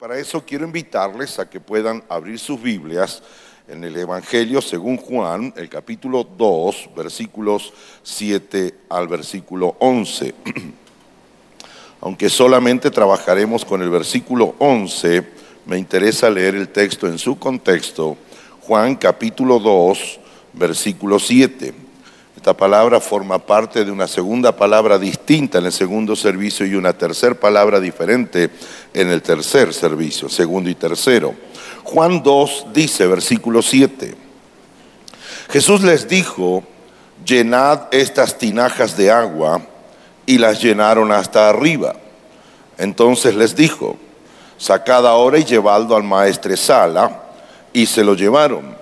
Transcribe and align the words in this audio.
Para 0.00 0.18
eso 0.18 0.42
quiero 0.46 0.64
invitarles 0.64 1.38
a 1.38 1.50
que 1.50 1.60
puedan 1.60 2.02
abrir 2.08 2.38
sus 2.38 2.62
Biblias 2.62 3.22
en 3.68 3.84
el 3.84 3.94
Evangelio 3.98 4.62
según 4.62 4.96
Juan, 4.96 5.52
el 5.58 5.68
capítulo 5.68 6.24
2, 6.24 6.88
versículos 6.96 7.70
7 8.02 8.76
al 8.88 9.08
versículo 9.08 9.76
11. 9.78 10.34
Aunque 12.00 12.30
solamente 12.30 12.90
trabajaremos 12.90 13.62
con 13.62 13.82
el 13.82 13.90
versículo 13.90 14.54
11, 14.58 15.22
me 15.66 15.76
interesa 15.76 16.30
leer 16.30 16.54
el 16.54 16.70
texto 16.70 17.06
en 17.06 17.18
su 17.18 17.38
contexto. 17.38 18.16
Juan 18.62 18.96
capítulo 18.96 19.58
2, 19.58 20.18
versículo 20.54 21.18
7. 21.18 21.89
Esta 22.40 22.56
palabra 22.56 23.00
forma 23.00 23.38
parte 23.38 23.84
de 23.84 23.90
una 23.90 24.08
segunda 24.08 24.56
palabra 24.56 24.98
distinta 24.98 25.58
en 25.58 25.66
el 25.66 25.72
segundo 25.72 26.16
servicio 26.16 26.64
y 26.64 26.74
una 26.74 26.94
tercera 26.94 27.34
palabra 27.34 27.78
diferente 27.80 28.48
en 28.94 29.10
el 29.10 29.20
tercer 29.20 29.74
servicio, 29.74 30.26
segundo 30.30 30.70
y 30.70 30.74
tercero. 30.74 31.34
Juan 31.84 32.22
2 32.22 32.68
dice, 32.72 33.06
versículo 33.06 33.60
7, 33.60 34.14
Jesús 35.50 35.82
les 35.82 36.08
dijo, 36.08 36.64
llenad 37.26 37.88
estas 37.90 38.38
tinajas 38.38 38.96
de 38.96 39.10
agua, 39.10 39.60
y 40.24 40.38
las 40.38 40.62
llenaron 40.62 41.12
hasta 41.12 41.46
arriba. 41.46 41.94
Entonces 42.78 43.34
les 43.34 43.54
dijo, 43.54 43.98
sacad 44.56 45.06
ahora 45.06 45.38
y 45.38 45.44
llevadlo 45.44 45.94
al 45.94 46.04
maestresala, 46.04 47.22
y 47.74 47.84
se 47.84 48.02
lo 48.02 48.14
llevaron. 48.14 48.79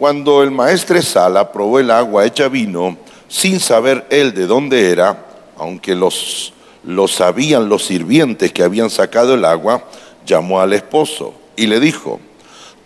Cuando 0.00 0.42
el 0.42 0.50
maestresala 0.50 1.52
probó 1.52 1.78
el 1.78 1.90
agua 1.90 2.24
hecha 2.24 2.48
vino, 2.48 2.96
sin 3.28 3.60
saber 3.60 4.06
él 4.08 4.32
de 4.32 4.46
dónde 4.46 4.90
era, 4.90 5.26
aunque 5.58 5.94
los, 5.94 6.54
lo 6.84 7.06
sabían 7.06 7.68
los 7.68 7.84
sirvientes 7.84 8.50
que 8.50 8.62
habían 8.62 8.88
sacado 8.88 9.34
el 9.34 9.44
agua, 9.44 9.84
llamó 10.24 10.58
al 10.58 10.72
esposo 10.72 11.34
y 11.54 11.66
le 11.66 11.80
dijo, 11.80 12.18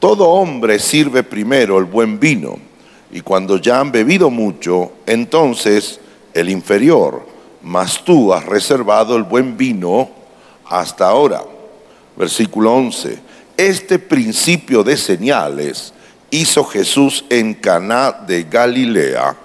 todo 0.00 0.28
hombre 0.28 0.80
sirve 0.80 1.23
primero 1.23 1.79
el 1.79 1.84
buen 1.84 2.18
vino, 2.18 2.56
y 3.12 3.21
cuando 3.21 3.59
ya 3.59 3.78
han 3.78 3.93
bebido 3.93 4.28
mucho, 4.28 4.90
entonces 5.06 6.01
el 6.32 6.51
inferior, 6.51 7.24
mas 7.62 8.02
tú 8.02 8.34
has 8.34 8.45
reservado 8.45 9.15
el 9.15 9.23
buen 9.23 9.56
vino 9.56 10.10
hasta 10.68 11.10
ahora. 11.10 11.45
Versículo 12.16 12.74
11. 12.74 13.21
Este 13.56 14.01
principio 14.01 14.82
de 14.82 14.96
señales 14.96 15.95
hizo 16.30 16.65
Jesús 16.65 17.25
en 17.30 17.55
Caná 17.55 18.13
de 18.13 18.45
Galilea 18.45 19.37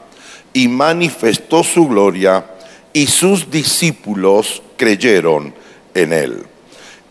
y 0.54 0.68
manifestó 0.68 1.64
su 1.64 1.88
gloria 1.88 2.46
y 2.94 3.08
sus 3.08 3.50
discípulos 3.52 4.62
creyeron 4.78 5.54
en 5.94 6.14
él. 6.14 6.44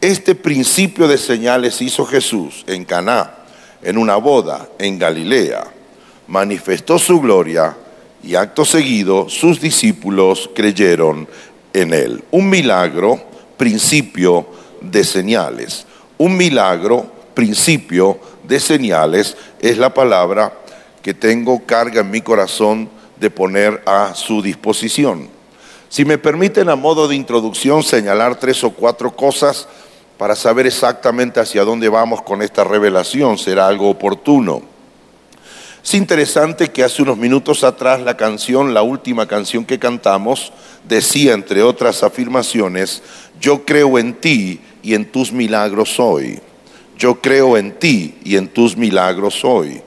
Este 0.00 0.34
principio 0.34 1.08
de 1.08 1.18
señales 1.18 1.80
hizo 1.82 2.04
Jesús 2.06 2.64
en 2.66 2.84
Caná, 2.84 3.34
en 3.82 3.98
una 3.98 4.16
boda 4.16 4.68
en 4.78 4.98
Galilea. 4.98 5.64
Manifestó 6.26 6.98
su 6.98 7.20
gloria 7.20 7.76
y 8.22 8.34
acto 8.34 8.64
seguido 8.64 9.28
sus 9.28 9.60
discípulos 9.60 10.50
creyeron 10.54 11.28
en 11.72 11.94
él. 11.94 12.24
Un 12.30 12.50
milagro, 12.50 13.20
principio 13.56 14.46
de 14.80 15.04
señales. 15.04 15.86
Un 16.16 16.36
milagro, 16.36 17.10
principio 17.38 18.18
de 18.42 18.58
señales 18.58 19.36
es 19.60 19.78
la 19.78 19.94
palabra 19.94 20.52
que 21.00 21.14
tengo 21.14 21.64
carga 21.64 22.00
en 22.00 22.10
mi 22.10 22.20
corazón 22.20 22.90
de 23.16 23.30
poner 23.30 23.80
a 23.86 24.12
su 24.16 24.42
disposición. 24.42 25.28
Si 25.88 26.04
me 26.04 26.18
permiten 26.18 26.68
a 26.68 26.74
modo 26.74 27.06
de 27.06 27.14
introducción 27.14 27.84
señalar 27.84 28.40
tres 28.40 28.64
o 28.64 28.70
cuatro 28.70 29.14
cosas 29.14 29.68
para 30.18 30.34
saber 30.34 30.66
exactamente 30.66 31.38
hacia 31.38 31.62
dónde 31.62 31.88
vamos 31.88 32.22
con 32.22 32.42
esta 32.42 32.64
revelación, 32.64 33.38
será 33.38 33.68
algo 33.68 33.88
oportuno. 33.88 34.60
Es 35.84 35.94
interesante 35.94 36.72
que 36.72 36.82
hace 36.82 37.02
unos 37.02 37.18
minutos 37.18 37.62
atrás 37.62 38.00
la 38.00 38.16
canción, 38.16 38.74
la 38.74 38.82
última 38.82 39.28
canción 39.28 39.64
que 39.64 39.78
cantamos, 39.78 40.52
decía, 40.88 41.34
entre 41.34 41.62
otras 41.62 42.02
afirmaciones, 42.02 43.00
yo 43.40 43.64
creo 43.64 43.96
en 43.96 44.14
ti 44.14 44.60
y 44.82 44.94
en 44.94 45.12
tus 45.12 45.30
milagros 45.30 46.00
hoy 46.00 46.40
yo 46.98 47.20
creo 47.20 47.56
en 47.56 47.78
ti 47.78 48.18
y 48.24 48.36
en 48.36 48.48
tus 48.48 48.76
milagros 48.76 49.44
hoy. 49.44 49.80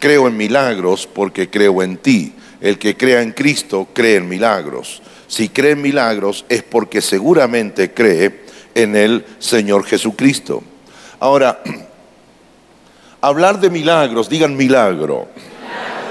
Creo 0.00 0.26
en 0.26 0.36
milagros 0.36 1.08
porque 1.10 1.48
creo 1.48 1.82
en 1.82 1.96
ti. 1.96 2.34
El 2.60 2.78
que 2.78 2.96
crea 2.96 3.22
en 3.22 3.32
Cristo 3.32 3.88
cree 3.92 4.16
en 4.16 4.28
milagros. 4.28 5.00
Si 5.28 5.48
cree 5.48 5.72
en 5.72 5.82
milagros 5.82 6.44
es 6.48 6.62
porque 6.62 7.00
seguramente 7.00 7.94
cree 7.94 8.44
en 8.74 8.96
el 8.96 9.24
Señor 9.38 9.84
Jesucristo. 9.84 10.62
Ahora, 11.20 11.62
hablar 13.20 13.60
de 13.60 13.70
milagros, 13.70 14.28
digan 14.28 14.56
milagro. 14.56 15.28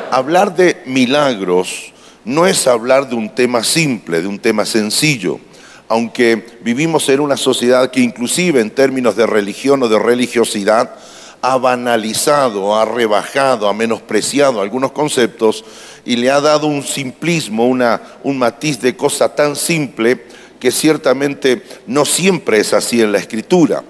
Hablar 0.09 0.55
de 0.55 0.81
milagros 0.85 1.91
no 2.23 2.47
es 2.47 2.66
hablar 2.66 3.09
de 3.09 3.16
un 3.16 3.29
tema 3.29 3.63
simple, 3.63 4.22
de 4.22 4.27
un 4.27 4.39
tema 4.39 4.66
sencillo 4.66 5.39
aunque 5.88 6.57
vivimos 6.62 7.07
en 7.09 7.19
una 7.19 7.38
sociedad 7.38 7.91
que 7.91 8.00
inclusive 8.00 8.59
en 8.59 8.72
términos 8.72 9.16
de 9.16 9.28
religión 9.28 9.84
o 9.84 9.88
de 9.88 10.00
religiosidad 10.00 10.96
ha 11.41 11.57
banalizado, 11.57 12.75
ha 12.75 12.85
rebajado, 12.85 13.69
ha 13.69 13.73
menospreciado 13.73 14.62
algunos 14.62 14.91
conceptos 14.94 15.63
y 16.03 16.16
le 16.16 16.31
ha 16.31 16.41
dado 16.41 16.68
un 16.68 16.84
simplismo, 16.84 17.68
un 17.68 18.38
matiz 18.38 18.81
de 18.81 18.96
cosa 18.96 19.35
tan 19.35 19.56
simple 19.56 20.25
que 20.59 20.72
ciertamente 20.72 21.62
no 21.85 22.06
siempre 22.06 22.59
es 22.59 22.73
así 22.73 23.02
en 23.02 23.12
la 23.12 23.19
escritura. 23.19 23.84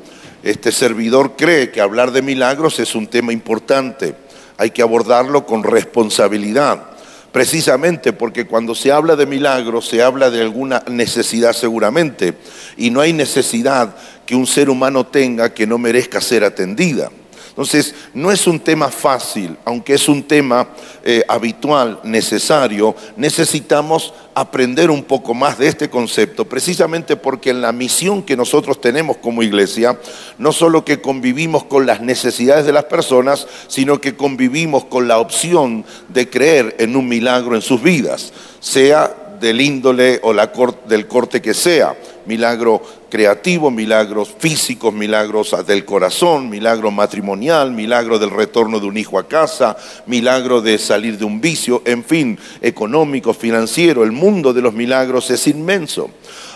Este 0.44 0.72
servidor 0.72 1.36
cree 1.38 1.72
que 1.72 1.80
hablar 1.80 2.12
de 2.12 2.22
milagros 2.22 2.80
es 2.80 2.94
un 2.94 3.08
tema 3.08 3.32
importante, 3.32 4.16
hay 4.58 4.72
que 4.72 4.82
abordarlo 4.82 5.46
con 5.46 5.64
responsabilidad 5.64 6.95
precisamente 7.36 8.14
porque 8.14 8.46
cuando 8.46 8.74
se 8.74 8.94
habla 8.94 9.18
de 9.18 9.26
milagros 9.26 9.90
se 9.90 10.02
habla 10.02 10.30
de 10.30 10.40
alguna 10.40 10.82
necesidad 10.88 11.52
seguramente, 11.52 12.36
y 12.78 12.92
no 12.92 13.02
hay 13.02 13.12
necesidad 13.12 13.94
que 14.26 14.38
un 14.38 14.48
ser 14.48 14.70
humano 14.70 15.06
tenga 15.06 15.54
que 15.54 15.68
no 15.68 15.78
merezca 15.78 16.22
ser 16.22 16.46
atendida. 16.46 17.12
Entonces, 17.56 17.96
no 18.14 18.34
es 18.34 18.48
un 18.48 18.60
tema 18.60 18.90
fácil, 18.90 19.56
aunque 19.64 19.94
es 19.94 20.10
un 20.10 20.24
tema 20.24 20.68
eh, 21.06 21.24
habitual, 21.26 22.02
necesario, 22.04 22.94
necesitamos 23.16 24.14
aprender 24.34 24.92
un 24.92 25.06
poco 25.06 25.34
más 25.34 25.58
de 25.58 25.70
este 25.70 25.90
concepto, 25.90 26.44
precisamente 26.44 27.16
porque 27.16 27.52
en 27.52 27.62
la 27.62 27.72
misión 27.72 28.24
que 28.24 28.36
nosotros 28.36 28.82
tenemos 28.82 29.16
como 29.16 29.42
iglesia, 29.42 29.98
no 30.38 30.52
solo 30.52 30.84
que 30.84 31.00
convivimos 31.00 31.64
con 31.64 31.86
las 31.86 32.02
necesidades 32.02 32.66
de 32.66 32.74
las 32.74 32.84
personas, 32.84 33.48
sino 33.70 34.02
que 34.02 34.18
convivimos 34.18 34.84
con 34.84 35.08
la 35.08 35.20
opción 35.20 35.86
de 36.10 36.30
creer 36.30 36.76
en 36.78 36.98
un 36.98 37.08
milagro 37.08 37.56
en 37.56 37.62
sus 37.62 37.82
vidas, 37.82 38.34
sea 38.60 39.16
del 39.40 39.62
índole 39.62 40.20
o 40.24 40.34
la 40.34 40.52
del 40.90 41.08
corte 41.08 41.42
que 41.42 41.54
sea, 41.54 41.96
milagro 42.26 42.82
creativo, 43.10 43.72
milagros 43.72 44.34
físicos, 44.38 44.94
milagros 44.94 45.56
del 45.66 45.86
corazón, 45.86 46.50
milagro 46.50 46.92
matrimonial, 46.92 47.72
milagro 47.72 48.20
del 48.20 48.30
retorno 48.30 48.80
de 48.80 48.88
un 48.88 48.98
hijo 48.98 49.18
a 49.18 49.28
casa, 49.28 49.78
milagro 50.06 50.62
de 50.62 50.78
salir 50.78 51.18
de 51.18 51.26
un 51.26 51.40
vicio, 51.40 51.82
en 51.86 52.04
fin, 52.04 52.38
económico, 52.62 53.34
financiero, 53.34 54.04
el 54.04 54.12
mundo 54.12 54.54
de 54.54 54.62
los 54.62 54.74
milagros 54.74 55.30
es 55.32 55.48
inmenso. 55.48 56.10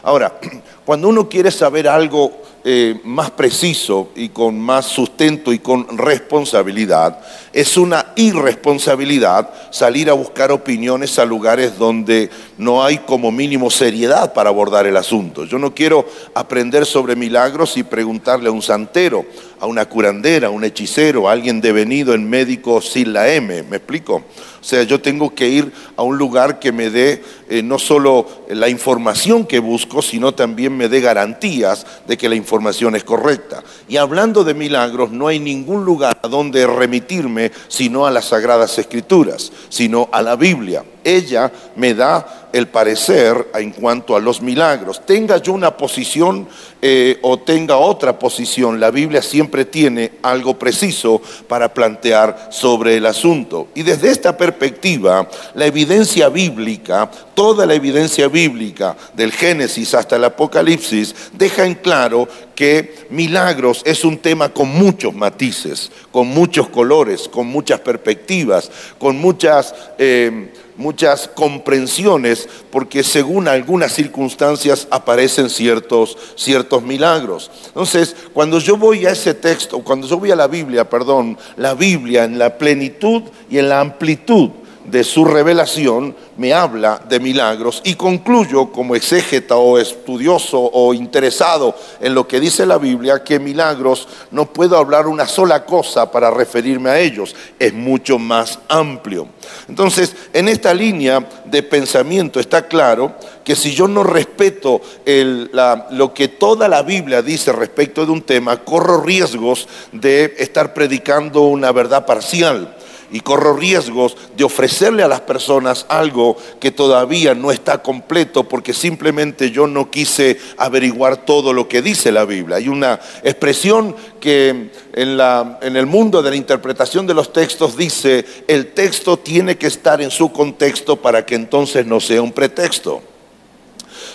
Ahora, 0.04 0.40
cuando 0.86 1.08
uno 1.08 1.30
quiere 1.30 1.52
saber 1.52 1.88
algo 1.88 2.42
eh, 2.64 3.00
más 3.06 3.32
preciso 3.32 4.10
y 4.16 4.30
con 4.30 4.60
más 4.60 4.86
sustento 4.86 5.54
y 5.54 5.60
con 5.60 5.98
responsabilidad, 5.98 7.20
es 7.54 7.78
una 7.78 8.09
irresponsabilidad 8.20 9.50
salir 9.72 10.10
a 10.10 10.14
buscar 10.14 10.52
opiniones 10.52 11.18
a 11.18 11.26
lugares 11.26 11.78
donde 11.78 12.30
no 12.58 12.84
hay 12.84 12.98
como 13.00 13.32
mínimo 13.32 13.70
seriedad 13.70 14.34
para 14.34 14.50
abordar 14.50 14.86
el 14.86 14.98
asunto. 14.98 15.46
Yo 15.46 15.58
no 15.58 15.74
quiero 15.74 16.06
aprender 16.34 16.86
sobre 16.86 17.16
milagros 17.16 17.78
y 17.78 17.84
preguntarle 17.84 18.50
a 18.50 18.52
un 18.52 18.62
santero, 18.62 19.26
a 19.60 19.66
una 19.66 19.86
curandera, 19.88 20.48
a 20.48 20.52
un 20.52 20.64
hechicero, 20.64 21.28
a 21.28 21.34
alguien 21.34 21.62
devenido 21.62 22.14
en 22.14 22.30
médico 22.30 22.82
sin 22.82 23.14
la 23.14 23.32
M, 23.32 23.64
¿me 23.64 23.78
explico? 23.78 24.24
O 24.62 24.64
sea, 24.64 24.84
yo 24.84 25.00
tengo 25.00 25.34
que 25.34 25.48
ir 25.48 25.72
a 25.96 26.04
un 26.04 26.18
lugar 26.18 26.60
que 26.60 26.72
me 26.72 26.90
dé 26.90 27.24
eh, 27.50 27.64
no 27.64 27.80
solo 27.80 28.28
la 28.50 28.68
información 28.68 29.46
que 29.46 29.60
busco, 29.60 30.02
sino 30.02 30.34
también 30.34 30.76
me 30.76 30.90
dé 30.90 31.00
garantías 31.00 31.86
de 32.08 32.18
que 32.18 32.28
la 32.28 32.36
información 32.36 32.96
es 32.96 33.04
correcta. 33.04 33.64
Y 33.88 33.98
hablando 33.98 34.44
de 34.44 34.54
milagros, 34.54 35.12
no 35.12 35.28
hay 35.28 35.40
ningún 35.40 35.86
lugar 35.86 36.18
a 36.22 36.28
donde 36.28 36.68
remitirme 36.68 37.52
sino 37.70 38.06
a 38.06 38.12
las 38.12 38.26
Sagradas 38.26 38.78
Escrituras, 38.78 39.52
sino 39.70 40.10
a 40.12 40.22
la 40.22 40.36
Biblia. 40.36 40.84
ella 41.04 41.52
me 41.76 41.94
da 41.94 42.49
el 42.54 42.68
parecer 42.68 43.50
en 43.56 43.72
cuanto 43.72 44.16
a 44.16 44.20
los 44.20 44.42
milagros. 44.42 45.06
Tenga 45.06 45.38
yo 45.38 45.54
una 45.54 45.76
posición 45.78 46.48
eh, 46.82 47.20
o 47.24 47.38
tenga 47.40 47.78
otra 47.78 48.18
posición, 48.18 48.80
la 48.80 48.90
Biblia 48.90 49.22
siempre 49.22 49.66
tiene 49.66 50.14
algo 50.22 50.58
preciso 50.58 51.22
para 51.48 51.74
plantear 51.74 52.50
sobre 52.52 52.96
el 52.96 53.06
asunto. 53.06 53.68
Y 53.76 53.84
desde 53.84 54.10
esta 54.10 54.38
perspectiva, 54.38 55.28
la 55.56 55.66
evidencia 55.66 56.30
bíblica, 56.30 57.12
toda 57.34 57.66
la 57.66 57.74
evidencia 57.74 58.30
bíblica, 58.30 58.96
del 59.14 59.34
Génesis 59.34 59.94
hasta 59.94 60.16
el 60.16 60.24
Apocalipsis, 60.24 61.14
deja 61.34 61.66
en 61.66 61.76
claro 61.76 62.28
que 62.56 63.08
milagros 63.10 63.82
es 63.86 64.06
un 64.06 64.18
tema 64.18 64.50
con 64.50 64.70
muchos 64.70 65.14
matices, 65.14 65.92
con 66.12 66.28
muchos 66.28 66.70
colores, 66.70 67.28
con 67.28 67.48
muchas 67.48 67.82
perspectivas, 67.82 68.72
con 68.98 69.18
muchas... 69.18 69.76
Eh, 69.98 70.50
muchas 70.80 71.28
comprensiones, 71.28 72.48
porque 72.72 73.04
según 73.04 73.50
algunas 73.50 73.92
circunstancias 73.94 74.88
aparecen 74.90 75.50
ciertos, 75.50 76.18
ciertos 76.36 76.82
milagros. 76.82 77.52
Entonces, 77.68 78.16
cuando 78.34 78.60
yo 78.60 78.78
voy 78.78 79.06
a 79.06 79.12
ese 79.12 79.34
texto, 79.34 79.80
cuando 79.80 80.08
yo 80.08 80.18
voy 80.18 80.32
a 80.32 80.38
la 80.38 80.48
Biblia, 80.48 80.90
perdón, 80.90 81.38
la 81.58 81.74
Biblia 81.74 82.24
en 82.24 82.40
la 82.40 82.58
plenitud 82.58 83.24
y 83.50 83.58
en 83.58 83.68
la 83.68 83.82
amplitud 83.82 84.52
de 84.90 85.04
su 85.04 85.26
revelación 85.26 86.16
me 86.38 86.54
habla 86.54 87.02
de 87.08 87.20
milagros 87.20 87.82
y 87.84 87.96
concluyo 87.96 88.72
como 88.72 88.96
exégeta 88.96 89.56
o 89.58 89.78
estudioso 89.78 90.60
o 90.60 90.94
interesado 90.94 91.76
en 92.00 92.16
lo 92.16 92.28
que 92.28 92.40
dice 92.40 92.66
la 92.66 92.78
Biblia 92.78 93.24
que 93.24 93.40
milagros 93.40 94.08
no 94.32 94.52
puedo 94.52 94.78
hablar 94.78 95.08
una 95.08 95.28
sola 95.28 95.66
cosa 95.66 96.12
para 96.12 96.32
referirme 96.32 96.90
a 96.90 97.00
ellos, 97.00 97.36
es 97.60 97.74
mucho 97.74 98.18
más 98.18 98.60
amplio. 98.68 99.28
Entonces, 99.68 100.16
en 100.34 100.48
esta 100.48 100.74
línea 100.74 101.28
de 101.46 101.64
pensamiento 101.64 102.40
está 102.40 102.68
claro 102.68 103.14
que 103.44 103.56
si 103.56 103.74
yo 103.74 103.88
no 103.88 104.04
respeto 104.04 104.82
lo 105.06 106.14
que 106.14 106.28
toda 106.28 106.68
la 106.68 106.84
Biblia 106.84 107.22
dice 107.22 107.52
respecto 107.52 108.06
de 108.06 108.12
un 108.12 108.22
tema, 108.22 108.58
corro 108.64 109.02
riesgos 109.02 109.68
de 109.92 110.36
estar 110.38 110.74
predicando 110.74 111.42
una 111.42 111.72
verdad 111.72 112.06
parcial 112.06 112.76
y 113.12 113.22
corro 113.22 113.56
riesgos 113.56 114.16
de 114.36 114.44
ofrecerle 114.44 115.04
a 115.04 115.08
las 115.08 115.22
personas 115.22 115.86
algo 115.90 116.38
que 116.60 116.72
todavía 116.72 117.34
no 117.34 117.52
está 117.52 117.82
completo 117.82 118.44
porque 118.44 118.74
simplemente 118.74 119.52
yo 119.52 119.68
no 119.68 119.90
quise 119.90 120.38
averiguar 120.58 121.18
todo 121.26 121.54
lo 121.54 121.68
que 121.68 121.82
dice 121.82 122.12
la 122.12 122.26
Biblia. 122.26 122.58
Hay 122.58 122.70
una 122.70 123.00
expresión 123.24 123.96
que 124.20 124.72
en, 124.94 125.18
la, 125.18 125.60
en 125.62 125.76
el 125.76 125.86
mundo 125.86 126.22
de 126.22 126.32
la 126.32 126.36
interpretación 126.36 127.08
de 127.08 127.14
los 127.14 127.34
textos 127.34 127.76
dice, 127.76 128.26
el 128.48 128.74
texto 128.74 129.18
tiene 129.18 129.58
que 129.58 129.68
estar 129.68 130.02
en 130.02 130.12
su 130.12 130.32
contexto 130.32 130.98
para 130.98 131.26
que 131.26 131.36
entonces 131.36 131.86
no 131.86 132.00
sea 132.00 132.22
un 132.22 132.32
pretexto. 132.32 133.02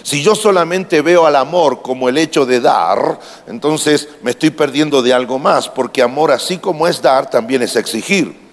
Si 0.02 0.22
yo 0.22 0.34
solamente 0.34 1.00
veo 1.00 1.26
al 1.26 1.36
amor 1.36 1.80
como 1.80 2.10
el 2.10 2.18
hecho 2.18 2.44
de 2.44 2.60
dar, 2.60 3.18
entonces 3.46 4.08
me 4.22 4.32
estoy 4.32 4.50
perdiendo 4.50 5.00
de 5.00 5.14
algo 5.14 5.38
más, 5.38 5.68
porque 5.68 6.02
amor 6.02 6.30
así 6.30 6.58
como 6.58 6.86
es 6.86 7.00
dar, 7.00 7.30
también 7.30 7.62
es 7.62 7.74
exigir. 7.74 8.43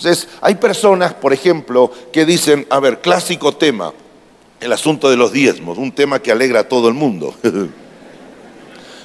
Entonces, 0.00 0.28
hay 0.40 0.54
personas, 0.54 1.12
por 1.12 1.34
ejemplo, 1.34 1.92
que 2.10 2.24
dicen, 2.24 2.66
a 2.70 2.80
ver, 2.80 3.02
clásico 3.02 3.52
tema, 3.52 3.92
el 4.58 4.72
asunto 4.72 5.10
de 5.10 5.18
los 5.18 5.30
diezmos, 5.30 5.76
un 5.76 5.92
tema 5.92 6.20
que 6.20 6.32
alegra 6.32 6.60
a 6.60 6.68
todo 6.68 6.88
el 6.88 6.94
mundo. 6.94 7.34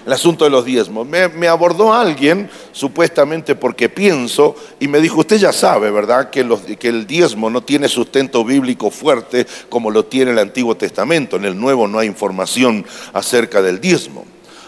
el 0.06 0.13
asunto 0.13 0.45
de 0.45 0.51
los 0.51 0.63
diezmos. 0.63 1.06
Me, 1.06 1.47
abordó 1.50 1.94
alguien, 1.94 2.50
supuestamente 2.71 3.56
porque 3.56 3.89
pienso, 3.89 4.56
y 4.80 4.88
me 4.88 5.01
dijo, 5.01 5.19
usted 5.19 5.36
ya 5.36 5.51
sabe, 5.51 5.92
¿verdad?, 5.92 6.30
que, 6.30 6.47
el 6.88 7.06
diezmo 7.06 7.50
no 7.50 7.62
tiene 7.62 7.89
sustento 7.89 8.45
bíblico 8.45 8.89
fuerte 8.89 9.45
como 9.68 9.91
lo 9.91 10.06
tiene 10.06 10.31
el 10.31 10.39
Antiguo 10.39 10.77
Testamento. 10.77 11.36
En 11.36 11.44
el 11.44 11.59
Nuevo 11.59 11.89
no 11.89 12.00
hay 12.00 12.07
información 12.07 12.86
acerca 13.12 13.62
del 13.62 13.81
diezmo. 13.81 14.25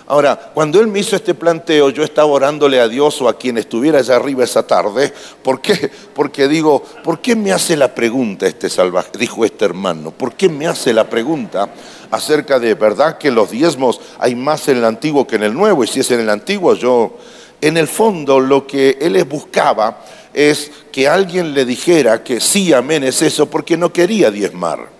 Ahora, 0.10 0.52
cuando 0.54 0.80
él 0.80 0.88
me 0.88 1.00
hizo 1.00 1.18
este 1.18 1.34
planteo, 1.34 1.90
yo 1.90 2.02
estaba 2.02 2.32
orándole 2.32 2.80
a 2.80 2.88
Dios 2.88 3.22
o 3.22 3.28
a 3.28 3.38
quien 3.38 3.58
estuviera 3.58 4.00
allá 4.00 4.16
arriba 4.16 4.46
esa 4.46 4.66
tarde. 4.66 5.14
¿Por 5.44 5.60
qué? 5.60 5.92
Porque 6.16 6.48
digo, 6.48 6.82
¿por 7.04 7.20
qué 7.20 7.36
me 7.36 7.52
hace 7.52 7.76
la 7.76 7.94
pregunta 7.94 8.48
este 8.48 8.70
salvaje? 8.70 9.10
Dijo 9.20 9.44
este 9.44 9.66
hermano, 9.66 10.12
¿por 10.12 10.34
qué 10.34 10.48
me 10.48 10.66
hace 10.66 10.94
la 10.94 11.10
pregunta 11.10 11.70
acerca 12.10 12.58
de 12.58 12.74
verdad 12.76 13.18
que 13.18 13.30
los 13.32 13.52
diezmos 13.52 14.00
hay 14.18 14.34
más 14.34 14.70
en 14.70 14.78
el 14.78 14.86
antiguo 14.86 15.28
que 15.28 15.36
en 15.36 15.44
el 15.44 15.54
nuevo? 15.54 15.84
Y 15.84 15.88
si 15.88 16.00
es 16.00 16.10
en 16.12 16.22
el 16.22 16.30
antiguo, 16.30 16.74
yo, 16.74 17.18
en 17.60 17.76
el 17.76 17.90
fondo, 17.90 18.40
lo 18.40 18.66
que 18.66 18.98
él 19.02 19.22
buscaba 19.26 20.06
es 20.34 20.72
que 20.90 21.10
alguien 21.10 21.54
le 21.54 21.66
dijera 21.66 22.24
que 22.24 22.40
sí, 22.40 22.72
amén, 22.72 23.04
es 23.04 23.22
eso, 23.22 23.50
porque 23.50 23.76
no 23.76 23.92
quería 23.92 24.32
diezmar. 24.32 24.97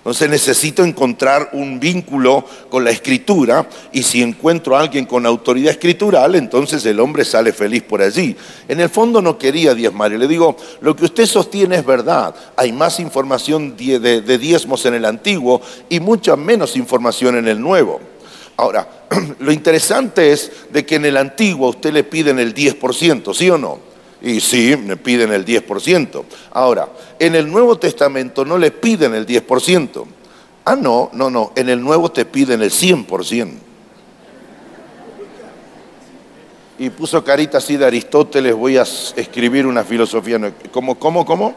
Entonces 0.00 0.30
necesito 0.30 0.82
encontrar 0.82 1.50
un 1.52 1.78
vínculo 1.78 2.42
con 2.70 2.84
la 2.84 2.90
escritura 2.90 3.68
y 3.92 4.02
si 4.02 4.22
encuentro 4.22 4.74
a 4.74 4.80
alguien 4.80 5.04
con 5.04 5.26
autoridad 5.26 5.72
escritural, 5.72 6.36
entonces 6.36 6.86
el 6.86 7.00
hombre 7.00 7.22
sale 7.22 7.52
feliz 7.52 7.82
por 7.82 8.00
allí. 8.00 8.34
En 8.66 8.80
el 8.80 8.88
fondo 8.88 9.20
no 9.20 9.36
quería 9.36 9.74
diezmar 9.74 10.10
y 10.12 10.16
le 10.16 10.26
digo, 10.26 10.56
lo 10.80 10.96
que 10.96 11.04
usted 11.04 11.26
sostiene 11.26 11.76
es 11.76 11.84
verdad, 11.84 12.34
hay 12.56 12.72
más 12.72 12.98
información 12.98 13.76
de, 13.76 14.38
diezmos 14.38 14.86
en 14.86 14.94
el 14.94 15.04
antiguo 15.04 15.60
y 15.90 16.00
mucha 16.00 16.34
menos 16.34 16.76
información 16.76 17.36
en 17.36 17.48
el 17.48 17.60
nuevo. 17.60 18.00
Ahora, 18.56 18.88
lo 19.38 19.52
interesante 19.52 20.32
es 20.32 20.50
de 20.70 20.86
que 20.86 20.94
en 20.94 21.04
el 21.04 21.18
antiguo 21.18 21.68
usted 21.68 21.92
le 21.92 22.04
piden 22.04 22.38
el 22.38 22.54
10%, 22.54 23.34
¿sí 23.34 23.50
o 23.50 23.58
no? 23.58 23.89
Y 24.22 24.40
sí, 24.40 24.76
me 24.76 24.96
piden 24.96 25.32
el 25.32 25.44
10%. 25.44 26.24
Ahora, 26.52 26.88
en 27.18 27.34
el 27.34 27.50
Nuevo 27.50 27.78
Testamento 27.78 28.44
no 28.44 28.58
le 28.58 28.70
piden 28.70 29.14
el 29.14 29.26
10%. 29.26 30.04
Ah, 30.64 30.76
no, 30.76 31.10
no, 31.12 31.30
no. 31.30 31.52
En 31.56 31.68
el 31.68 31.80
Nuevo 31.80 32.10
te 32.10 32.24
piden 32.24 32.62
el 32.62 32.70
100%. 32.70 33.52
Y 36.78 36.88
puso 36.90 37.22
carita 37.22 37.58
así 37.58 37.76
de 37.76 37.84
Aristóteles, 37.84 38.54
voy 38.54 38.78
a 38.78 38.82
escribir 38.82 39.66
una 39.66 39.84
filosofía. 39.84 40.38
¿Cómo, 40.70 40.98
cómo, 40.98 41.26
cómo? 41.26 41.54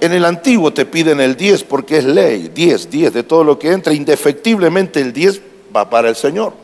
En 0.00 0.12
el 0.12 0.24
Antiguo 0.24 0.72
te 0.72 0.86
piden 0.86 1.20
el 1.20 1.36
10 1.36 1.64
porque 1.64 1.98
es 1.98 2.04
ley. 2.04 2.50
10, 2.54 2.90
10 2.90 3.12
de 3.12 3.22
todo 3.22 3.44
lo 3.44 3.58
que 3.58 3.72
entra. 3.72 3.92
Indefectiblemente 3.92 5.00
el 5.00 5.12
10 5.12 5.40
va 5.74 5.88
para 5.88 6.08
el 6.08 6.16
Señor. 6.16 6.63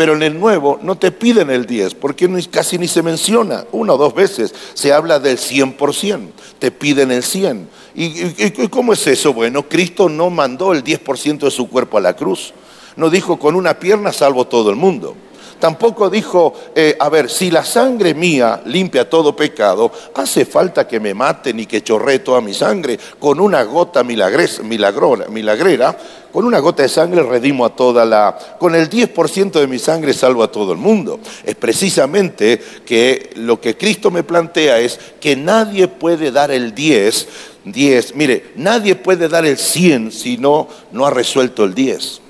Pero 0.00 0.14
en 0.14 0.22
el 0.22 0.40
nuevo 0.40 0.78
no 0.80 0.96
te 0.96 1.12
piden 1.12 1.50
el 1.50 1.66
10, 1.66 1.96
porque 1.96 2.26
casi 2.50 2.78
ni 2.78 2.88
se 2.88 3.02
menciona, 3.02 3.66
una 3.70 3.92
o 3.92 3.98
dos 3.98 4.14
veces 4.14 4.54
se 4.72 4.94
habla 4.94 5.20
del 5.20 5.36
100%, 5.36 6.30
te 6.58 6.70
piden 6.70 7.10
el 7.10 7.22
100. 7.22 7.68
¿Y, 7.94 8.68
cómo 8.70 8.94
es 8.94 9.06
eso? 9.06 9.34
Bueno, 9.34 9.68
Cristo 9.68 10.08
no 10.08 10.30
mandó 10.30 10.72
el 10.72 10.82
10% 10.82 11.40
de 11.40 11.50
su 11.50 11.68
cuerpo 11.68 11.98
a 11.98 12.00
la 12.00 12.16
cruz, 12.16 12.54
no 12.96 13.10
dijo 13.10 13.38
con 13.38 13.54
una 13.54 13.78
pierna 13.78 14.10
salvo 14.10 14.46
todo 14.46 14.70
el 14.70 14.76
mundo. 14.76 15.14
Tampoco 15.60 16.08
dijo, 16.08 16.54
eh, 16.74 16.96
a 16.98 17.10
ver, 17.10 17.28
si 17.28 17.50
la 17.50 17.64
sangre 17.64 18.14
mía 18.14 18.62
limpia 18.64 19.08
todo 19.08 19.36
pecado, 19.36 19.92
hace 20.14 20.46
falta 20.46 20.88
que 20.88 20.98
me 20.98 21.12
maten 21.12 21.60
y 21.60 21.66
que 21.66 21.82
chorree 21.82 22.20
toda 22.20 22.40
mi 22.40 22.54
sangre. 22.54 22.98
Con 23.18 23.38
una 23.38 23.62
gota 23.64 24.02
milagrera, 24.02 25.98
con 26.32 26.46
una 26.46 26.58
gota 26.60 26.82
de 26.82 26.88
sangre 26.88 27.22
redimo 27.22 27.66
a 27.66 27.76
toda 27.76 28.04
la... 28.06 28.36
Con 28.58 28.74
el 28.74 28.88
10% 28.88 29.52
de 29.52 29.66
mi 29.66 29.78
sangre 29.78 30.14
salvo 30.14 30.42
a 30.42 30.50
todo 30.50 30.72
el 30.72 30.78
mundo. 30.78 31.20
Es 31.44 31.54
precisamente 31.56 32.60
que 32.86 33.30
lo 33.36 33.60
que 33.60 33.76
Cristo 33.76 34.10
me 34.10 34.22
plantea 34.22 34.78
es 34.78 34.98
que 35.20 35.36
nadie 35.36 35.88
puede 35.88 36.32
dar 36.32 36.50
el 36.50 36.74
10, 36.74 37.28
10, 37.66 38.14
mire, 38.16 38.52
nadie 38.56 38.94
puede 38.94 39.28
dar 39.28 39.44
el 39.44 39.58
100 39.58 40.10
si 40.10 40.38
no, 40.38 40.68
no 40.92 41.04
ha 41.04 41.10
resuelto 41.10 41.64
el 41.64 41.74
10. 41.74 42.22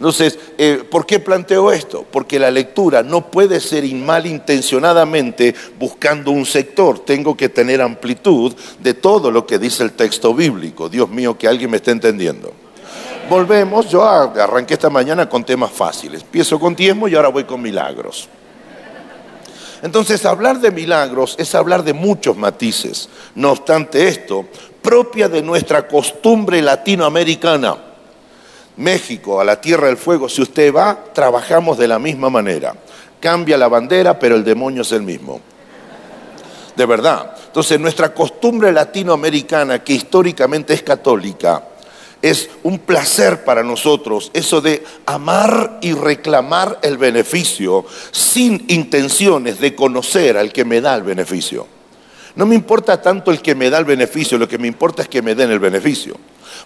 Entonces, 0.00 0.38
eh, 0.56 0.82
¿por 0.90 1.04
qué 1.04 1.20
planteo 1.20 1.70
esto? 1.70 2.06
Porque 2.10 2.38
la 2.38 2.50
lectura 2.50 3.02
no 3.02 3.30
puede 3.30 3.60
ser 3.60 3.84
malintencionadamente 3.84 5.54
buscando 5.78 6.30
un 6.30 6.46
sector. 6.46 7.00
Tengo 7.00 7.36
que 7.36 7.50
tener 7.50 7.82
amplitud 7.82 8.54
de 8.78 8.94
todo 8.94 9.30
lo 9.30 9.46
que 9.46 9.58
dice 9.58 9.82
el 9.82 9.92
texto 9.92 10.32
bíblico. 10.32 10.88
Dios 10.88 11.10
mío, 11.10 11.36
que 11.36 11.46
alguien 11.46 11.70
me 11.70 11.76
esté 11.76 11.90
entendiendo. 11.90 12.50
Volvemos, 13.28 13.90
yo 13.90 14.02
arranqué 14.02 14.72
esta 14.72 14.88
mañana 14.88 15.28
con 15.28 15.44
temas 15.44 15.70
fáciles. 15.70 16.22
Empiezo 16.22 16.58
con 16.58 16.74
diezmo 16.74 17.06
y 17.06 17.14
ahora 17.14 17.28
voy 17.28 17.44
con 17.44 17.60
milagros. 17.60 18.26
Entonces, 19.82 20.24
hablar 20.24 20.60
de 20.60 20.70
milagros 20.70 21.34
es 21.38 21.54
hablar 21.54 21.84
de 21.84 21.92
muchos 21.92 22.38
matices. 22.38 23.10
No 23.34 23.50
obstante 23.50 24.08
esto, 24.08 24.46
propia 24.80 25.28
de 25.28 25.42
nuestra 25.42 25.86
costumbre 25.86 26.62
latinoamericana, 26.62 27.89
México, 28.76 29.40
a 29.40 29.44
la 29.44 29.60
Tierra 29.60 29.88
del 29.88 29.96
Fuego, 29.96 30.28
si 30.28 30.42
usted 30.42 30.74
va, 30.74 31.04
trabajamos 31.12 31.78
de 31.78 31.88
la 31.88 31.98
misma 31.98 32.30
manera. 32.30 32.74
Cambia 33.20 33.58
la 33.58 33.68
bandera, 33.68 34.18
pero 34.18 34.36
el 34.36 34.44
demonio 34.44 34.82
es 34.82 34.92
el 34.92 35.02
mismo. 35.02 35.40
De 36.76 36.86
verdad. 36.86 37.34
Entonces, 37.46 37.78
nuestra 37.78 38.14
costumbre 38.14 38.72
latinoamericana, 38.72 39.82
que 39.84 39.92
históricamente 39.92 40.72
es 40.72 40.82
católica, 40.82 41.64
es 42.22 42.50
un 42.62 42.78
placer 42.78 43.44
para 43.44 43.62
nosotros 43.62 44.30
eso 44.34 44.60
de 44.60 44.84
amar 45.06 45.78
y 45.80 45.92
reclamar 45.92 46.78
el 46.82 46.98
beneficio 46.98 47.84
sin 48.10 48.64
intenciones 48.68 49.58
de 49.60 49.74
conocer 49.74 50.36
al 50.36 50.52
que 50.52 50.64
me 50.64 50.80
da 50.80 50.94
el 50.94 51.02
beneficio. 51.02 51.66
No 52.36 52.46
me 52.46 52.54
importa 52.54 53.00
tanto 53.00 53.30
el 53.30 53.40
que 53.40 53.54
me 53.54 53.70
da 53.70 53.78
el 53.78 53.84
beneficio, 53.84 54.38
lo 54.38 54.48
que 54.48 54.58
me 54.58 54.68
importa 54.68 55.02
es 55.02 55.08
que 55.08 55.22
me 55.22 55.34
den 55.34 55.50
el 55.50 55.58
beneficio. 55.58 56.16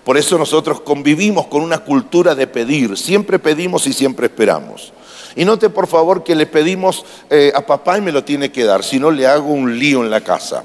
Por 0.04 0.18
eso 0.18 0.36
nosotros 0.36 0.80
convivimos 0.82 1.46
con 1.46 1.62
una 1.62 1.78
cultura 1.78 2.34
de 2.34 2.46
pedir, 2.46 2.96
siempre 2.98 3.38
pedimos 3.38 3.86
y 3.86 3.92
siempre 3.92 4.26
esperamos. 4.26 4.92
Y 5.34 5.44
note 5.44 5.70
por 5.70 5.86
favor 5.86 6.22
que 6.22 6.34
le 6.34 6.46
pedimos 6.46 7.04
eh, 7.30 7.52
a 7.54 7.64
papá 7.66 7.98
y 7.98 8.02
me 8.02 8.12
lo 8.12 8.22
tiene 8.22 8.52
que 8.52 8.64
dar, 8.64 8.84
si 8.84 9.00
no 9.00 9.10
le 9.10 9.26
hago 9.26 9.48
un 9.48 9.78
lío 9.78 10.04
en 10.04 10.10
la 10.10 10.20
casa. 10.20 10.64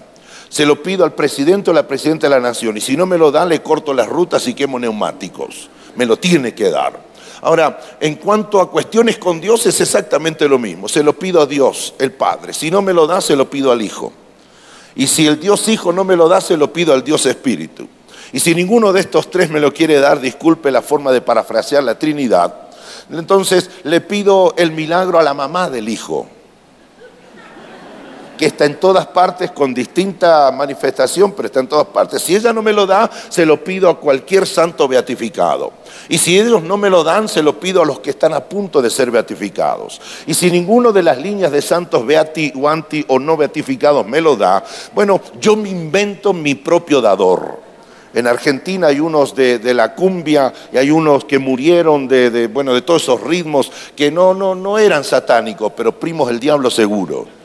Se 0.49 0.65
lo 0.65 0.83
pido 0.83 1.05
al 1.05 1.13
presidente 1.13 1.71
o 1.71 1.73
la 1.73 1.87
presidenta 1.87 2.27
de 2.27 2.31
la 2.31 2.39
nación 2.39 2.75
y 2.77 2.81
si 2.81 2.97
no 2.97 3.05
me 3.05 3.17
lo 3.17 3.31
da 3.31 3.45
le 3.45 3.61
corto 3.61 3.93
las 3.93 4.07
rutas 4.07 4.47
y 4.47 4.53
quemo 4.53 4.77
neumáticos. 4.77 5.69
Me 5.95 6.05
lo 6.05 6.17
tiene 6.17 6.53
que 6.53 6.69
dar. 6.69 7.07
Ahora, 7.41 7.79
en 8.01 8.15
cuanto 8.15 8.59
a 8.59 8.69
cuestiones 8.69 9.17
con 9.17 9.39
Dios 9.39 9.65
es 9.65 9.79
exactamente 9.79 10.47
lo 10.49 10.59
mismo. 10.59 10.89
Se 10.89 11.03
lo 11.03 11.17
pido 11.17 11.41
a 11.41 11.45
Dios, 11.45 11.93
el 11.97 12.11
Padre. 12.11 12.53
Si 12.53 12.69
no 12.69 12.81
me 12.81 12.93
lo 12.93 13.07
da, 13.07 13.21
se 13.21 13.35
lo 13.35 13.49
pido 13.49 13.71
al 13.71 13.81
Hijo. 13.81 14.11
Y 14.95 15.07
si 15.07 15.25
el 15.25 15.39
Dios 15.39 15.67
Hijo 15.69 15.93
no 15.93 16.03
me 16.03 16.17
lo 16.17 16.27
da, 16.27 16.41
se 16.41 16.57
lo 16.57 16.73
pido 16.73 16.93
al 16.93 17.03
Dios 17.03 17.25
Espíritu. 17.25 17.87
Y 18.31 18.39
si 18.39 18.53
ninguno 18.53 18.93
de 18.93 19.01
estos 19.01 19.31
tres 19.31 19.49
me 19.49 19.59
lo 19.59 19.73
quiere 19.73 19.99
dar, 19.99 20.19
disculpe 20.19 20.71
la 20.71 20.81
forma 20.81 21.11
de 21.11 21.21
parafrasear 21.21 21.83
la 21.83 21.97
Trinidad, 21.97 22.53
entonces 23.11 23.69
le 23.83 24.01
pido 24.01 24.53
el 24.57 24.71
milagro 24.71 25.19
a 25.19 25.23
la 25.23 25.33
mamá 25.33 25.69
del 25.69 25.89
Hijo 25.89 26.27
que 28.39 28.45
está 28.45 28.63
en 28.63 28.79
todas 28.79 29.05
partes 29.07 29.51
con 29.51 29.73
distinta 29.73 30.49
manifestación, 30.53 31.33
pero 31.33 31.47
está 31.47 31.59
en 31.59 31.67
todas 31.67 31.87
partes. 31.87 32.21
Si 32.21 32.37
ella 32.37 32.53
no 32.53 32.61
me 32.61 32.71
lo 32.71 32.87
da, 32.87 33.11
se 33.27 33.45
lo 33.45 33.61
pido 33.61 33.89
a 33.89 33.99
cualquier 33.99 34.47
santo 34.47 34.87
beatificado. 34.87 35.73
Y 36.07 36.17
si 36.17 36.39
ellos 36.39 36.63
no 36.63 36.77
me 36.77 36.89
lo 36.89 37.03
dan, 37.03 37.27
se 37.27 37.43
lo 37.43 37.59
pido 37.59 37.81
a 37.81 37.85
los 37.85 37.99
que 37.99 38.11
están 38.11 38.33
a 38.33 38.45
punto 38.45 38.81
de 38.81 38.89
ser 38.89 39.11
beatificados. 39.11 39.99
Y 40.25 40.33
si 40.33 40.49
ninguno 40.49 40.93
de 40.93 41.03
las 41.03 41.17
líneas 41.17 41.51
de 41.51 41.61
santos 41.61 42.05
beati 42.05 42.53
o 42.55 42.69
anti 42.69 43.03
o 43.09 43.19
no 43.19 43.35
beatificados 43.35 44.07
me 44.07 44.21
lo 44.21 44.37
da, 44.37 44.63
bueno, 44.93 45.19
yo 45.41 45.57
me 45.57 45.67
invento 45.67 46.31
mi 46.31 46.55
propio 46.55 47.01
dador. 47.01 47.68
En 48.13 48.27
Argentina 48.27 48.87
hay 48.87 48.99
unos 48.99 49.35
de, 49.35 49.73
la 49.73 49.93
cumbia 49.93 50.53
y 50.71 50.77
hay 50.77 50.91
unos 50.91 51.25
que 51.25 51.39
murieron 51.39 52.07
de, 52.07 52.47
bueno, 52.47 52.73
de 52.73 52.81
todos 52.81 53.03
esos 53.03 53.21
ritmos 53.21 53.71
que 53.95 54.11
no, 54.11 54.33
no, 54.33 54.55
no 54.55 54.77
eran 54.77 55.03
satánicos, 55.03 55.73
pero 55.75 55.99
primos 55.99 56.27
del 56.27 56.39
diablo 56.39 56.69
seguro 56.69 57.38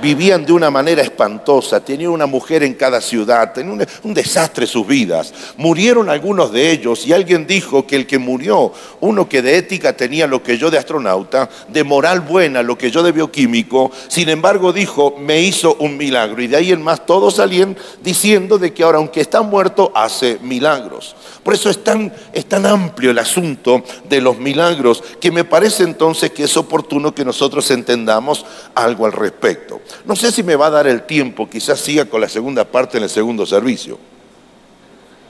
vivían 0.00 0.44
de 0.44 0.52
una 0.52 0.70
manera 0.70 1.02
espantosa, 1.02 1.80
tenían 1.80 2.10
una 2.10 2.26
mujer 2.26 2.62
en 2.62 2.74
cada 2.74 3.00
ciudad, 3.00 3.52
tenían 3.52 3.86
un, 4.02 4.14
desastre 4.14 4.66
sus 4.66 4.86
vidas. 4.86 5.32
Murieron 5.56 6.08
algunos 6.08 6.52
de 6.52 6.70
ellos 6.70 7.06
y 7.06 7.12
alguien 7.12 7.46
dijo 7.46 7.86
que 7.86 7.96
el 7.96 8.06
que 8.06 8.18
murió, 8.18 8.72
uno 9.00 9.28
que 9.28 9.42
de 9.42 9.56
ética 9.56 9.96
tenía 9.96 10.26
lo 10.26 10.42
que 10.42 10.58
yo 10.58 10.70
de 10.70 10.78
astronauta, 10.78 11.48
de 11.68 11.84
moral 11.84 12.20
buena 12.20 12.62
lo 12.62 12.76
que 12.76 12.90
yo 12.90 13.02
de 13.02 13.12
bioquímico, 13.12 13.90
sin 14.08 14.28
embargo 14.28 14.72
dijo, 14.72 15.16
me 15.18 15.40
hizo 15.40 15.76
un 15.78 15.96
milagro. 15.96 16.42
Y 16.42 16.46
de 16.46 16.56
ahí 16.56 16.72
en 16.72 16.82
más 16.82 17.06
todos 17.06 17.36
salían 17.36 17.76
diciendo 18.02 18.58
de 18.58 18.72
que 18.72 18.82
ahora 18.82 18.98
aunque 18.98 19.20
está 19.20 19.42
muerto, 19.42 19.92
hace 19.94 20.38
milagros. 20.42 21.14
Por 21.42 21.54
eso 21.54 21.70
es 21.70 21.82
tan, 21.82 22.12
es 22.32 22.46
tan 22.46 22.66
amplio 22.66 23.10
el 23.10 23.18
asunto 23.18 23.82
de 24.08 24.20
los 24.20 24.38
milagros 24.38 25.02
que 25.20 25.30
me 25.30 25.44
parece 25.44 25.82
entonces 25.82 26.30
que 26.30 26.44
es 26.44 26.56
oportuno 26.56 27.14
que 27.14 27.24
nosotros 27.24 27.70
entendamos 27.70 28.44
algo 28.74 29.06
al 29.06 29.12
respecto. 29.12 29.80
No 30.04 30.16
sé 30.16 30.32
si 30.32 30.42
me 30.42 30.56
va 30.56 30.66
a 30.66 30.70
dar 30.70 30.86
el 30.86 31.02
tiempo, 31.02 31.48
quizás 31.48 31.80
siga 31.80 32.04
con 32.06 32.20
la 32.20 32.28
segunda 32.28 32.64
parte 32.64 32.98
en 32.98 33.04
el 33.04 33.10
segundo 33.10 33.46
servicio. 33.46 33.98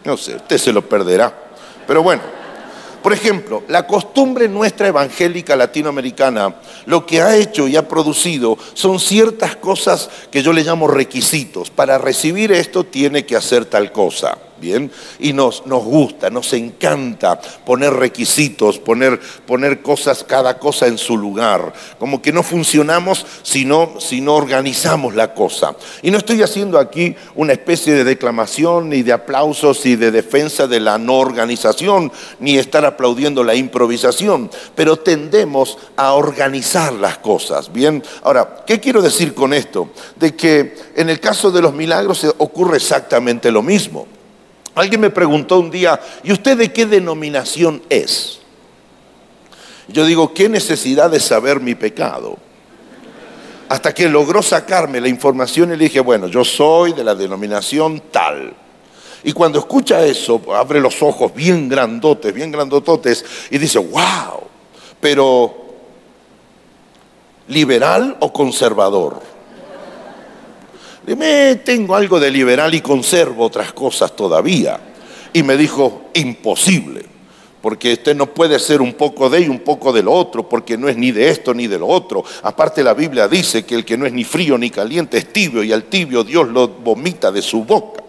No 0.04 0.16
sé, 0.16 0.36
usted 0.36 0.58
se 0.58 0.72
lo 0.72 0.88
perderá. 0.88 1.32
Pero 1.86 2.02
bueno, 2.02 2.22
por 3.02 3.12
ejemplo, 3.12 3.62
la 3.68 3.86
costumbre 3.86 4.48
nuestra 4.48 4.88
evangélica 4.88 5.54
latinoamericana 5.54 6.56
lo 6.86 7.06
que 7.06 7.22
ha 7.22 7.36
hecho 7.36 7.68
y 7.68 7.76
ha 7.76 7.86
producido 7.86 8.58
son 8.74 8.98
ciertas 8.98 9.56
cosas 9.56 10.10
que 10.30 10.42
yo 10.42 10.52
le 10.52 10.64
llamo 10.64 10.88
requisitos. 10.88 11.70
Para 11.70 11.98
recibir 11.98 12.52
esto 12.52 12.84
tiene 12.84 13.24
que 13.24 13.36
hacer 13.36 13.64
tal 13.64 13.92
cosa. 13.92 14.36
Bien, 14.60 14.90
y 15.20 15.32
nos, 15.32 15.66
nos 15.66 15.84
gusta, 15.84 16.30
nos 16.30 16.52
encanta 16.52 17.40
poner 17.64 17.92
requisitos, 17.92 18.78
poner, 18.78 19.20
poner 19.46 19.82
cosas, 19.82 20.24
cada 20.24 20.58
cosa 20.58 20.86
en 20.86 20.98
su 20.98 21.16
lugar. 21.16 21.72
Como 21.98 22.20
que 22.20 22.32
no 22.32 22.42
funcionamos 22.42 23.24
si 23.42 23.64
no, 23.64 23.94
organizamos 24.34 25.14
la 25.14 25.34
cosa. 25.34 25.76
Y 26.02 26.10
no 26.10 26.18
estoy 26.18 26.42
haciendo 26.42 26.78
aquí 26.78 27.14
una 27.34 27.52
especie 27.52 27.94
de 27.94 28.04
declamación, 28.04 28.88
ni 28.88 29.02
de 29.02 29.12
aplausos, 29.12 29.86
y 29.86 29.96
de 29.96 30.10
defensa 30.10 30.66
de 30.66 30.80
la 30.80 30.98
no 30.98 31.18
organización, 31.18 32.10
ni 32.40 32.58
estar 32.58 32.84
aplaudiendo 32.84 33.44
la 33.44 33.54
improvisación, 33.54 34.50
pero 34.74 34.96
tendemos 34.96 35.78
a 35.96 36.12
organizar 36.14 36.92
las 36.92 37.18
cosas. 37.18 37.72
Bien, 37.72 38.02
ahora, 38.22 38.64
¿qué 38.66 38.80
quiero 38.80 39.02
decir 39.02 39.34
con 39.34 39.52
esto? 39.52 39.90
De 40.16 40.34
que 40.34 40.74
en 40.96 41.10
el 41.10 41.20
caso 41.20 41.50
de 41.50 41.62
los 41.62 41.74
milagros 41.74 42.26
ocurre 42.38 42.76
exactamente 42.76 43.50
lo 43.50 43.62
mismo. 43.62 44.17
Alguien 44.74 45.00
me 45.00 45.10
preguntó 45.10 45.58
un 45.58 45.70
día, 45.70 46.00
¿y 46.22 46.32
usted 46.32 46.56
de 46.56 46.72
qué 46.72 46.86
denominación 46.86 47.82
es? 47.88 48.40
Yo 49.88 50.04
digo, 50.04 50.34
¿qué 50.34 50.48
necesidad 50.48 51.10
de 51.10 51.18
saber 51.18 51.60
mi 51.60 51.74
pecado? 51.74 52.36
Hasta 53.68 53.92
que 53.92 54.08
logró 54.08 54.42
sacarme 54.42 55.00
la 55.00 55.08
información 55.08 55.72
y 55.72 55.76
le 55.76 55.84
dije, 55.84 56.00
bueno, 56.00 56.26
yo 56.28 56.44
soy 56.44 56.92
de 56.92 57.04
la 57.04 57.14
denominación 57.14 58.02
tal. 58.10 58.54
Y 59.24 59.32
cuando 59.32 59.58
escucha 59.58 60.04
eso, 60.04 60.40
abre 60.54 60.80
los 60.80 61.02
ojos 61.02 61.34
bien 61.34 61.68
grandotes, 61.68 62.32
bien 62.32 62.52
grandototes, 62.52 63.24
y 63.50 63.58
dice, 63.58 63.78
wow, 63.78 64.42
pero 65.00 65.54
¿liberal 67.48 68.16
o 68.20 68.32
conservador? 68.32 69.20
Me 71.16 71.56
tengo 71.56 71.94
algo 71.94 72.20
de 72.20 72.30
liberal 72.30 72.74
y 72.74 72.80
conservo 72.80 73.46
otras 73.46 73.72
cosas 73.72 74.14
todavía. 74.14 74.80
Y 75.32 75.42
me 75.42 75.56
dijo, 75.56 76.10
imposible, 76.14 77.04
porque 77.60 77.92
usted 77.94 78.16
no 78.16 78.26
puede 78.26 78.58
ser 78.58 78.80
un 78.80 78.94
poco 78.94 79.28
de 79.28 79.42
y 79.42 79.48
un 79.48 79.60
poco 79.60 79.92
de 79.92 80.02
lo 80.02 80.12
otro, 80.12 80.48
porque 80.48 80.76
no 80.76 80.88
es 80.88 80.96
ni 80.96 81.12
de 81.12 81.28
esto 81.28 81.54
ni 81.54 81.66
de 81.66 81.78
lo 81.78 81.86
otro. 81.86 82.24
Aparte 82.42 82.82
la 82.82 82.94
Biblia 82.94 83.28
dice 83.28 83.64
que 83.64 83.74
el 83.74 83.84
que 83.84 83.96
no 83.96 84.06
es 84.06 84.12
ni 84.12 84.24
frío 84.24 84.56
ni 84.56 84.70
caliente 84.70 85.18
es 85.18 85.32
tibio 85.32 85.62
y 85.62 85.72
al 85.72 85.84
tibio 85.84 86.24
Dios 86.24 86.48
lo 86.48 86.68
vomita 86.68 87.30
de 87.30 87.42
su 87.42 87.64
boca. 87.64 88.04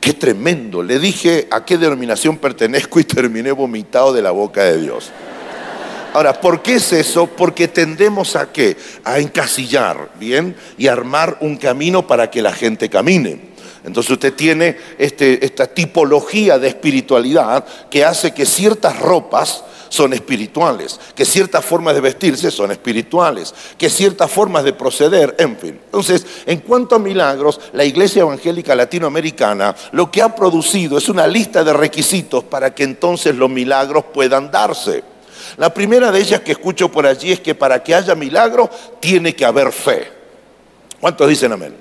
Qué 0.00 0.14
tremendo. 0.14 0.82
Le 0.82 0.98
dije 0.98 1.46
a 1.50 1.64
qué 1.64 1.78
denominación 1.78 2.36
pertenezco 2.36 2.98
y 2.98 3.04
terminé 3.04 3.52
vomitado 3.52 4.12
de 4.12 4.22
la 4.22 4.32
boca 4.32 4.64
de 4.64 4.80
Dios. 4.80 5.12
Ahora, 6.12 6.40
¿por 6.40 6.60
qué 6.60 6.74
es 6.74 6.92
eso? 6.92 7.26
Porque 7.26 7.68
tendemos 7.68 8.36
a 8.36 8.52
qué? 8.52 8.76
A 9.04 9.18
encasillar, 9.18 10.10
¿bien? 10.18 10.54
Y 10.76 10.88
armar 10.88 11.38
un 11.40 11.56
camino 11.56 12.06
para 12.06 12.30
que 12.30 12.42
la 12.42 12.52
gente 12.52 12.90
camine. 12.90 13.52
Entonces 13.84 14.12
usted 14.12 14.34
tiene 14.34 14.76
este, 14.98 15.44
esta 15.44 15.66
tipología 15.66 16.58
de 16.58 16.68
espiritualidad 16.68 17.64
que 17.90 18.04
hace 18.04 18.32
que 18.32 18.46
ciertas 18.46 18.98
ropas 19.00 19.64
son 19.88 20.12
espirituales, 20.12 21.00
que 21.14 21.24
ciertas 21.24 21.64
formas 21.64 21.94
de 21.94 22.00
vestirse 22.00 22.50
son 22.50 22.70
espirituales, 22.70 23.54
que 23.76 23.90
ciertas 23.90 24.30
formas 24.30 24.64
de 24.64 24.72
proceder, 24.72 25.34
en 25.38 25.56
fin. 25.56 25.78
Entonces, 25.84 26.24
en 26.46 26.60
cuanto 26.60 26.94
a 26.94 26.98
milagros, 26.98 27.60
la 27.72 27.84
Iglesia 27.84 28.22
Evangélica 28.22 28.74
Latinoamericana 28.74 29.74
lo 29.92 30.10
que 30.10 30.22
ha 30.22 30.34
producido 30.34 30.96
es 30.96 31.08
una 31.08 31.26
lista 31.26 31.64
de 31.64 31.72
requisitos 31.72 32.44
para 32.44 32.74
que 32.74 32.84
entonces 32.84 33.34
los 33.34 33.50
milagros 33.50 34.04
puedan 34.12 34.50
darse. 34.50 35.11
La 35.56 35.72
primera 35.72 36.10
de 36.10 36.20
ellas 36.20 36.40
que 36.40 36.52
escucho 36.52 36.90
por 36.90 37.06
allí 37.06 37.32
es 37.32 37.40
que 37.40 37.54
para 37.54 37.82
que 37.82 37.94
haya 37.94 38.14
milagro 38.14 38.70
tiene 39.00 39.34
que 39.34 39.44
haber 39.44 39.72
fe. 39.72 40.10
¿Cuántos 41.00 41.28
dicen 41.28 41.52
amén? 41.52 41.74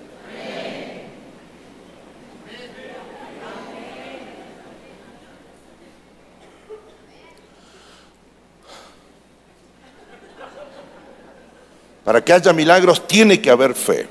Para 12.04 12.24
que 12.24 12.34
haya 12.34 12.52
milagros 12.52 13.08
tiene 13.08 13.40
que 13.40 13.50
haber 13.50 13.74
fe. 13.74 14.08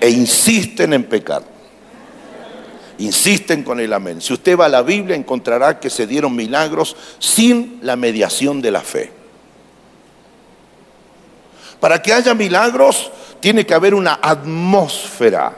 E 0.00 0.08
insisten 0.10 0.92
en 0.92 1.04
pecar. 1.04 1.59
Insisten 3.00 3.62
con 3.62 3.80
el 3.80 3.94
amén. 3.94 4.20
Si 4.20 4.34
usted 4.34 4.58
va 4.58 4.66
a 4.66 4.68
la 4.68 4.82
Biblia 4.82 5.16
encontrará 5.16 5.80
que 5.80 5.88
se 5.88 6.06
dieron 6.06 6.36
milagros 6.36 6.94
sin 7.18 7.78
la 7.82 7.96
mediación 7.96 8.60
de 8.60 8.70
la 8.70 8.82
fe. 8.82 9.10
Para 11.80 12.02
que 12.02 12.12
haya 12.12 12.34
milagros 12.34 13.10
tiene 13.40 13.64
que 13.64 13.72
haber 13.72 13.94
una 13.94 14.20
atmósfera 14.20 15.56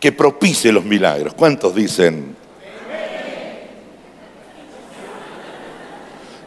que 0.00 0.10
propicie 0.10 0.72
los 0.72 0.84
milagros. 0.84 1.34
¿Cuántos 1.34 1.72
dicen? 1.72 2.36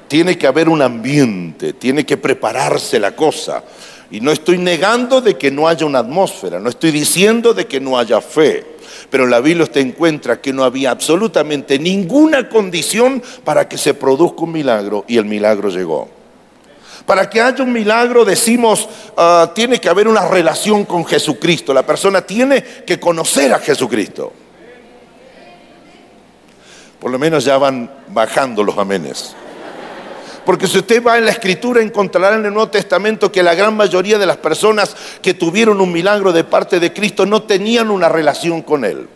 Tiene 0.10 0.38
que 0.38 0.48
haber 0.48 0.67
un 0.67 0.82
ambiente, 0.82 1.72
tiene 1.72 2.06
que 2.06 2.17
prepararse 2.17 3.00
la 3.00 3.15
cosa. 3.15 3.63
Y 4.12 4.20
no 4.20 4.32
estoy 4.32 4.58
negando 4.58 5.22
de 5.22 5.38
que 5.38 5.50
no 5.50 5.65
haya 5.65 5.86
una 5.86 6.00
atmósfera, 6.00 6.60
no 6.60 6.70
estoy 6.70 6.91
diciendo 6.91 7.53
de 7.53 7.67
que 7.67 7.79
no 7.79 7.98
haya 7.98 8.20
fe. 8.20 8.77
Pero 9.10 9.26
la 9.26 9.40
Biblia 9.40 9.64
usted 9.64 9.82
encuentra 9.82 10.42
que 10.42 10.52
no 10.52 10.64
había 10.64 10.92
absolutamente 10.92 11.80
ninguna 11.80 12.50
condición 12.50 13.24
para 13.44 13.68
que 13.68 13.78
se 13.78 13.94
produzca 13.94 14.44
un 14.44 14.52
milagro 14.52 15.06
y 15.08 15.18
el 15.18 15.26
milagro 15.26 15.70
llegó. 15.70 16.10
Para 17.06 17.30
que 17.30 17.40
haya 17.40 17.64
un 17.64 17.72
milagro 17.72 18.26
decimos, 18.26 18.90
ah, 19.16 19.52
tiene 19.56 19.80
que 19.80 19.88
haber 19.88 20.10
una 20.10 20.28
relación 20.28 20.84
con 20.84 21.06
Jesucristo. 21.06 21.74
La 21.74 21.86
persona 21.86 22.22
tiene 22.22 22.62
que 22.62 23.00
conocer 23.00 23.54
a 23.54 23.60
Jesucristo. 23.60 24.34
Por 27.00 27.12
lo 27.12 27.18
menos 27.18 27.46
ya 27.46 27.58
van 27.58 27.90
bajando 28.10 28.62
los 28.62 28.78
amenes. 28.78 29.36
Porque 30.48 30.66
si 30.66 30.77
usted 30.77 31.04
va 31.04 31.18
en 31.18 31.25
la 31.25 31.32
escritura 31.32 31.82
encontrará 31.82 32.38
en 32.38 32.46
el 32.46 32.54
Nuevo 32.54 32.70
Testamento 32.70 33.30
que 33.30 33.44
la 33.44 33.54
gran 33.54 33.75
mayoría 33.75 34.18
de 34.18 34.25
las 34.25 34.38
personas 34.38 34.96
que 35.22 35.34
tuvieron 35.34 35.82
un 35.82 35.92
milagro 35.92 36.32
de 36.32 36.46
parte 36.46 36.80
de 36.80 36.94
Cristo 36.94 37.25
no 37.25 37.44
tenían 37.44 37.92
una 37.92 38.08
relación 38.08 38.62
con 38.62 38.86
Él. 38.86 39.10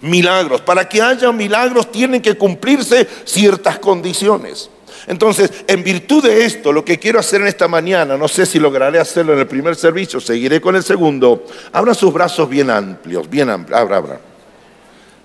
Milagros. 0.00 0.62
Para 0.62 0.88
que 0.88 1.02
haya 1.02 1.30
milagros 1.30 1.92
tienen 1.92 2.22
que 2.22 2.38
cumplirse 2.38 3.06
ciertas 3.24 3.80
condiciones. 3.80 4.70
Entonces, 5.08 5.52
en 5.66 5.84
virtud 5.84 6.24
de 6.24 6.46
esto, 6.46 6.72
lo 6.72 6.86
que 6.86 6.98
quiero 6.98 7.20
hacer 7.20 7.42
en 7.42 7.48
esta 7.48 7.68
mañana, 7.68 8.16
no 8.16 8.28
sé 8.28 8.46
si 8.46 8.58
lograré 8.58 8.98
hacerlo 8.98 9.34
en 9.34 9.40
el 9.40 9.46
primer 9.46 9.76
servicio, 9.76 10.20
seguiré 10.20 10.58
con 10.58 10.74
el 10.74 10.82
segundo, 10.82 11.44
abra 11.70 11.92
sus 11.92 12.14
brazos 12.14 12.48
bien 12.48 12.70
amplios, 12.70 13.28
bien 13.28 13.50
amplios, 13.50 13.78
abra, 13.78 13.98
abra. 13.98 14.20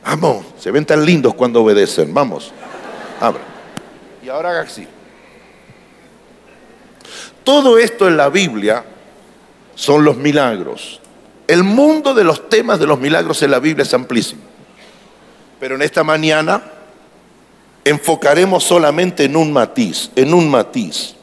Vamos, 0.03 0.45
se 0.59 0.71
ven 0.71 0.85
tan 0.85 1.05
lindos 1.05 1.35
cuando 1.35 1.63
obedecen, 1.63 2.13
vamos, 2.13 2.51
abra. 3.21 3.52
Y 4.23 4.29
ahora 4.29 4.51
haga 4.51 4.61
así. 4.61 4.87
Todo 7.43 7.77
esto 7.77 8.07
en 8.07 8.15
la 8.15 8.29
Biblia 8.29 8.85
son 9.75 10.05
los 10.05 10.15
milagros. 10.15 11.01
El 11.45 11.63
mundo 11.63 12.13
de 12.13 12.23
los 12.23 12.47
temas 12.47 12.79
de 12.79 12.87
los 12.87 12.99
milagros 12.99 13.43
en 13.43 13.51
la 13.51 13.59
Biblia 13.59 13.83
es 13.83 13.93
amplísimo. 13.93 14.41
Pero 15.59 15.75
en 15.75 15.81
esta 15.81 16.03
mañana 16.05 16.63
enfocaremos 17.83 18.63
solamente 18.63 19.25
en 19.25 19.35
un 19.35 19.51
matiz, 19.51 20.09
en 20.15 20.33
un 20.33 20.49
matiz, 20.49 21.15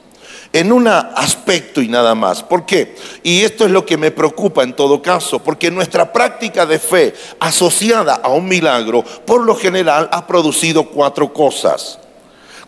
en 0.53 0.71
un 0.71 0.87
aspecto 0.87 1.81
y 1.81 1.89
nada 1.89 2.15
más. 2.15 2.43
¿Por 2.43 2.67
qué? 2.67 2.97
Y 3.23 3.41
esto 3.43 3.65
es 3.65 3.71
lo 3.71 3.87
que 3.87 3.97
me 3.97 4.11
preocupa 4.11 4.63
en 4.63 4.75
todo 4.75 5.01
caso, 5.01 5.39
porque 5.39 5.71
nuestra 5.71 6.13
práctica 6.13 6.67
de 6.67 6.79
fe 6.79 7.15
asociada 7.39 8.17
a 8.17 8.29
un 8.29 8.47
milagro, 8.47 9.03
por 9.03 9.43
lo 9.43 9.55
general, 9.55 10.11
ha 10.13 10.27
producido 10.27 10.85
cuatro 10.85 11.33
cosas. 11.33 11.99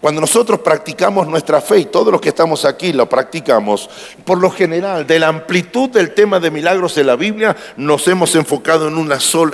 Cuando 0.03 0.21
nosotros 0.21 0.59
practicamos 0.59 1.29
nuestra 1.29 1.61
fe, 1.61 1.79
y 1.79 1.85
todos 1.85 2.11
los 2.11 2.21
que 2.21 2.31
estamos 2.31 2.65
aquí 2.65 2.93
lo 2.93 3.09
practicamos, 3.09 3.89
por 4.25 4.39
lo 4.39 4.51
general, 4.51 5.07
de 5.07 5.21
la 5.21 5.29
amplitud 5.29 5.91
del 5.91 6.13
tema 6.13 6.41
de 6.41 6.51
milagros 6.51 6.97
de 6.97 7.05
la 7.05 7.15
Biblia, 7.15 7.57
nos 7.77 8.09
hemos 8.09 8.35
enfocado 8.35 8.89
en, 8.89 8.95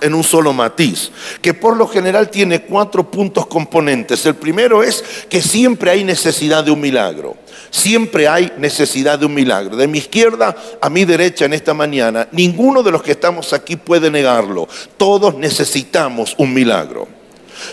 en 0.00 0.14
un 0.14 0.25
solo 0.25 0.55
matiz, 0.55 1.12
que 1.43 1.52
por 1.52 1.76
lo 1.76 1.87
general 1.87 2.31
tiene 2.31 2.62
cuatro 2.62 3.11
puntos 3.11 3.47
componentes. 3.47 4.25
El 4.25 4.37
primero 4.37 4.83
es 4.83 5.05
que 5.28 5.43
siempre 5.43 5.90
hay 5.90 6.02
necesidad 6.02 6.64
de 6.64 6.71
un 6.71 6.81
milagro. 6.81 7.37
Siempre 7.69 8.26
hay 8.26 8.50
necesidad 8.57 9.19
de 9.19 9.26
un 9.26 9.35
milagro. 9.35 9.76
De 9.76 9.87
mi 9.87 9.99
izquierda 9.99 10.57
a 10.81 10.88
mi 10.88 11.05
derecha 11.05 11.45
en 11.45 11.52
esta 11.52 11.75
mañana, 11.75 12.26
ninguno 12.33 12.83
de 12.83 12.90
los 12.90 13.02
que 13.02 13.12
estamos 13.12 13.52
aquí 13.52 13.76
puede 13.76 14.11
negarlo. 14.11 14.67
Todos 14.97 15.35
necesitamos 15.35 16.35
un 16.38 16.55
milagro 16.55 17.18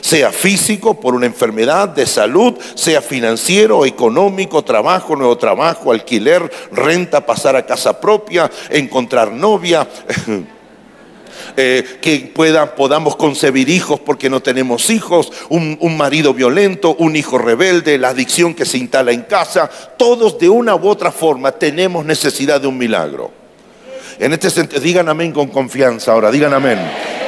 sea 0.01 0.31
físico 0.31 0.99
por 0.99 1.15
una 1.15 1.25
enfermedad 1.25 1.89
de 1.89 2.05
salud, 2.05 2.55
sea 2.75 3.01
financiero, 3.01 3.85
económico, 3.85 4.63
trabajo, 4.63 5.15
nuevo 5.15 5.37
trabajo, 5.37 5.91
alquiler, 5.91 6.49
renta, 6.71 7.25
pasar 7.25 7.55
a 7.55 7.65
casa 7.65 7.99
propia, 7.99 8.49
encontrar 8.69 9.31
novia. 9.31 9.87
Eh, 11.57 11.99
que 12.01 12.31
pueda, 12.33 12.75
podamos 12.75 13.15
concebir 13.15 13.69
hijos 13.69 13.99
porque 13.99 14.29
no 14.29 14.41
tenemos 14.41 14.89
hijos, 14.89 15.31
un, 15.47 15.77
un, 15.79 15.95
marido 15.95 16.33
violento, 16.33 16.95
un 16.97 17.15
hijo 17.15 17.37
rebelde, 17.37 17.97
la 17.97 18.09
adicción 18.09 18.53
que 18.53 18.65
se 18.65 18.77
instala 18.77 19.11
en 19.11 19.21
casa, 19.21 19.69
todos 19.97 20.37
de 20.37 20.49
una 20.49 20.75
u 20.75 20.87
otra 20.87 21.11
forma 21.11 21.51
tenemos 21.53 22.03
necesidad 22.03 22.59
de 22.59 22.67
un 22.67 22.77
milagro. 22.77 23.31
En 24.19 24.33
este 24.33 24.49
sentido, 24.49 24.81
digan 24.81 25.09
amén 25.09 25.31
con 25.31 25.47
confianza 25.47 26.11
ahora, 26.11 26.31
digan 26.31 26.53
amén. 26.53 26.79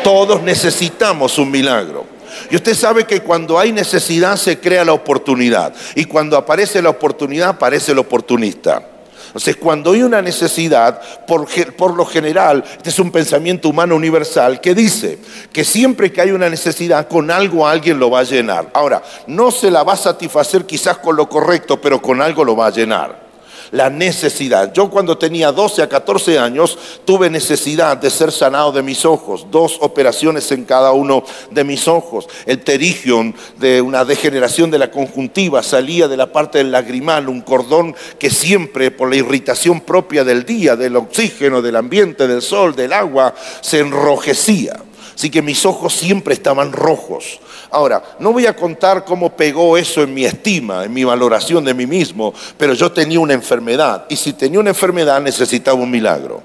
Todos 0.03 0.41
necesitamos 0.41 1.37
un 1.37 1.51
milagro. 1.51 2.16
Y 2.49 2.55
usted 2.55 2.75
sabe 2.75 3.05
que 3.05 3.21
cuando 3.21 3.59
hay 3.59 3.71
necesidad 3.71 4.35
se 4.37 4.59
crea 4.59 4.85
la 4.85 4.93
oportunidad. 4.93 5.73
Y 5.95 6.05
cuando 6.05 6.37
aparece 6.37 6.81
la 6.81 6.89
oportunidad 6.89 7.49
aparece 7.49 7.91
el 7.91 7.99
oportunista. 7.99 8.81
Entonces, 9.27 9.57
cuando 9.57 9.91
hay 9.91 10.01
una 10.01 10.21
necesidad, 10.21 10.99
por, 11.27 11.47
por, 11.73 11.95
lo 11.95 12.05
general, 12.05 12.63
este 12.77 12.89
es 12.89 12.97
un 12.97 13.11
pensamiento 13.11 13.69
humano 13.69 13.95
universal 13.95 14.61
que 14.61 14.73
dice 14.73 15.19
que 15.51 15.63
siempre 15.63 16.11
que 16.11 16.21
hay 16.21 16.31
una 16.31 16.49
necesidad, 16.49 17.07
con 17.07 17.29
algo 17.29 17.67
alguien 17.67 17.99
lo 17.99 18.09
va 18.09 18.21
a 18.21 18.23
llenar. 18.23 18.69
Ahora, 18.73 19.03
no 19.27 19.51
se 19.51 19.69
la 19.69 19.83
va 19.83 19.93
a 19.93 19.97
satisfacer 19.97 20.65
quizás 20.65 20.97
con 20.97 21.15
lo 21.15 21.27
correcto, 21.27 21.79
pero 21.79 22.01
con 22.01 22.21
algo 22.21 22.43
lo 22.43 22.55
va 22.55 22.67
a 22.67 22.71
llenar 22.71 23.26
la 23.71 23.89
necesidad. 23.89 24.73
Yo 24.73 24.89
cuando 24.89 25.17
tenía 25.17 25.51
12 25.51 25.81
a 25.81 25.89
14 25.89 26.39
años 26.39 26.77
tuve 27.05 27.29
necesidad 27.29 27.97
de 27.97 28.09
ser 28.09 28.31
sanado 28.31 28.71
de 28.71 28.83
mis 28.83 29.05
ojos, 29.05 29.47
dos 29.51 29.77
operaciones 29.81 30.51
en 30.51 30.65
cada 30.65 30.91
uno 30.91 31.23
de 31.51 31.63
mis 31.63 31.87
ojos. 31.87 32.27
El 32.45 32.63
terigion 32.63 33.35
de 33.57 33.81
una 33.81 34.05
degeneración 34.05 34.71
de 34.71 34.79
la 34.79 34.91
conjuntiva 34.91 35.63
salía 35.63 36.07
de 36.07 36.17
la 36.17 36.31
parte 36.31 36.59
del 36.59 36.71
lagrimal, 36.71 37.29
un 37.29 37.41
cordón 37.41 37.95
que 38.19 38.29
siempre 38.29 38.91
por 38.91 39.09
la 39.09 39.17
irritación 39.17 39.81
propia 39.81 40.23
del 40.23 40.45
día, 40.45 40.75
del 40.75 40.95
oxígeno, 40.95 41.61
del 41.61 41.75
ambiente, 41.75 42.27
del 42.27 42.41
sol, 42.41 42.75
del 42.75 42.93
agua, 42.93 43.33
se 43.61 43.79
enrojecía. 43.79 44.77
Así 45.15 45.31
que 45.31 45.41
mis 45.41 45.65
ojos 45.65 45.93
siempre 45.93 46.35
estaban 46.35 46.71
rojos. 46.71 47.39
Ahora, 47.69 48.01
no 48.19 48.31
voy 48.31 48.45
a 48.45 48.55
contar 48.55 49.03
cómo 49.03 49.35
pegó 49.35 49.77
eso 49.77 50.03
en 50.03 50.13
mi 50.13 50.25
estima, 50.25 50.85
en 50.85 50.93
mi 50.93 51.03
valoración 51.03 51.65
de 51.65 51.73
mí 51.73 51.85
mismo, 51.85 52.33
pero 52.57 52.73
yo 52.73 52.91
tenía 52.91 53.19
una 53.19 53.33
enfermedad 53.33 54.05
y 54.09 54.15
si 54.15 54.33
tenía 54.33 54.59
una 54.59 54.69
enfermedad 54.69 55.19
necesitaba 55.21 55.77
un 55.77 55.91
milagro. 55.91 56.41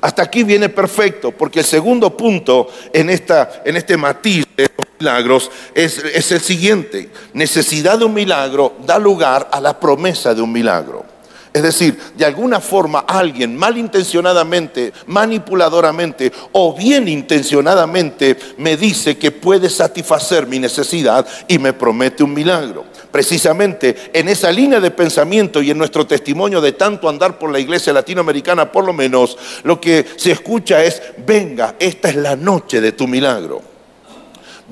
Hasta 0.00 0.22
aquí 0.22 0.44
viene 0.44 0.68
perfecto, 0.68 1.30
porque 1.32 1.60
el 1.60 1.64
segundo 1.64 2.16
punto 2.16 2.68
en, 2.92 3.10
esta, 3.10 3.62
en 3.64 3.76
este 3.76 3.96
matiz 3.96 4.46
de 4.56 4.64
los 4.76 4.86
milagros 4.98 5.50
es, 5.74 5.98
es 5.98 6.32
el 6.32 6.40
siguiente. 6.40 7.10
Necesidad 7.34 7.98
de 7.98 8.04
un 8.04 8.14
milagro 8.14 8.76
da 8.84 8.98
lugar 8.98 9.48
a 9.52 9.60
la 9.60 9.78
promesa 9.78 10.34
de 10.34 10.42
un 10.42 10.52
milagro. 10.52 11.09
Es 11.52 11.64
decir, 11.64 11.98
de 12.16 12.24
alguna 12.24 12.60
forma 12.60 13.00
alguien 13.00 13.56
malintencionadamente, 13.56 14.92
manipuladoramente 15.06 16.32
o 16.52 16.72
bien 16.76 17.08
intencionadamente 17.08 18.36
me 18.58 18.76
dice 18.76 19.18
que 19.18 19.32
puede 19.32 19.68
satisfacer 19.68 20.46
mi 20.46 20.60
necesidad 20.60 21.26
y 21.48 21.58
me 21.58 21.72
promete 21.72 22.22
un 22.22 22.34
milagro. 22.34 22.84
Precisamente 23.10 24.10
en 24.12 24.28
esa 24.28 24.52
línea 24.52 24.78
de 24.78 24.92
pensamiento 24.92 25.60
y 25.60 25.72
en 25.72 25.78
nuestro 25.78 26.06
testimonio 26.06 26.60
de 26.60 26.72
tanto 26.72 27.08
andar 27.08 27.36
por 27.36 27.50
la 27.50 27.58
iglesia 27.58 27.92
latinoamericana, 27.92 28.70
por 28.70 28.84
lo 28.84 28.92
menos, 28.92 29.36
lo 29.64 29.80
que 29.80 30.06
se 30.16 30.30
escucha 30.30 30.84
es, 30.84 31.02
venga, 31.26 31.74
esta 31.80 32.10
es 32.10 32.16
la 32.16 32.36
noche 32.36 32.80
de 32.80 32.92
tu 32.92 33.08
milagro 33.08 33.62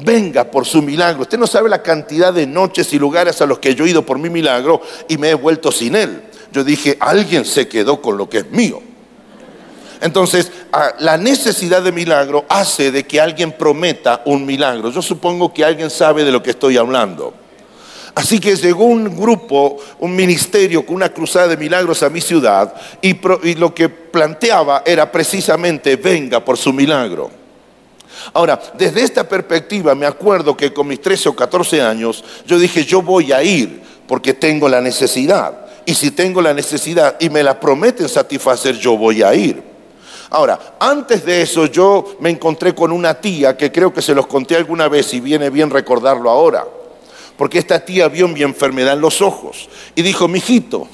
venga 0.01 0.45
por 0.45 0.65
su 0.65 0.81
milagro. 0.81 1.23
Usted 1.23 1.39
no 1.39 1.49
sabe 1.49 1.69
la 1.69 1.83
cantidad 1.83 2.33
de 2.33 2.47
noches 2.47 2.93
y 2.93 3.01
lugares 3.01 3.41
a 3.41 3.47
los 3.47 3.59
que 3.59 3.75
yo 3.75 3.85
he 3.85 3.91
ido 3.91 4.07
por 4.07 4.17
mi 4.17 4.31
milagro 4.31 4.81
y 5.09 5.19
me 5.19 5.31
he 5.31 5.35
vuelto 5.35 5.73
sin 5.73 5.97
él 5.97 6.28
yo 6.53 6.65
dije, 6.65 6.97
alguien 7.01 7.45
se 7.45 7.69
quedó 7.69 8.01
con 8.01 8.17
lo 8.17 8.29
que 8.29 8.39
es 8.39 8.51
mío. 8.51 8.83
Entonces, 10.01 10.51
la 11.01 11.17
necesidad 11.17 11.83
de 11.83 11.93
milagro 11.93 12.45
hace 12.49 12.93
de 12.93 13.05
que 13.05 13.21
alguien 13.21 13.53
prometa 13.53 14.23
un 14.27 14.47
milagro. 14.47 14.91
Yo 14.91 15.03
supongo 15.03 15.53
que 15.53 15.65
alguien 15.65 15.91
sabe 15.91 16.25
de 16.25 16.31
lo 16.31 16.43
que 16.43 16.51
estoy 16.51 16.77
hablando. 16.77 17.35
Así 18.15 18.41
que 18.41 18.57
llegó 18.57 18.85
un 18.85 19.17
grupo, 19.17 19.79
un 20.01 20.15
ministerio 20.15 20.85
con 20.85 20.97
una 20.97 21.13
cruzada 21.13 21.49
de 21.49 21.57
milagros 21.57 22.03
a 22.03 22.11
mi 22.11 22.21
ciudad 22.21 22.75
y, 23.01 23.17
y 23.45 23.55
lo 23.55 23.73
que 23.73 23.89
planteaba 23.89 24.83
era 24.85 25.11
precisamente 25.11 25.97
venga 25.97 26.45
por 26.45 26.57
su 26.59 26.73
milagro. 26.73 27.31
Ahora, 28.33 28.61
desde 28.77 29.03
esta 29.03 29.29
perspectiva 29.29 29.95
me 29.95 30.07
acuerdo 30.07 30.57
que 30.57 30.73
con 30.73 30.89
mis 30.89 31.01
13 31.01 31.29
o 31.29 31.37
14 31.37 31.81
años 31.81 32.25
yo 32.45 32.59
dije 32.59 32.85
yo 32.85 33.03
voy 33.03 33.33
a 33.33 33.43
ir 33.43 33.81
porque 34.09 34.35
tengo 34.35 34.69
la 34.69 34.81
necesidad 34.81 35.68
y 35.89 35.95
si 35.95 36.11
tengo 36.11 36.43
la 36.43 36.53
necesidad 36.53 37.17
y 37.19 37.31
me 37.31 37.43
la 37.43 37.59
prometen 37.59 38.11
satisfacer, 38.11 38.77
yo 38.77 38.99
voy 38.99 39.23
a 39.23 39.35
ir. 39.35 39.63
Ahora, 40.29 40.77
antes 40.79 41.25
de 41.25 41.41
eso 41.41 41.65
yo 41.65 42.15
me 42.21 42.29
encontré 42.29 42.75
con 42.75 42.93
una 42.93 43.15
tía 43.15 43.57
que 43.57 43.73
creo 43.73 43.91
que 43.91 44.03
se 44.03 44.15
los 44.15 44.27
conté 44.27 44.55
alguna 44.55 44.87
vez 44.89 45.15
y 45.15 45.21
viene 45.21 45.49
bien 45.49 45.71
recordarlo 45.71 46.29
ahora. 46.29 46.67
Porque 47.39 47.59
esta 47.59 47.83
tía 47.83 48.07
vio 48.09 48.29
mi 48.29 48.43
enfermedad 48.43 48.93
en 48.93 49.01
los 49.01 49.23
ojos 49.23 49.71
y 49.95 50.03
dijo, 50.03 50.29
mijito, 50.29 50.89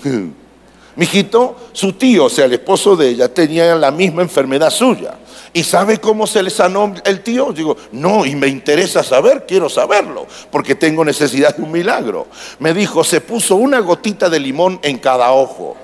mijito, 0.96 1.56
su 1.72 1.94
tío, 1.94 2.26
o 2.26 2.28
sea, 2.28 2.44
el 2.44 2.52
esposo 2.54 2.96
de 2.96 3.08
ella, 3.08 3.32
tenía 3.32 3.74
la 3.74 3.90
misma 3.90 4.22
enfermedad 4.22 4.70
suya. 4.70 5.14
¿Y 5.52 5.62
sabe 5.62 5.98
cómo 5.98 6.26
se 6.26 6.42
le 6.42 6.50
sanó 6.50 6.94
el 7.04 7.20
tío? 7.22 7.52
Digo, 7.52 7.76
no, 7.92 8.26
y 8.26 8.34
me 8.34 8.48
interesa 8.48 9.02
saber, 9.02 9.44
quiero 9.46 9.68
saberlo, 9.68 10.26
porque 10.50 10.74
tengo 10.74 11.04
necesidad 11.04 11.56
de 11.56 11.62
un 11.62 11.70
milagro. 11.70 12.26
Me 12.58 12.74
dijo, 12.74 13.04
se 13.04 13.20
puso 13.20 13.56
una 13.56 13.80
gotita 13.80 14.28
de 14.28 14.40
limón 14.40 14.80
en 14.82 14.98
cada 14.98 15.30
ojo. 15.32 15.76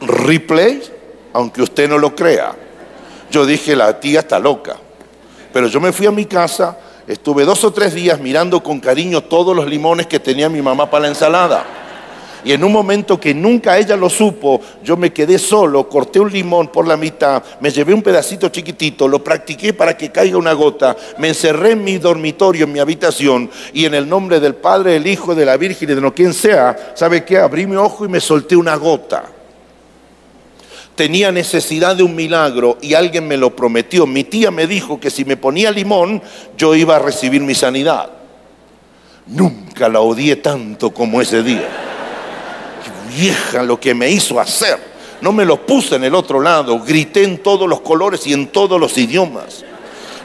Replay, 0.00 0.82
aunque 1.32 1.62
usted 1.62 1.88
no 1.88 1.98
lo 1.98 2.14
crea. 2.14 2.54
Yo 3.30 3.46
dije, 3.46 3.74
la 3.74 3.98
tía 3.98 4.20
está 4.20 4.38
loca. 4.38 4.76
Pero 5.52 5.66
yo 5.66 5.80
me 5.80 5.92
fui 5.92 6.06
a 6.06 6.10
mi 6.10 6.26
casa 6.26 6.78
estuve 7.06 7.44
dos 7.44 7.64
o 7.64 7.72
tres 7.72 7.94
días 7.94 8.20
mirando 8.20 8.62
con 8.62 8.80
cariño 8.80 9.22
todos 9.22 9.54
los 9.54 9.66
limones 9.66 10.06
que 10.06 10.20
tenía 10.20 10.48
mi 10.48 10.62
mamá 10.62 10.90
para 10.90 11.02
la 11.02 11.08
ensalada. 11.08 11.64
Y 12.44 12.52
en 12.52 12.62
un 12.62 12.72
momento 12.72 13.18
que 13.18 13.32
nunca 13.32 13.78
ella 13.78 13.96
lo 13.96 14.10
supo, 14.10 14.60
yo 14.82 14.98
me 14.98 15.14
quedé 15.14 15.38
solo, 15.38 15.88
corté 15.88 16.20
un 16.20 16.30
limón 16.30 16.68
por 16.68 16.86
la 16.86 16.96
mitad, 16.96 17.42
me 17.60 17.70
llevé 17.70 17.94
un 17.94 18.02
pedacito 18.02 18.50
chiquitito, 18.50 19.08
lo 19.08 19.24
practiqué 19.24 19.72
para 19.72 19.96
que 19.96 20.12
caiga 20.12 20.36
una 20.36 20.52
gota, 20.52 20.94
me 21.18 21.28
encerré 21.28 21.70
en 21.70 21.82
mi 21.82 21.96
dormitorio, 21.96 22.66
en 22.66 22.72
mi 22.72 22.80
habitación, 22.80 23.50
y 23.72 23.86
en 23.86 23.94
el 23.94 24.06
nombre 24.06 24.40
del 24.40 24.56
Padre, 24.56 24.92
del 24.92 25.06
Hijo, 25.06 25.34
de 25.34 25.46
la 25.46 25.56
Virgen 25.56 25.90
y 25.90 25.94
de 25.94 26.00
lo 26.00 26.14
quien 26.14 26.34
sea, 26.34 26.92
¿sabe 26.94 27.24
qué? 27.24 27.38
Abrí 27.38 27.66
mi 27.66 27.76
ojo 27.76 28.04
y 28.04 28.08
me 28.08 28.20
solté 28.20 28.56
una 28.56 28.76
gota 28.76 29.24
tenía 30.94 31.32
necesidad 31.32 31.96
de 31.96 32.04
un 32.04 32.14
milagro 32.14 32.78
y 32.80 32.94
alguien 32.94 33.26
me 33.26 33.36
lo 33.36 33.56
prometió. 33.56 34.06
Mi 34.06 34.22
tía 34.22 34.52
me 34.52 34.68
dijo 34.68 35.00
que 35.00 35.10
si 35.10 35.24
me 35.24 35.36
ponía 35.36 35.72
limón 35.72 36.22
yo 36.56 36.72
iba 36.76 36.94
a 36.94 37.00
recibir 37.00 37.40
mi 37.40 37.56
sanidad. 37.56 38.10
Nunca 39.26 39.88
la 39.88 39.98
odié 39.98 40.36
tanto 40.36 40.94
como 40.94 41.20
ese 41.20 41.42
día 41.42 41.93
vieja 43.14 43.62
lo 43.62 43.78
que 43.78 43.94
me 43.94 44.10
hizo 44.10 44.40
hacer. 44.40 44.78
No 45.20 45.32
me 45.32 45.44
lo 45.44 45.64
puse 45.64 45.96
en 45.96 46.04
el 46.04 46.14
otro 46.14 46.40
lado, 46.40 46.80
grité 46.80 47.24
en 47.24 47.38
todos 47.38 47.68
los 47.68 47.80
colores 47.80 48.26
y 48.26 48.32
en 48.32 48.48
todos 48.48 48.78
los 48.80 48.98
idiomas. 48.98 49.64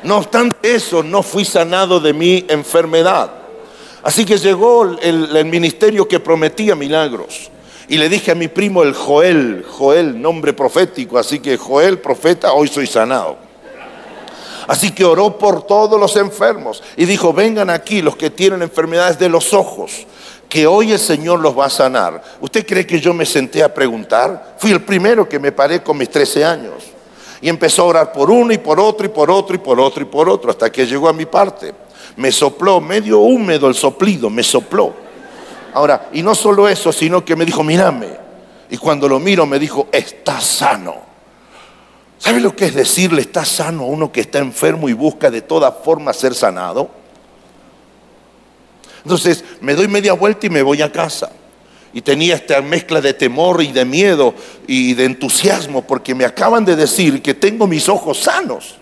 No 0.03 0.17
obstante 0.17 0.75
eso, 0.75 1.03
no 1.03 1.23
fui 1.23 1.45
sanado 1.45 1.99
de 1.99 2.13
mi 2.13 2.45
enfermedad. 2.49 3.31
Así 4.03 4.25
que 4.25 4.37
llegó 4.37 4.97
el, 5.01 5.45
ministerio 5.45 6.07
que 6.07 6.19
prometía 6.19 6.75
milagros. 6.75 7.51
Y 7.87 7.97
le 7.97 8.07
dije 8.07 8.31
a 8.31 8.35
mi 8.35 8.47
primo 8.47 8.83
el 8.83 8.93
Joel, 8.93 9.65
Joel, 9.67 10.21
nombre 10.21 10.53
profético, 10.53 11.17
así 11.17 11.39
que 11.39 11.57
Joel, 11.57 11.99
profeta, 11.99 12.53
hoy 12.53 12.67
soy 12.67 12.87
sanado. 12.87 13.37
Así 14.67 14.91
que 14.91 15.03
oró 15.03 15.37
por 15.37 15.65
todos 15.65 15.99
los 15.99 16.15
enfermos 16.15 16.83
y 16.95 17.05
dijo, 17.05 17.33
vengan 17.33 17.71
aquí 17.71 18.03
los 18.03 18.15
que 18.15 18.29
tienen 18.29 18.61
enfermedades 18.61 19.17
de 19.17 19.27
los 19.27 19.53
ojos, 19.53 20.05
que 20.49 20.65
hoy 20.65 20.91
el 20.91 20.99
Señor 20.99 21.39
los 21.39 21.57
va 21.57 21.67
a 21.67 21.69
sanar. 21.69 22.21
¿Usted 22.41 22.65
cree 22.65 22.85
que 22.85 22.99
yo 22.99 23.13
me 23.13 23.25
senté 23.25 23.63
a 23.63 23.71
preguntar? 23.71 24.55
Fui 24.57 24.71
el 24.71 24.81
primero 24.81 25.29
que 25.29 25.37
me 25.37 25.51
paré 25.51 25.83
con 25.83 25.97
mis 25.97 26.09
13 26.09 26.43
años. 26.43 26.83
Y 27.39 27.47
empezó 27.47 27.83
a 27.83 27.85
orar 27.85 28.11
por 28.11 28.31
uno 28.31 28.51
y 28.51 28.57
por 28.57 28.79
otro 28.79 29.05
y 29.05 29.09
por 29.09 29.29
otro 29.29 29.55
y 29.55 29.59
por 29.59 29.79
otro 29.79 30.01
y 30.01 30.05
por 30.05 30.27
otro, 30.27 30.49
hasta 30.49 30.71
que 30.71 30.87
llegó 30.87 31.07
a 31.07 31.13
mi 31.13 31.27
parte. 31.27 31.73
Me 32.17 32.31
sopló, 32.31 32.81
medio 32.81 33.19
húmedo 33.19 33.67
el 33.67 33.75
soplido, 33.75 34.29
me 34.29 34.43
sopló. 34.43 34.93
Ahora, 35.73 36.09
y 36.11 36.23
no 36.23 36.33
solo 36.33 36.67
eso, 36.67 36.91
sino 36.91 37.23
que 37.23 37.35
me 37.35 37.45
dijo, 37.45 37.63
mírame. 37.63 38.07
Y 38.71 38.77
cuando 38.77 39.07
lo 39.07 39.19
miro 39.19 39.45
me 39.45 39.59
dijo, 39.59 39.87
está 39.91 40.41
sano. 40.41 40.95
¿Sabe 42.17 42.41
lo 42.41 42.55
que 42.55 42.65
es 42.65 42.75
decirle 42.75 43.21
está 43.21 43.45
sano 43.45 43.83
a 43.83 43.85
uno 43.85 44.11
que 44.11 44.21
está 44.21 44.39
enfermo 44.39 44.89
y 44.89 44.93
busca 44.93 45.29
de 45.29 45.41
toda 45.41 45.71
forma 45.71 46.11
ser 46.11 46.33
sanado? 46.33 46.98
Entonces 49.03 49.43
me 49.61 49.75
doy 49.75 49.87
media 49.87 50.13
vuelta 50.13 50.47
y 50.47 50.49
me 50.49 50.61
voy 50.61 50.81
a 50.81 50.91
casa. 50.91 51.31
Y 51.91 52.01
tenía 52.01 52.35
esta 52.35 52.61
mezcla 52.61 53.01
de 53.01 53.13
temor 53.13 53.63
y 53.63 53.71
de 53.71 53.83
miedo 53.83 54.35
y 54.67 54.93
de 54.93 55.05
entusiasmo 55.05 55.81
porque 55.85 56.13
me 56.13 56.25
acaban 56.25 56.63
de 56.63 56.75
decir 56.75 57.21
que 57.21 57.33
tengo 57.33 57.65
mis 57.65 57.89
ojos 57.89 58.19
sanos. 58.19 58.75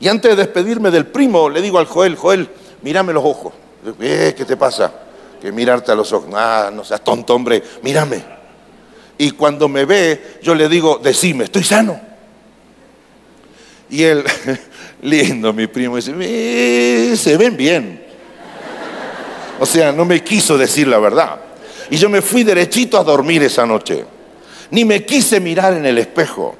Y 0.00 0.08
antes 0.08 0.34
de 0.34 0.44
despedirme 0.44 0.90
del 0.90 1.06
primo, 1.06 1.48
le 1.48 1.60
digo 1.60 1.78
al 1.78 1.86
Joel, 1.86 2.16
Joel, 2.16 2.48
mírame 2.82 3.12
los 3.12 3.24
ojos. 3.24 3.52
Eh, 4.00 4.34
¿Qué 4.36 4.44
te 4.44 4.56
pasa? 4.56 4.92
Que 5.40 5.52
mirarte 5.52 5.92
a 5.92 5.94
los 5.94 6.12
ojos. 6.12 6.30
Ah, 6.34 6.70
no 6.72 6.84
seas 6.84 7.04
tonto, 7.04 7.34
hombre, 7.34 7.62
mírame. 7.82 8.24
Y 9.18 9.32
cuando 9.32 9.68
me 9.68 9.84
ve, 9.84 10.38
yo 10.42 10.54
le 10.54 10.68
digo, 10.68 10.98
decime, 11.02 11.44
estoy 11.44 11.62
sano. 11.62 12.00
Y 13.90 14.02
él, 14.02 14.24
lindo 15.02 15.52
mi 15.52 15.66
primo, 15.66 15.96
dice, 15.96 16.14
eh, 16.20 17.14
se 17.16 17.36
ven 17.36 17.56
bien. 17.56 17.99
O 19.60 19.66
sea, 19.66 19.92
no 19.92 20.06
me 20.06 20.24
quiso 20.24 20.56
decir 20.56 20.88
la 20.88 20.98
verdad. 20.98 21.38
Y 21.90 21.96
yo 21.98 22.08
me 22.08 22.22
fui 22.22 22.44
derechito 22.44 22.98
a 22.98 23.04
dormir 23.04 23.42
esa 23.42 23.66
noche. 23.66 24.04
Ni 24.70 24.86
me 24.86 25.04
quise 25.04 25.38
mirar 25.38 25.74
en 25.74 25.84
el 25.84 25.98
espejo 25.98 26.56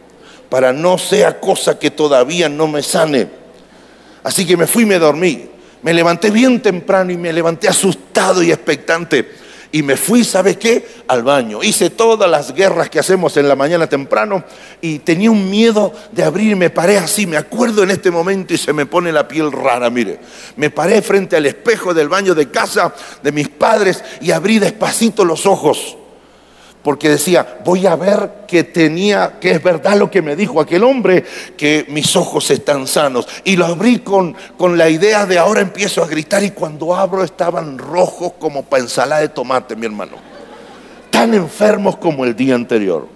para 0.50 0.72
no 0.72 0.98
sea 0.98 1.40
cosa 1.40 1.78
que 1.78 1.90
todavía 1.90 2.48
no 2.50 2.68
me 2.68 2.82
sane. 2.82 3.26
Así 4.22 4.44
que 4.44 4.56
me 4.56 4.66
fui 4.66 4.82
y 4.82 4.86
me 4.86 4.98
dormí. 4.98 5.48
Me 5.82 5.94
levanté 5.94 6.30
bien 6.30 6.60
temprano 6.60 7.10
y 7.10 7.16
me 7.16 7.32
levanté 7.32 7.68
asustado 7.68 8.42
y 8.42 8.52
expectante 8.52 9.39
y 9.72 9.82
me 9.82 9.96
fui, 9.96 10.24
¿sabe 10.24 10.58
qué? 10.58 10.86
Al 11.06 11.22
baño. 11.22 11.62
Hice 11.62 11.90
todas 11.90 12.28
las 12.28 12.54
guerras 12.54 12.90
que 12.90 12.98
hacemos 12.98 13.36
en 13.36 13.46
la 13.46 13.56
mañana 13.56 13.86
temprano 13.88 14.44
y 14.80 14.98
tenía 15.00 15.30
un 15.30 15.48
miedo 15.48 15.92
de 16.10 16.24
abrir. 16.24 16.56
Me 16.56 16.70
paré 16.70 16.98
así, 16.98 17.26
me 17.26 17.36
acuerdo 17.36 17.82
en 17.82 17.90
este 17.90 18.10
momento 18.10 18.52
y 18.54 18.58
se 18.58 18.72
me 18.72 18.86
pone 18.86 19.12
la 19.12 19.28
piel 19.28 19.52
rara, 19.52 19.88
mire. 19.90 20.18
Me 20.56 20.70
paré 20.70 21.02
frente 21.02 21.36
al 21.36 21.46
espejo 21.46 21.94
del 21.94 22.08
baño 22.08 22.34
de 22.34 22.50
casa 22.50 22.94
de 23.22 23.32
mis 23.32 23.48
padres 23.48 24.02
y 24.20 24.32
abrí 24.32 24.58
despacito 24.58 25.24
los 25.24 25.46
ojos 25.46 25.96
porque 26.82 27.10
decía, 27.10 27.58
voy 27.64 27.86
a 27.86 27.94
ver 27.94 28.44
que 28.48 28.64
tenía, 28.64 29.38
que 29.38 29.50
es 29.50 29.62
verdad 29.62 29.96
lo 29.96 30.10
que 30.10 30.22
me 30.22 30.34
dijo 30.34 30.60
aquel 30.60 30.84
hombre, 30.84 31.24
que 31.56 31.84
mis 31.88 32.16
ojos 32.16 32.50
están 32.50 32.86
sanos. 32.86 33.28
Y 33.44 33.56
lo 33.56 33.66
abrí 33.66 33.98
con, 33.98 34.34
con 34.56 34.78
la 34.78 34.88
idea 34.88 35.26
de 35.26 35.38
ahora 35.38 35.60
empiezo 35.60 36.02
a 36.02 36.06
gritar 36.06 36.42
y 36.42 36.52
cuando 36.52 36.94
abro 36.94 37.22
estaban 37.22 37.76
rojos 37.76 38.32
como 38.38 38.64
para 38.64 38.82
ensalada 38.82 39.20
de 39.20 39.28
tomate, 39.28 39.76
mi 39.76 39.86
hermano. 39.86 40.16
Tan 41.10 41.34
enfermos 41.34 41.96
como 41.98 42.24
el 42.24 42.34
día 42.34 42.54
anterior. 42.54 43.06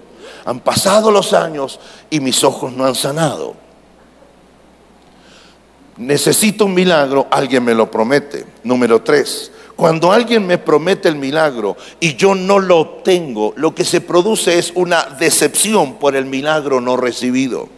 Han 0.45 0.61
pasado 0.61 1.11
los 1.11 1.33
años 1.33 1.81
y 2.11 2.21
mis 2.21 2.45
ojos 2.45 2.71
no 2.73 2.85
han 2.85 2.95
sanado. 2.95 3.55
Necesito 5.97 6.67
un 6.67 6.75
milagro, 6.75 7.29
alguien 7.31 7.65
me 7.65 7.75
lo 7.75 7.91
promete. 7.91 8.45
Número 8.63 9.01
tres, 9.01 9.53
cuando 9.77 10.13
alguien 10.13 10.47
me 10.47 10.59
promete 10.59 11.09
el 11.09 11.17
milagro 11.17 11.77
y 11.99 12.15
yo 12.15 12.35
no 12.35 12.59
lo 12.61 12.79
obtengo, 12.79 13.53
lo 13.57 13.75
que 13.75 13.85
se 13.85 14.01
produce 14.01 14.59
es 14.59 14.73
una 14.75 15.05
decepción 15.19 15.95
por 15.95 16.15
el 16.15 16.27
milagro 16.27 16.81
no 16.81 16.97
recibido. 16.97 17.69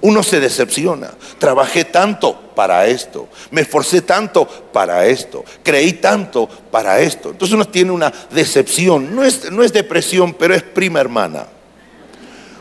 Uno 0.00 0.22
se 0.22 0.40
decepciona. 0.40 1.10
Trabajé 1.38 1.84
tanto 1.84 2.38
para 2.54 2.86
esto. 2.86 3.28
Me 3.50 3.62
esforcé 3.62 4.02
tanto 4.02 4.46
para 4.46 5.06
esto. 5.06 5.44
Creí 5.62 5.94
tanto 5.94 6.48
para 6.70 7.00
esto. 7.00 7.30
Entonces 7.30 7.54
uno 7.54 7.64
tiene 7.64 7.90
una 7.90 8.12
decepción. 8.30 9.14
No 9.16 9.24
es, 9.24 9.50
no 9.50 9.64
es 9.64 9.72
depresión, 9.72 10.34
pero 10.34 10.54
es 10.54 10.62
prima 10.62 11.00
hermana. 11.00 11.46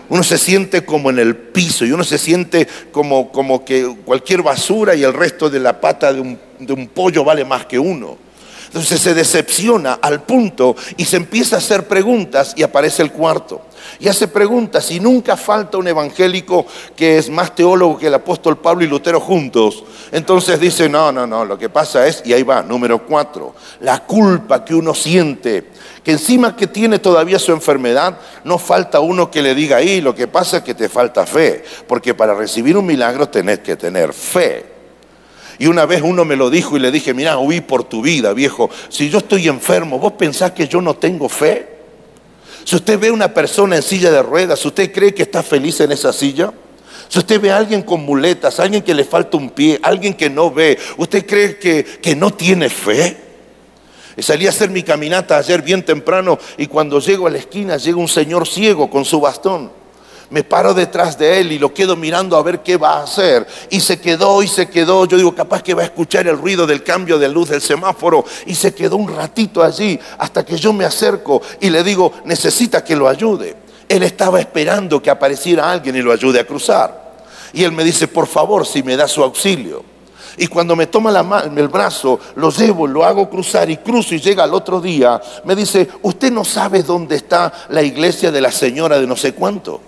Uno 0.09 0.23
se 0.23 0.37
siente 0.37 0.85
como 0.85 1.09
en 1.09 1.19
el 1.19 1.35
piso 1.35 1.85
y 1.85 1.91
uno 1.91 2.05
se 2.05 2.17
siente 2.17 2.67
como, 2.91 3.29
como 3.31 3.65
que 3.65 3.97
cualquier 4.05 4.41
basura 4.41 4.95
y 4.95 5.03
el 5.03 5.13
resto 5.13 5.49
de 5.49 5.59
la 5.59 5.81
pata 5.81 6.13
de 6.13 6.21
un, 6.21 6.39
de 6.59 6.71
un 6.73 6.87
pollo 6.87 7.25
vale 7.25 7.43
más 7.43 7.65
que 7.65 7.77
uno. 7.77 8.26
Entonces 8.67 8.99
se 9.01 9.13
decepciona 9.13 9.93
al 10.01 10.23
punto 10.23 10.75
y 10.97 11.05
se 11.05 11.17
empieza 11.17 11.55
a 11.55 11.59
hacer 11.59 11.87
preguntas 11.87 12.53
y 12.55 12.63
aparece 12.63 13.01
el 13.01 13.11
cuarto. 13.11 13.61
Y 13.99 14.07
hace 14.07 14.27
preguntas 14.27 14.91
y 14.91 14.99
nunca 14.99 15.37
falta 15.37 15.77
un 15.77 15.87
evangélico 15.87 16.65
que 16.95 17.17
es 17.17 17.29
más 17.29 17.55
teólogo 17.55 17.97
que 17.97 18.07
el 18.07 18.13
apóstol 18.13 18.57
Pablo 18.57 18.83
y 18.83 18.87
Lutero 18.87 19.19
juntos. 19.19 19.83
Entonces 20.11 20.59
dice, 20.59 20.89
no, 20.89 21.11
no, 21.11 21.25
no, 21.25 21.45
lo 21.45 21.57
que 21.57 21.69
pasa 21.69 22.05
es, 22.05 22.21
y 22.25 22.33
ahí 22.33 22.43
va, 22.43 22.61
número 22.61 23.05
cuatro, 23.05 23.55
la 23.81 24.03
culpa 24.03 24.63
que 24.63 24.75
uno 24.75 24.93
siente, 24.93 25.71
que 26.03 26.11
encima 26.11 26.55
que 26.55 26.67
tiene 26.67 26.99
todavía 26.99 27.39
su 27.39 27.51
enfermedad, 27.51 28.17
no 28.43 28.57
falta 28.57 28.99
uno 28.99 29.31
que 29.31 29.41
le 29.41 29.55
diga, 29.55 29.77
ahí 29.77 30.01
lo 30.01 30.13
que 30.13 30.27
pasa 30.27 30.57
es 30.57 30.63
que 30.63 30.73
te 30.73 30.89
falta 30.89 31.25
fe, 31.25 31.63
porque 31.87 32.13
para 32.13 32.33
recibir 32.33 32.77
un 32.77 32.85
milagro 32.85 33.29
tenés 33.29 33.59
que 33.59 33.75
tener 33.75 34.13
fe. 34.13 34.76
Y 35.59 35.67
una 35.67 35.85
vez 35.85 36.01
uno 36.03 36.23
me 36.23 36.35
lo 36.35 36.49
dijo 36.49 36.77
y 36.77 36.79
le 36.79 36.91
dije, 36.91 37.13
mira, 37.13 37.37
huí 37.37 37.61
por 37.61 37.83
tu 37.83 38.01
vida, 38.01 38.33
viejo. 38.33 38.69
Si 38.89 39.09
yo 39.09 39.19
estoy 39.19 39.47
enfermo, 39.47 39.97
¿vos 39.99 40.13
pensás 40.13 40.51
que 40.51 40.67
yo 40.67 40.81
no 40.81 40.95
tengo 40.95 41.29
fe? 41.29 41.77
Si 42.63 42.75
usted 42.75 42.99
ve 42.99 43.07
a 43.07 43.13
una 43.13 43.33
persona 43.33 43.77
en 43.77 43.81
silla 43.81 44.11
de 44.11 44.21
ruedas, 44.21 44.63
¿usted 44.65 44.91
cree 44.91 45.13
que 45.13 45.23
está 45.23 45.41
feliz 45.41 45.79
en 45.79 45.91
esa 45.91 46.13
silla? 46.13 46.51
Si 47.07 47.19
usted 47.19 47.39
ve 47.39 47.51
a 47.51 47.57
alguien 47.57 47.81
con 47.81 48.03
muletas, 48.03 48.59
alguien 48.59 48.81
que 48.81 48.93
le 48.93 49.05
falta 49.05 49.37
un 49.37 49.49
pie, 49.49 49.79
alguien 49.81 50.13
que 50.13 50.29
no 50.29 50.51
ve, 50.51 50.77
¿usted 50.97 51.25
cree 51.25 51.57
que, 51.57 51.83
que 51.83 52.15
no 52.15 52.31
tiene 52.33 52.69
fe? 52.69 53.17
Salí 54.19 54.47
a 54.47 54.49
hacer 54.49 54.69
mi 54.69 54.83
caminata 54.83 55.37
ayer 55.37 55.61
bien 55.61 55.83
temprano 55.83 56.37
y 56.57 56.67
cuando 56.67 56.99
llego 56.99 57.27
a 57.27 57.29
la 57.29 57.37
esquina 57.37 57.77
llega 57.77 57.97
un 57.97 58.07
señor 58.07 58.47
ciego 58.47 58.89
con 58.89 59.05
su 59.05 59.21
bastón 59.21 59.71
me 60.29 60.43
paro 60.43 60.73
detrás 60.73 61.17
de 61.17 61.39
él 61.39 61.51
y 61.51 61.59
lo 61.59 61.73
quedo 61.73 61.95
mirando 61.95 62.35
a 62.35 62.43
ver 62.43 62.61
qué 62.61 62.77
va 62.77 62.97
a 62.97 63.03
hacer. 63.03 63.47
Y 63.69 63.79
se 63.79 63.99
quedó 63.99 64.43
y 64.43 64.47
se 64.47 64.69
quedó. 64.69 65.05
Yo 65.05 65.17
digo, 65.17 65.33
capaz 65.33 65.63
que 65.63 65.73
va 65.73 65.83
a 65.83 65.85
escuchar 65.85 66.27
el 66.27 66.37
ruido 66.37 66.67
del 66.67 66.83
cambio 66.83 67.17
de 67.17 67.29
luz 67.29 67.49
del 67.49 67.61
semáforo. 67.61 68.25
Y 68.45 68.55
se 68.55 68.73
quedó 68.73 68.97
un 68.97 69.13
ratito 69.13 69.63
allí 69.63 69.99
hasta 70.17 70.45
que 70.45 70.57
yo 70.57 70.73
me 70.73 70.85
acerco 70.85 71.41
y 71.61 71.69
le 71.69 71.83
digo, 71.83 72.13
necesita 72.25 72.83
que 72.83 72.95
lo 72.95 73.07
ayude. 73.07 73.55
Él 73.87 74.03
estaba 74.03 74.39
esperando 74.39 75.01
que 75.01 75.09
apareciera 75.09 75.71
alguien 75.71 75.95
y 75.95 76.01
lo 76.01 76.11
ayude 76.11 76.39
a 76.39 76.47
cruzar. 76.47 77.07
Y 77.53 77.63
él 77.63 77.71
me 77.71 77.83
dice, 77.83 78.07
por 78.07 78.27
favor, 78.27 78.65
si 78.65 78.83
me 78.83 78.97
da 78.97 79.07
su 79.07 79.23
auxilio. 79.23 79.97
Y 80.37 80.47
cuando 80.47 80.75
me 80.75 80.85
toma 80.87 81.09
la 81.09 81.23
mano, 81.23 81.59
el 81.59 81.67
brazo, 81.67 82.19
lo 82.35 82.51
llevo, 82.51 82.85
lo 82.85 83.03
hago 83.03 83.29
cruzar 83.29 83.69
y 83.71 83.77
cruzo 83.77 84.13
y 84.13 84.19
llega 84.19 84.43
al 84.43 84.53
otro 84.53 84.79
día, 84.79 85.19
me 85.45 85.55
dice, 85.55 85.87
usted 86.03 86.31
no 86.31 86.45
sabe 86.45 86.83
dónde 86.83 87.15
está 87.15 87.51
la 87.69 87.81
iglesia 87.81 88.31
de 88.31 88.41
la 88.41 88.51
señora 88.51 88.99
de 88.99 89.07
no 89.07 89.15
sé 89.15 89.33
cuánto. 89.33 89.81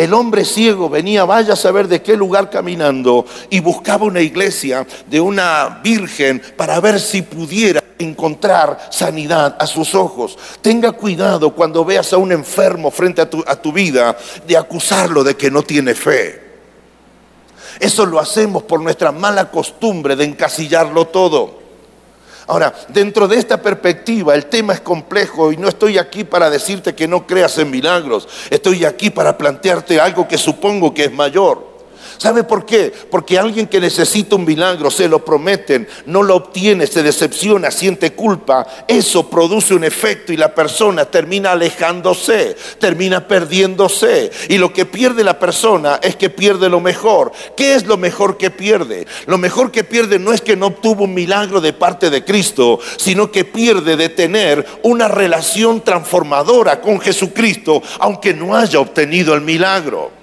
El 0.00 0.14
hombre 0.14 0.46
ciego 0.46 0.88
venía, 0.88 1.26
vaya 1.26 1.52
a 1.52 1.56
saber 1.56 1.86
de 1.86 2.00
qué 2.00 2.16
lugar 2.16 2.48
caminando, 2.48 3.26
y 3.50 3.60
buscaba 3.60 4.06
una 4.06 4.22
iglesia 4.22 4.86
de 5.06 5.20
una 5.20 5.80
virgen 5.84 6.40
para 6.56 6.80
ver 6.80 6.98
si 6.98 7.20
pudiera 7.20 7.84
encontrar 7.98 8.88
sanidad 8.88 9.58
a 9.60 9.66
sus 9.66 9.94
ojos. 9.94 10.38
Tenga 10.62 10.92
cuidado 10.92 11.54
cuando 11.54 11.84
veas 11.84 12.14
a 12.14 12.16
un 12.16 12.32
enfermo 12.32 12.90
frente 12.90 13.20
a 13.20 13.28
tu, 13.28 13.44
a 13.46 13.56
tu 13.56 13.72
vida 13.72 14.16
de 14.48 14.56
acusarlo 14.56 15.22
de 15.22 15.36
que 15.36 15.50
no 15.50 15.62
tiene 15.62 15.94
fe. 15.94 16.48
Eso 17.78 18.06
lo 18.06 18.18
hacemos 18.18 18.62
por 18.62 18.80
nuestra 18.80 19.12
mala 19.12 19.50
costumbre 19.50 20.16
de 20.16 20.24
encasillarlo 20.24 21.08
todo. 21.08 21.59
Ahora, 22.46 22.74
dentro 22.88 23.28
de 23.28 23.38
esta 23.38 23.62
perspectiva, 23.62 24.34
el 24.34 24.46
tema 24.46 24.72
es 24.72 24.80
complejo 24.80 25.52
y 25.52 25.56
no 25.56 25.68
estoy 25.68 25.98
aquí 25.98 26.24
para 26.24 26.50
decirte 26.50 26.94
que 26.94 27.08
no 27.08 27.26
creas 27.26 27.58
en 27.58 27.70
milagros. 27.70 28.28
Estoy 28.50 28.84
aquí 28.84 29.10
para 29.10 29.38
plantearte 29.38 30.00
algo 30.00 30.26
que 30.26 30.38
supongo 30.38 30.92
que 30.92 31.04
es 31.04 31.12
mayor. 31.12 31.69
¿Sabe 32.20 32.44
por 32.44 32.66
qué? 32.66 32.92
Porque 33.10 33.38
alguien 33.38 33.66
que 33.66 33.80
necesita 33.80 34.36
un 34.36 34.44
milagro, 34.44 34.90
se 34.90 35.08
lo 35.08 35.24
prometen, 35.24 35.88
no 36.04 36.22
lo 36.22 36.36
obtiene, 36.36 36.86
se 36.86 37.02
decepciona, 37.02 37.70
siente 37.70 38.12
culpa, 38.12 38.66
eso 38.86 39.30
produce 39.30 39.72
un 39.72 39.84
efecto 39.84 40.30
y 40.30 40.36
la 40.36 40.54
persona 40.54 41.06
termina 41.06 41.52
alejándose, 41.52 42.58
termina 42.78 43.26
perdiéndose. 43.26 44.30
Y 44.50 44.58
lo 44.58 44.70
que 44.70 44.84
pierde 44.84 45.24
la 45.24 45.38
persona 45.38 45.98
es 46.02 46.16
que 46.16 46.28
pierde 46.28 46.68
lo 46.68 46.80
mejor. 46.80 47.32
¿Qué 47.56 47.74
es 47.74 47.86
lo 47.86 47.96
mejor 47.96 48.36
que 48.36 48.50
pierde? 48.50 49.06
Lo 49.24 49.38
mejor 49.38 49.72
que 49.72 49.82
pierde 49.82 50.18
no 50.18 50.34
es 50.34 50.42
que 50.42 50.56
no 50.56 50.66
obtuvo 50.66 51.04
un 51.04 51.14
milagro 51.14 51.62
de 51.62 51.72
parte 51.72 52.10
de 52.10 52.22
Cristo, 52.22 52.80
sino 52.98 53.32
que 53.32 53.46
pierde 53.46 53.96
de 53.96 54.10
tener 54.10 54.66
una 54.82 55.08
relación 55.08 55.80
transformadora 55.80 56.82
con 56.82 57.00
Jesucristo, 57.00 57.82
aunque 57.98 58.34
no 58.34 58.54
haya 58.54 58.78
obtenido 58.78 59.32
el 59.32 59.40
milagro. 59.40 60.19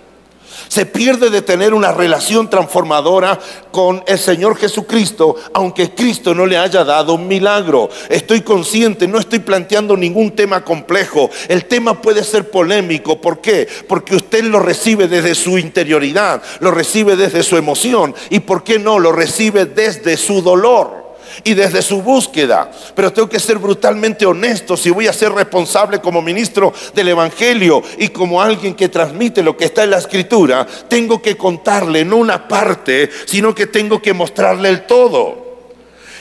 Se 0.68 0.86
pierde 0.86 1.30
de 1.30 1.42
tener 1.42 1.74
una 1.74 1.92
relación 1.92 2.50
transformadora 2.50 3.40
con 3.72 4.04
el 4.08 4.20
Señor 4.20 4.58
Jesucristo, 4.58 5.36
aunque 5.54 5.94
Cristo 5.94 6.34
no 6.34 6.46
le 6.46 6.58
haya 6.58 6.84
dado 6.84 7.14
un 7.14 7.28
milagro. 7.28 7.90
Estoy 8.10 8.42
consciente, 8.42 9.08
no 9.08 9.20
estoy 9.20 9.40
planteando 9.40 9.96
ningún 9.96 10.36
tema 10.36 10.64
complejo. 10.64 11.30
El 11.48 11.66
tema 11.66 12.02
puede 12.02 12.24
ser 12.24 12.50
polémico. 12.50 13.22
¿Por 13.22 13.40
qué? 13.40 13.68
Porque 13.88 14.16
usted 14.16 14.44
lo 14.44 14.60
recibe 14.60 15.08
desde 15.08 15.36
su 15.36 15.58
interioridad, 15.58 16.42
lo 16.60 16.72
recibe 16.72 17.16
desde 17.16 17.44
su 17.44 17.58
emoción. 17.58 18.14
¿Y 18.30 18.40
por 18.40 18.64
qué 18.64 18.80
no? 18.80 19.00
Lo 19.00 19.12
recibe 19.12 19.66
desde 19.66 20.18
su 20.18 20.42
dolor 20.42 21.07
y 21.44 21.54
desde 21.54 21.82
su 21.82 22.02
búsqueda. 22.02 22.72
Pero 22.96 23.14
tengo 23.14 23.30
que 23.30 23.40
ser 23.40 23.58
brutalmente 23.58 24.26
honesto 24.26 24.78
si 24.78 24.90
voy 24.90 25.08
a 25.08 25.14
ser 25.14 25.32
responsable 25.32 26.00
como 26.00 26.22
ministro 26.22 26.74
del 26.94 27.10
Evangelio 27.10 27.84
y 27.98 28.10
como 28.10 28.42
alguien 28.42 28.76
que 28.76 28.90
transmite 28.90 29.44
lo 29.44 29.56
que 29.56 29.66
está 29.66 29.84
en 29.84 29.92
la 29.92 29.98
Escritura. 29.98 30.66
Tengo 30.88 31.22
que 31.22 31.38
contarle 31.38 32.06
no 32.06 32.18
una 32.18 32.48
parte, 32.48 33.10
sino 33.26 33.54
que 33.54 33.68
tengo 33.68 34.02
que 34.02 34.14
mostrarle 34.14 34.70
el 34.70 34.86
todo. 34.86 35.46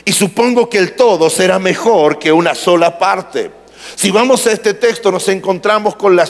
Y 0.05 0.13
supongo 0.13 0.69
que 0.69 0.79
el 0.79 0.93
todo 0.95 1.29
será 1.29 1.59
mejor 1.59 2.19
que 2.19 2.33
una 2.33 2.55
sola 2.55 2.99
parte. 2.99 3.51
Si 3.95 4.11
vamos 4.11 4.47
a 4.47 4.53
este 4.53 4.75
texto 4.75 5.11
nos 5.13 5.29
encontramos 5.29 5.97
con 5.97 6.17
la, 6.17 6.29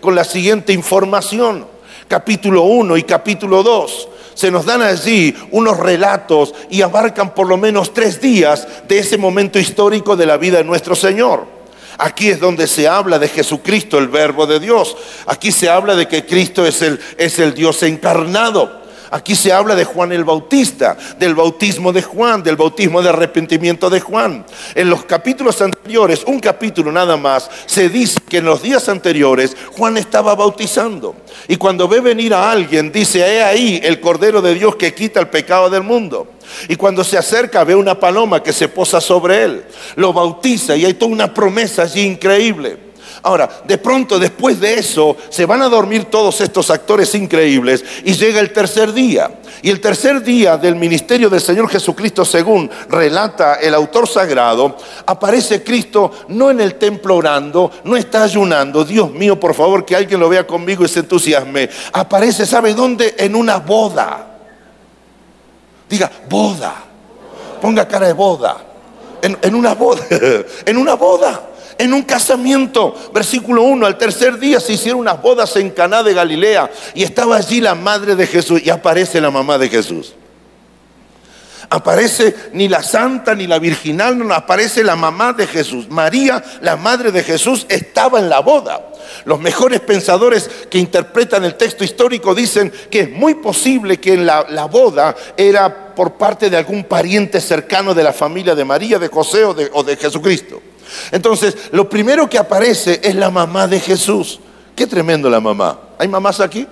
con 0.00 0.14
la 0.14 0.24
siguiente 0.24 0.72
información. 0.72 1.66
Capítulo 2.08 2.62
1 2.62 2.96
y 2.98 3.02
capítulo 3.02 3.62
2 3.64 4.08
se 4.36 4.50
nos 4.50 4.66
dan 4.66 4.82
allí 4.82 5.34
unos 5.50 5.78
relatos 5.78 6.54
y 6.68 6.82
abarcan 6.82 7.34
por 7.34 7.48
lo 7.48 7.56
menos 7.56 7.94
tres 7.94 8.20
días 8.20 8.68
de 8.86 8.98
ese 8.98 9.16
momento 9.16 9.58
histórico 9.58 10.14
de 10.14 10.26
la 10.26 10.36
vida 10.36 10.58
de 10.58 10.64
nuestro 10.64 10.94
Señor. 10.94 11.46
Aquí 11.96 12.28
es 12.28 12.38
donde 12.38 12.66
se 12.66 12.86
habla 12.86 13.18
de 13.18 13.28
Jesucristo, 13.28 13.96
el 13.96 14.08
verbo 14.08 14.46
de 14.46 14.60
Dios. 14.60 14.94
Aquí 15.26 15.50
se 15.50 15.70
habla 15.70 15.96
de 15.96 16.06
que 16.06 16.26
Cristo 16.26 16.66
es 16.66 16.82
el, 16.82 17.00
es 17.16 17.38
el 17.38 17.54
Dios 17.54 17.82
encarnado. 17.82 18.82
Aquí 19.10 19.34
se 19.34 19.52
habla 19.52 19.74
de 19.74 19.84
Juan 19.84 20.12
el 20.12 20.24
Bautista, 20.24 20.96
del 21.18 21.34
bautismo 21.34 21.92
de 21.92 22.02
Juan, 22.02 22.42
del 22.42 22.56
bautismo 22.56 23.02
de 23.02 23.10
arrepentimiento 23.10 23.88
de 23.88 24.00
Juan. 24.00 24.44
En 24.74 24.90
los 24.90 25.04
capítulos 25.04 25.60
anteriores, 25.62 26.24
un 26.26 26.40
capítulo 26.40 26.90
nada 26.90 27.16
más, 27.16 27.50
se 27.66 27.88
dice 27.88 28.18
que 28.28 28.38
en 28.38 28.44
los 28.44 28.62
días 28.62 28.88
anteriores 28.88 29.56
Juan 29.76 29.96
estaba 29.96 30.34
bautizando. 30.34 31.16
Y 31.48 31.56
cuando 31.56 31.88
ve 31.88 32.00
venir 32.00 32.34
a 32.34 32.50
alguien, 32.50 32.90
dice, 32.90 33.20
he 33.20 33.42
ahí 33.42 33.80
el 33.82 34.00
Cordero 34.00 34.42
de 34.42 34.54
Dios 34.54 34.76
que 34.76 34.94
quita 34.94 35.20
el 35.20 35.28
pecado 35.28 35.70
del 35.70 35.82
mundo. 35.82 36.28
Y 36.68 36.76
cuando 36.76 37.04
se 37.04 37.18
acerca 37.18 37.64
ve 37.64 37.74
una 37.74 37.98
paloma 37.98 38.42
que 38.42 38.52
se 38.52 38.68
posa 38.68 39.00
sobre 39.00 39.42
él, 39.42 39.64
lo 39.96 40.12
bautiza 40.12 40.76
y 40.76 40.84
hay 40.84 40.94
toda 40.94 41.12
una 41.12 41.32
promesa 41.34 41.82
allí 41.82 42.02
increíble. 42.02 42.85
Ahora, 43.26 43.50
de 43.64 43.76
pronto 43.76 44.20
después 44.20 44.60
de 44.60 44.74
eso 44.74 45.16
se 45.30 45.46
van 45.46 45.60
a 45.60 45.68
dormir 45.68 46.04
todos 46.04 46.40
estos 46.40 46.70
actores 46.70 47.12
increíbles 47.16 47.84
y 48.04 48.12
llega 48.12 48.38
el 48.38 48.52
tercer 48.52 48.92
día. 48.92 49.40
Y 49.62 49.70
el 49.70 49.80
tercer 49.80 50.22
día 50.22 50.56
del 50.56 50.76
ministerio 50.76 51.28
del 51.28 51.40
Señor 51.40 51.68
Jesucristo, 51.68 52.24
según 52.24 52.70
relata 52.88 53.54
el 53.54 53.74
autor 53.74 54.06
sagrado, 54.06 54.76
aparece 55.06 55.64
Cristo 55.64 56.12
no 56.28 56.52
en 56.52 56.60
el 56.60 56.76
templo 56.76 57.16
orando, 57.16 57.72
no 57.82 57.96
está 57.96 58.22
ayunando. 58.22 58.84
Dios 58.84 59.10
mío, 59.10 59.40
por 59.40 59.54
favor, 59.54 59.84
que 59.84 59.96
alguien 59.96 60.20
lo 60.20 60.28
vea 60.28 60.46
conmigo 60.46 60.84
y 60.84 60.88
se 60.88 61.00
entusiasme. 61.00 61.68
Aparece, 61.94 62.46
¿sabe 62.46 62.74
dónde? 62.74 63.16
En 63.18 63.34
una 63.34 63.56
boda. 63.56 64.38
Diga, 65.88 66.12
boda. 66.30 66.76
Ponga 67.60 67.88
cara 67.88 68.06
de 68.06 68.12
boda. 68.12 68.56
En, 69.20 69.36
en 69.42 69.52
una 69.56 69.74
boda. 69.74 70.04
en 70.64 70.76
una 70.76 70.94
boda 70.94 71.55
en 71.78 71.94
un 71.94 72.02
casamiento. 72.02 72.94
Versículo 73.12 73.62
1, 73.62 73.86
al 73.86 73.98
tercer 73.98 74.38
día 74.38 74.60
se 74.60 74.74
hicieron 74.74 75.00
unas 75.00 75.20
bodas 75.20 75.54
en 75.56 75.70
Caná 75.70 76.02
de 76.02 76.14
Galilea 76.14 76.70
y 76.94 77.02
estaba 77.02 77.36
allí 77.36 77.60
la 77.60 77.74
madre 77.74 78.16
de 78.16 78.26
Jesús 78.26 78.60
y 78.64 78.70
aparece 78.70 79.20
la 79.20 79.30
mamá 79.30 79.58
de 79.58 79.68
Jesús. 79.68 80.14
Aparece 81.68 82.34
ni 82.52 82.68
la 82.68 82.82
santa 82.82 83.34
ni 83.34 83.46
la 83.46 83.58
virginal, 83.58 84.16
no 84.16 84.32
aparece 84.32 84.84
la 84.84 84.94
mamá 84.94 85.32
de 85.32 85.46
Jesús. 85.46 85.88
María, 85.88 86.42
la 86.60 86.76
madre 86.76 87.10
de 87.10 87.24
Jesús, 87.24 87.66
estaba 87.68 88.20
en 88.20 88.28
la 88.28 88.40
boda. 88.40 88.92
Los 89.24 89.40
mejores 89.40 89.80
pensadores 89.80 90.48
que 90.70 90.78
interpretan 90.78 91.44
el 91.44 91.56
texto 91.56 91.82
histórico 91.82 92.34
dicen 92.34 92.72
que 92.90 93.00
es 93.00 93.10
muy 93.10 93.34
posible 93.34 93.98
que 93.98 94.14
en 94.14 94.26
la, 94.26 94.68
boda 94.70 95.16
era 95.36 95.94
por 95.94 96.14
parte 96.14 96.50
de 96.50 96.56
algún 96.56 96.84
pariente 96.84 97.40
cercano 97.40 97.94
de 97.94 98.04
la 98.04 98.12
familia 98.12 98.54
de 98.54 98.64
María, 98.64 98.98
de 98.98 99.08
José 99.08 99.44
o 99.44 99.54
de, 99.54 99.68
o 99.72 99.82
de 99.82 99.96
Jesucristo. 99.96 100.62
Entonces, 101.12 101.56
lo 101.72 101.88
primero 101.88 102.28
que 102.28 102.38
aparece 102.38 103.00
es 103.02 103.14
la 103.14 103.30
mamá 103.30 103.66
de 103.66 103.80
Jesús. 103.80 104.40
Qué 104.74 104.86
tremendo 104.86 105.30
la 105.30 105.40
mamá. 105.40 105.78
¿Hay 105.98 106.08
mamás 106.08 106.40
aquí? 106.40 106.66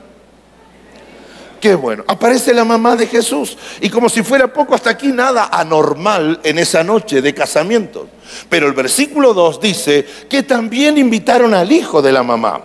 Qué 1.64 1.74
bueno. 1.74 2.04
Aparece 2.06 2.52
la 2.52 2.62
mamá 2.62 2.94
de 2.94 3.06
Jesús. 3.06 3.56
Y 3.80 3.88
como 3.88 4.10
si 4.10 4.22
fuera 4.22 4.52
poco, 4.52 4.74
hasta 4.74 4.90
aquí 4.90 5.08
nada 5.08 5.48
anormal 5.50 6.38
en 6.42 6.58
esa 6.58 6.84
noche 6.84 7.22
de 7.22 7.32
casamiento. 7.32 8.06
Pero 8.50 8.66
el 8.66 8.74
versículo 8.74 9.32
2 9.32 9.60
dice 9.62 10.06
que 10.28 10.42
también 10.42 10.98
invitaron 10.98 11.54
al 11.54 11.72
hijo 11.72 12.02
de 12.02 12.12
la 12.12 12.22
mamá. 12.22 12.60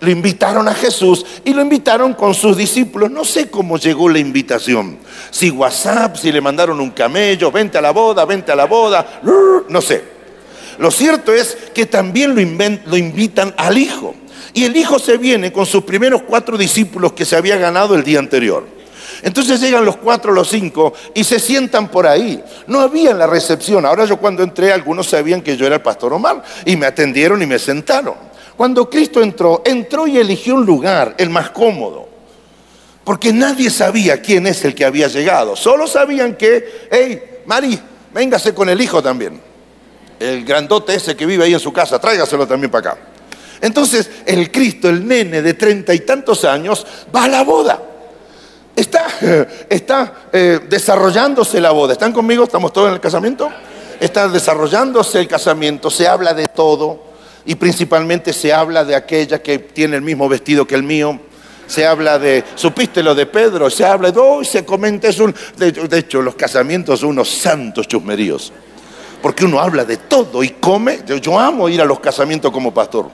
Lo 0.00 0.10
invitaron 0.10 0.66
a 0.66 0.74
Jesús 0.74 1.24
y 1.44 1.54
lo 1.54 1.62
invitaron 1.62 2.14
con 2.14 2.34
sus 2.34 2.56
discípulos. 2.56 3.12
No 3.12 3.24
sé 3.24 3.48
cómo 3.48 3.78
llegó 3.78 4.08
la 4.08 4.18
invitación. 4.18 4.98
Si 5.30 5.48
WhatsApp, 5.48 6.16
si 6.16 6.32
le 6.32 6.40
mandaron 6.40 6.80
un 6.80 6.90
camello, 6.90 7.52
vente 7.52 7.78
a 7.78 7.80
la 7.80 7.92
boda, 7.92 8.24
vente 8.24 8.50
a 8.50 8.56
la 8.56 8.64
boda, 8.64 9.20
no 9.68 9.80
sé. 9.80 10.11
Lo 10.82 10.90
cierto 10.90 11.32
es 11.32 11.56
que 11.72 11.86
también 11.86 12.34
lo, 12.34 12.96
invitan 12.96 13.54
al 13.56 13.78
hijo. 13.78 14.16
Y 14.52 14.64
el 14.64 14.76
hijo 14.76 14.98
se 14.98 15.16
viene 15.16 15.52
con 15.52 15.64
sus 15.64 15.84
primeros 15.84 16.22
cuatro 16.22 16.58
discípulos 16.58 17.12
que 17.12 17.24
se 17.24 17.36
había 17.36 17.56
ganado 17.56 17.94
el 17.94 18.02
día 18.02 18.18
anterior. 18.18 18.66
Entonces 19.22 19.60
llegan 19.60 19.84
los 19.84 19.96
cuatro, 19.98 20.32
los 20.32 20.48
cinco 20.48 20.92
y 21.14 21.22
se 21.22 21.38
sientan 21.38 21.86
por 21.86 22.08
ahí. 22.08 22.42
No 22.66 22.80
había 22.80 23.14
la 23.14 23.28
recepción. 23.28 23.86
Ahora 23.86 24.06
yo 24.06 24.16
cuando 24.16 24.42
entré, 24.42 24.72
algunos 24.72 25.06
sabían 25.06 25.40
que 25.40 25.56
yo 25.56 25.66
era 25.66 25.76
el 25.76 25.82
pastor 25.82 26.14
Omar 26.14 26.42
y 26.64 26.74
me 26.74 26.86
atendieron 26.86 27.40
y 27.40 27.46
me 27.46 27.60
sentaron. 27.60 28.14
Cuando 28.56 28.90
Cristo 28.90 29.22
entró, 29.22 29.62
entró 29.64 30.08
y 30.08 30.18
eligió 30.18 30.56
un 30.56 30.66
lugar, 30.66 31.14
el 31.16 31.30
más 31.30 31.50
cómodo. 31.50 32.08
Porque 33.04 33.32
nadie 33.32 33.70
sabía 33.70 34.20
quién 34.20 34.48
es 34.48 34.64
el 34.64 34.74
que 34.74 34.84
había 34.84 35.06
llegado. 35.06 35.54
Solo 35.54 35.86
sabían 35.86 36.34
que, 36.34 36.88
hey, 36.90 37.22
Mari, 37.46 37.78
véngase 38.12 38.52
con 38.52 38.68
el 38.68 38.80
hijo 38.80 39.00
también 39.00 39.51
el 40.22 40.44
grandote 40.44 40.94
ese 40.94 41.16
que 41.16 41.26
vive 41.26 41.44
ahí 41.44 41.54
en 41.54 41.60
su 41.60 41.72
casa, 41.72 41.98
tráigaselo 41.98 42.46
también 42.46 42.70
para 42.70 42.92
acá. 42.92 43.00
Entonces 43.60 44.10
el 44.26 44.50
Cristo, 44.50 44.88
el 44.88 45.06
nene 45.06 45.42
de 45.42 45.54
treinta 45.54 45.92
y 45.94 46.00
tantos 46.00 46.44
años, 46.44 46.86
va 47.14 47.24
a 47.24 47.28
la 47.28 47.42
boda. 47.42 47.80
Está, 48.74 49.06
está 49.68 50.14
eh, 50.32 50.60
desarrollándose 50.68 51.60
la 51.60 51.72
boda. 51.72 51.92
¿Están 51.92 52.12
conmigo? 52.12 52.44
¿Estamos 52.44 52.72
todos 52.72 52.88
en 52.88 52.94
el 52.94 53.00
casamiento? 53.00 53.50
Está 54.00 54.28
desarrollándose 54.28 55.20
el 55.20 55.28
casamiento, 55.28 55.90
se 55.90 56.08
habla 56.08 56.34
de 56.34 56.46
todo 56.46 57.12
y 57.44 57.54
principalmente 57.54 58.32
se 58.32 58.52
habla 58.52 58.84
de 58.84 58.96
aquella 58.96 59.40
que 59.40 59.58
tiene 59.58 59.96
el 59.96 60.02
mismo 60.02 60.28
vestido 60.28 60.66
que 60.66 60.74
el 60.74 60.82
mío. 60.82 61.20
Se 61.68 61.86
habla 61.86 62.18
de, 62.18 62.42
supiste 62.56 63.02
lo 63.02 63.14
de 63.14 63.26
Pedro, 63.26 63.70
se 63.70 63.84
habla 63.84 64.10
de, 64.10 64.18
oh, 64.18 64.42
se 64.42 64.64
comenta, 64.64 65.08
es 65.08 65.20
un, 65.20 65.34
de 65.56 65.98
hecho 65.98 66.20
los 66.20 66.34
casamientos 66.34 67.00
son 67.00 67.10
unos 67.10 67.30
santos 67.30 67.86
chusmeríos 67.86 68.52
porque 69.22 69.44
uno 69.44 69.60
habla 69.60 69.84
de 69.84 69.96
todo 69.96 70.42
y 70.42 70.50
come. 70.50 71.00
Yo, 71.06 71.38
amo 71.38 71.68
ir 71.68 71.80
a 71.80 71.84
los 71.84 72.00
casamientos 72.00 72.50
como 72.50 72.74
pastor, 72.74 73.08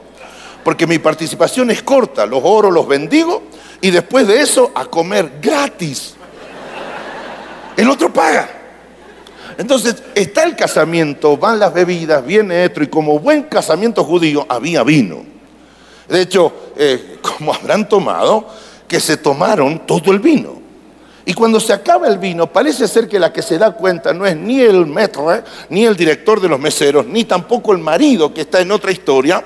Porque 0.65 0.87
mi 0.87 0.99
participación 0.99 1.71
es 1.71 1.83
corta, 1.83 2.27
los 2.27 2.41
oro, 2.43 2.71
los 2.71 2.89
bendigo 2.89 3.43
y 3.81 3.91
después 3.91 4.27
de 4.27 4.41
eso 4.41 4.73
a 4.75 4.87
comer 4.87 5.39
gratis. 5.41 6.15
El 7.77 7.89
otro 7.89 8.13
paga. 8.13 8.49
Entonces 9.57 10.03
está 10.15 10.45
el 10.45 10.57
casamiento, 10.57 11.37
van 11.37 11.59
las 11.59 11.75
bebidas, 11.75 12.25
viene 12.25 12.65
esto 12.65 12.83
y 12.83 12.87
como 12.87 13.19
buen 13.19 13.45
casamiento 13.45 14.05
judío 14.05 14.47
había 14.49 14.83
vino. 14.83 15.25
De 16.09 16.23
hecho, 16.23 16.53
eh, 16.77 17.19
como 17.21 17.53
habrán 17.53 17.89
tomado, 17.89 18.49
que 18.87 18.99
se 18.99 19.19
tomaron 19.19 19.87
todo 19.87 20.11
el 20.13 20.21
vino. 20.21 20.58
Y 21.29 21.35
cuando 21.35 21.61
se 21.61 21.75
acaba 21.75 22.09
el 22.09 22.17
vino, 22.17 22.51
parece 22.51 22.89
ser 22.89 23.07
que 23.07 23.19
la 23.19 23.31
que 23.31 23.43
se 23.43 23.59
da 23.59 23.73
cuenta 23.73 24.15
no 24.15 24.25
es 24.25 24.35
ni 24.35 24.63
el 24.63 24.87
maître, 24.87 25.45
ni 25.69 25.85
el 25.85 25.95
director 25.95 26.41
de 26.41 26.49
los 26.49 26.59
meseros, 26.59 27.05
ni 27.05 27.25
tampoco 27.25 27.73
el 27.73 27.79
marido 27.81 28.33
que 28.33 28.41
está 28.41 28.63
en 28.63 28.73
otra 28.73 28.91
historia, 28.93 29.45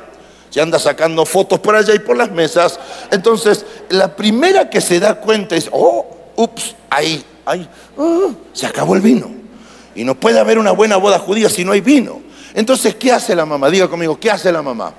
se 0.48 0.60
anda 0.60 0.78
sacando 0.78 1.26
fotos 1.26 1.58
por 1.58 1.74
allá 1.74 1.92
y 1.92 1.98
por 1.98 2.16
las 2.16 2.30
mesas. 2.30 2.78
Entonces, 3.10 3.66
la 3.88 4.14
primera 4.14 4.70
que 4.70 4.80
se 4.80 5.00
da 5.00 5.16
cuenta 5.16 5.56
es, 5.56 5.68
oh, 5.72 6.06
ups, 6.36 6.76
ahí, 6.88 7.24
ahí, 7.44 7.68
ah, 7.98 8.28
se 8.52 8.64
acabó 8.64 8.94
el 8.94 9.00
vino. 9.00 9.28
Y 9.96 10.04
no 10.04 10.14
puede 10.14 10.38
haber 10.38 10.60
una 10.60 10.70
buena 10.70 10.98
boda 10.98 11.18
judía 11.18 11.50
si 11.50 11.64
no 11.64 11.72
hay 11.72 11.80
vino. 11.80 12.20
Entonces, 12.54 12.94
¿qué 12.94 13.10
hace 13.10 13.34
la 13.34 13.44
mamá? 13.44 13.68
Diga 13.68 13.88
conmigo, 13.88 14.20
¿qué 14.20 14.30
hace 14.30 14.52
la 14.52 14.62
mamá? 14.62 14.94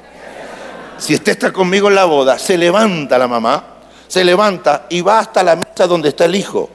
Si 0.98 1.16
usted 1.16 1.32
está 1.32 1.54
conmigo 1.54 1.88
en 1.88 1.96
la 1.96 2.04
boda, 2.04 2.38
se 2.38 2.58
levanta 2.58 3.18
la 3.18 3.30
mamá 3.30 3.73
se 4.14 4.24
levanta 4.24 4.86
y 4.92 5.02
va 5.02 5.18
hasta 5.18 5.42
la 5.42 5.56
mesa 5.56 5.88
donde 5.88 6.10
está 6.10 6.26
el 6.26 6.36
hijo. 6.36 6.70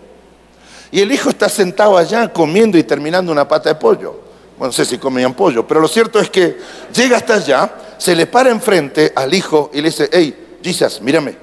Y 0.91 0.99
el 0.99 1.13
hijo 1.13 1.31
está 1.31 1.49
sentado 1.49 1.97
allá 1.97 2.33
comiendo 2.33 2.77
y 2.77 2.83
terminando 2.83 3.31
una 3.31 3.47
pata 3.47 3.69
de 3.69 3.77
pollo. 3.77 4.21
Bueno, 4.59 4.71
no 4.71 4.73
sé 4.73 4.85
si 4.85 4.99
comían 4.99 5.35
pollo, 5.35 5.65
pero 5.65 5.79
lo 5.79 5.87
cierto 5.87 6.19
es 6.19 6.31
que 6.31 6.59
llega 6.93 7.17
hasta 7.17 7.35
allá, 7.35 7.73
se 7.97 8.17
le 8.17 8.27
para 8.27 8.51
enfrente 8.51 9.13
al 9.15 9.33
hijo 9.33 9.71
y 9.73 9.77
le 9.77 9.85
dice, 9.85 10.11
hey, 10.13 10.59
Jesus, 10.65 11.01
mírame. 11.01 11.37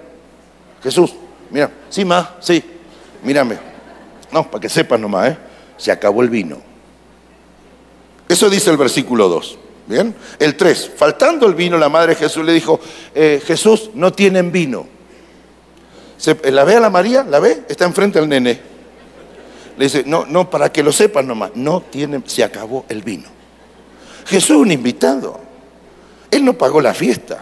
Jesús, 0.84 1.14
mira, 1.50 1.72
sí, 1.88 2.04
ma, 2.04 2.36
sí, 2.42 2.62
mírame. 3.24 3.58
No, 4.34 4.52
para 4.52 4.60
que 4.60 4.68
sepas 4.68 5.00
nomás, 5.00 5.30
¿eh? 5.30 5.38
Se 5.78 5.94
acabó 5.94 6.24
el 6.24 6.30
vino. 6.30 6.58
Eso 8.28 8.50
dice 8.50 8.70
el 8.70 8.76
versículo 8.76 9.30
2. 9.30 9.60
Bien, 9.88 10.14
el 10.40 10.58
3. 10.58 10.92
Faltando 10.98 11.48
el 11.48 11.56
vino, 11.56 11.78
la 11.78 11.88
madre 11.88 12.16
de 12.16 12.20
Jesús 12.20 12.44
le 12.44 12.52
dijo, 12.52 12.82
eh, 13.14 13.42
Jesús, 13.46 13.92
no 13.94 14.12
tienen 14.12 14.52
vino. 14.52 14.94
¿La 16.46 16.64
ve 16.64 16.76
a 16.76 16.80
la 16.80 16.90
María? 16.90 17.24
¿La 17.24 17.40
ve? 17.40 17.64
Está 17.68 17.86
enfrente 17.86 18.20
del 18.20 18.30
nene. 18.30 18.60
Le 19.78 19.86
dice, 19.86 20.04
no, 20.06 20.26
no, 20.26 20.50
para 20.50 20.72
que 20.72 20.82
lo 20.82 20.92
sepan 20.92 21.28
nomás, 21.28 21.52
no 21.56 21.82
tiene, 21.82 22.22
se 22.26 22.44
acabó 22.44 22.86
el 22.88 23.04
vino. 23.04 23.28
Jesús 24.26 24.52
es 24.52 24.62
un 24.62 24.72
invitado. 24.72 25.40
Él 26.32 26.46
no 26.46 26.54
pagó 26.54 26.82
la 26.82 26.94
fiesta. 26.94 27.40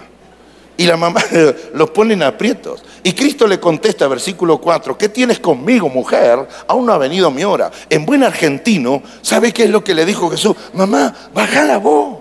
Y 0.76 0.86
la 0.86 0.98
mamá 0.98 1.24
los 1.74 1.92
pone 1.92 2.16
en 2.16 2.24
aprietos. 2.24 2.84
Y 3.04 3.14
Cristo 3.14 3.46
le 3.46 3.60
contesta, 3.60 4.08
versículo 4.08 4.58
4, 4.58 4.98
¿qué 4.98 5.10
tienes 5.10 5.40
conmigo, 5.40 5.88
mujer? 5.90 6.48
Aún 6.68 6.88
no 6.88 6.94
ha 6.94 6.98
venido 6.98 7.30
mi 7.30 7.44
hora. 7.44 7.72
En 7.90 8.06
buen 8.06 8.24
argentino, 8.24 9.04
¿sabe 9.22 9.54
qué 9.54 9.66
es 9.66 9.70
lo 9.70 9.84
que 9.84 9.94
le 9.94 10.06
dijo 10.06 10.30
Jesús? 10.30 10.56
Mamá, 10.74 11.14
baja 11.34 11.64
la 11.64 11.78
voz. 11.78 12.18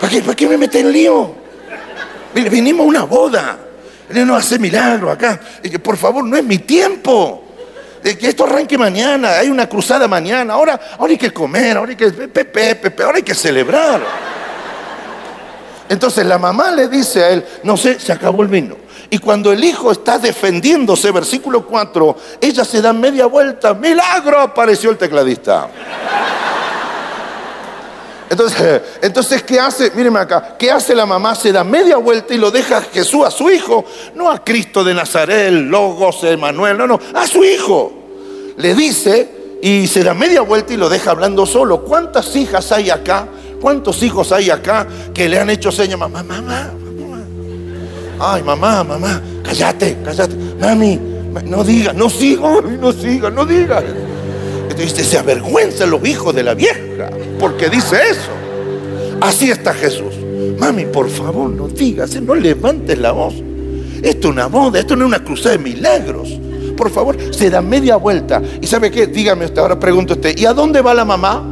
¿Para 0.00 0.10
qué, 0.10 0.22
¿Para 0.22 0.34
qué 0.34 0.48
me 0.48 0.56
mete 0.56 0.80
en 0.80 0.90
lío? 0.90 1.34
Vinimos 2.34 2.84
a 2.84 2.88
una 2.88 3.04
boda 3.04 3.58
no 4.10 4.36
hace 4.36 4.58
milagro 4.58 5.10
acá. 5.10 5.40
por 5.82 5.96
favor, 5.96 6.24
no 6.24 6.36
es 6.36 6.44
mi 6.44 6.58
tiempo. 6.58 7.42
Que 8.02 8.28
esto 8.28 8.44
arranque 8.44 8.76
mañana, 8.76 9.38
hay 9.38 9.48
una 9.48 9.66
cruzada 9.66 10.06
mañana, 10.06 10.52
ahora, 10.52 10.78
ahora 10.98 11.12
hay 11.12 11.16
que 11.16 11.32
comer, 11.32 11.78
ahora 11.78 11.90
hay 11.90 11.96
que, 11.96 12.10
pepe, 12.12 13.02
ahora 13.02 13.16
hay 13.16 13.22
que 13.22 13.34
celebrar. 13.34 14.02
Entonces 15.88 16.26
la 16.26 16.38
mamá 16.38 16.70
le 16.70 16.88
dice 16.88 17.24
a 17.24 17.30
él, 17.30 17.44
no 17.62 17.78
sé, 17.78 17.98
se 17.98 18.12
acabó 18.12 18.42
el 18.42 18.48
vino. 18.48 18.76
Y 19.08 19.18
cuando 19.18 19.52
el 19.52 19.62
hijo 19.62 19.90
está 19.90 20.18
defendiéndose, 20.18 21.10
versículo 21.12 21.64
4, 21.66 22.16
ella 22.40 22.64
se 22.64 22.82
da 22.82 22.92
media 22.92 23.26
vuelta, 23.26 23.72
milagro, 23.72 24.40
apareció 24.40 24.90
el 24.90 24.98
tecladista. 24.98 25.68
Entonces, 28.30 28.82
entonces, 29.02 29.42
¿qué 29.42 29.60
hace? 29.60 29.90
Míreme 29.92 30.20
acá, 30.20 30.56
¿qué 30.58 30.70
hace 30.70 30.94
la 30.94 31.06
mamá? 31.06 31.34
Se 31.34 31.52
da 31.52 31.64
media 31.64 31.96
vuelta 31.96 32.34
y 32.34 32.38
lo 32.38 32.50
deja 32.50 32.78
a 32.78 32.82
Jesús, 32.82 33.24
a 33.24 33.30
su 33.30 33.50
hijo, 33.50 33.84
no 34.14 34.30
a 34.30 34.42
Cristo 34.42 34.84
de 34.84 34.94
Nazaret, 34.94 35.52
Logos, 35.52 36.24
Emanuel, 36.24 36.78
no, 36.78 36.86
no, 36.86 37.00
a 37.14 37.26
su 37.26 37.44
hijo. 37.44 37.92
Le 38.56 38.74
dice 38.74 39.58
y 39.62 39.86
se 39.86 40.04
da 40.04 40.14
media 40.14 40.42
vuelta 40.42 40.74
y 40.74 40.76
lo 40.76 40.88
deja 40.88 41.10
hablando 41.10 41.46
solo. 41.46 41.84
¿Cuántas 41.84 42.34
hijas 42.36 42.70
hay 42.72 42.90
acá? 42.90 43.26
¿Cuántos 43.60 44.02
hijos 44.02 44.30
hay 44.32 44.50
acá 44.50 44.86
que 45.14 45.28
le 45.28 45.38
han 45.38 45.48
hecho 45.50 45.72
señas? 45.72 45.98
Mamá, 45.98 46.22
mamá, 46.22 46.70
mamá. 47.00 47.24
Ay, 48.20 48.42
mamá, 48.42 48.84
mamá, 48.84 49.22
cállate, 49.42 49.98
cállate. 50.04 50.34
Mami, 50.60 51.00
no 51.44 51.64
digas, 51.64 51.94
no 51.94 52.08
sigas, 52.10 52.62
no 52.62 52.92
sigas, 52.92 53.32
no 53.32 53.44
digas. 53.44 53.82
Entonces 54.76 55.06
se 55.06 55.18
avergüenza 55.18 55.86
los 55.86 56.06
hijos 56.06 56.34
de 56.34 56.42
la 56.42 56.54
vieja 56.54 57.10
porque 57.38 57.68
dice 57.68 57.96
eso. 58.10 58.30
Así 59.20 59.50
está 59.50 59.72
Jesús. 59.72 60.14
Mami, 60.58 60.86
por 60.86 61.08
favor, 61.08 61.50
no 61.50 61.68
digas, 61.68 62.20
no 62.20 62.34
levantes 62.34 62.98
la 62.98 63.12
voz. 63.12 63.34
Esto 64.02 64.28
es 64.28 64.32
una 64.32 64.46
boda, 64.46 64.80
esto 64.80 64.96
no 64.96 65.04
es 65.04 65.08
una 65.08 65.24
cruzada 65.24 65.56
de 65.56 65.62
milagros. 65.62 66.28
Por 66.76 66.90
favor, 66.90 67.16
se 67.30 67.50
da 67.50 67.62
media 67.62 67.96
vuelta. 67.96 68.42
¿Y 68.60 68.66
sabe 68.66 68.90
qué? 68.90 69.06
Dígame 69.06 69.44
usted, 69.44 69.58
ahora 69.58 69.78
pregunto 69.78 70.14
usted, 70.14 70.36
¿y 70.36 70.44
a 70.44 70.52
dónde 70.52 70.80
va 70.82 70.92
la 70.92 71.04
mamá? 71.04 71.42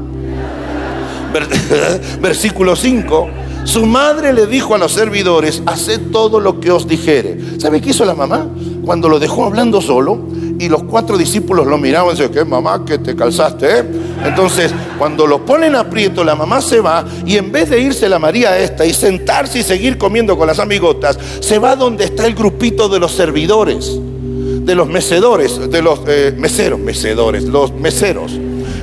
Versículo 2.20 2.76
5. 2.76 3.28
Su 3.64 3.87
madre 3.87 4.32
le 4.32 4.46
dijo 4.46 4.74
a 4.74 4.78
los 4.78 4.92
servidores, 4.92 5.62
haced 5.66 6.11
todo 6.11 6.40
lo 6.40 6.58
que 6.58 6.72
os 6.72 6.88
dijere. 6.88 7.38
¿Sabe 7.58 7.80
qué 7.80 7.90
hizo 7.90 8.04
la 8.04 8.14
mamá? 8.14 8.48
Cuando 8.85 9.09
lo 9.09 9.18
dejó 9.18 9.45
hablando 9.45 9.81
solo, 9.81 10.18
y 10.62 10.68
los 10.68 10.85
cuatro 10.85 11.18
discípulos 11.18 11.66
lo 11.66 11.77
miraban 11.77 12.14
y 12.14 12.18
decían, 12.18 12.33
¿qué 12.33 12.45
mamá 12.45 12.85
que 12.85 12.99
te 12.99 13.16
calzaste? 13.16 13.81
Eh? 13.81 13.85
Entonces, 14.25 14.73
cuando 14.97 15.27
lo 15.27 15.45
ponen 15.45 15.75
aprieto, 15.75 16.23
la 16.23 16.37
mamá 16.37 16.61
se 16.61 16.81
va 16.81 17.05
y 17.27 17.37
en 17.37 17.51
vez 17.51 17.71
de 17.71 17.81
irse 17.81 18.09
la 18.09 18.21
María 18.21 18.57
esta 18.59 18.87
y 18.87 18.92
sentarse 18.92 19.59
y 19.59 19.62
seguir 19.64 19.99
comiendo 19.99 20.38
con 20.38 20.47
las 20.47 20.61
amigotas, 20.61 21.18
se 21.40 21.59
va 21.59 21.75
donde 21.75 22.05
está 22.05 22.27
el 22.27 22.35
grupito 22.35 22.88
de 22.88 23.01
los 23.01 23.11
servidores, 23.11 23.99
de 23.99 24.75
los 24.77 24.87
mecedores, 24.87 25.68
de 25.68 25.83
los 25.83 26.01
eh, 26.07 26.33
meseros, 26.37 26.79
mecedores, 26.79 27.42
los 27.42 27.73
meseros. 27.73 28.33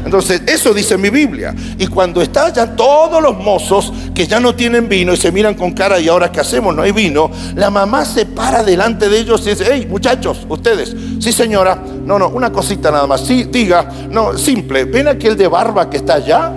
Entonces, 0.03 0.41
eso 0.47 0.73
dice 0.73 0.97
mi 0.97 1.09
Biblia. 1.09 1.53
Y 1.77 1.87
cuando 1.87 2.21
están 2.21 2.53
ya 2.53 2.75
todos 2.75 3.21
los 3.21 3.37
mozos 3.37 3.93
que 4.13 4.27
ya 4.27 4.39
no 4.39 4.55
tienen 4.55 4.87
vino 4.89 5.13
y 5.13 5.17
se 5.17 5.31
miran 5.31 5.53
con 5.55 5.71
cara, 5.71 5.99
¿y 5.99 6.07
ahora 6.07 6.31
qué 6.31 6.39
hacemos? 6.39 6.75
No 6.75 6.81
hay 6.81 6.91
vino. 6.91 7.29
La 7.55 7.69
mamá 7.69 8.05
se 8.05 8.25
para 8.25 8.63
delante 8.63 9.09
de 9.09 9.19
ellos 9.19 9.41
y 9.45 9.49
dice, 9.51 9.65
hey, 9.71 9.87
muchachos, 9.89 10.45
ustedes, 10.47 10.95
sí 11.19 11.31
señora, 11.31 11.81
no, 12.05 12.17
no, 12.17 12.29
una 12.29 12.51
cosita 12.51 12.91
nada 12.91 13.07
más, 13.07 13.25
sí, 13.25 13.43
diga, 13.43 13.89
no, 14.09 14.37
simple, 14.37 14.85
ven 14.85 15.07
aquel 15.07 15.37
de 15.37 15.47
barba 15.47 15.89
que 15.89 15.97
está 15.97 16.15
allá. 16.15 16.53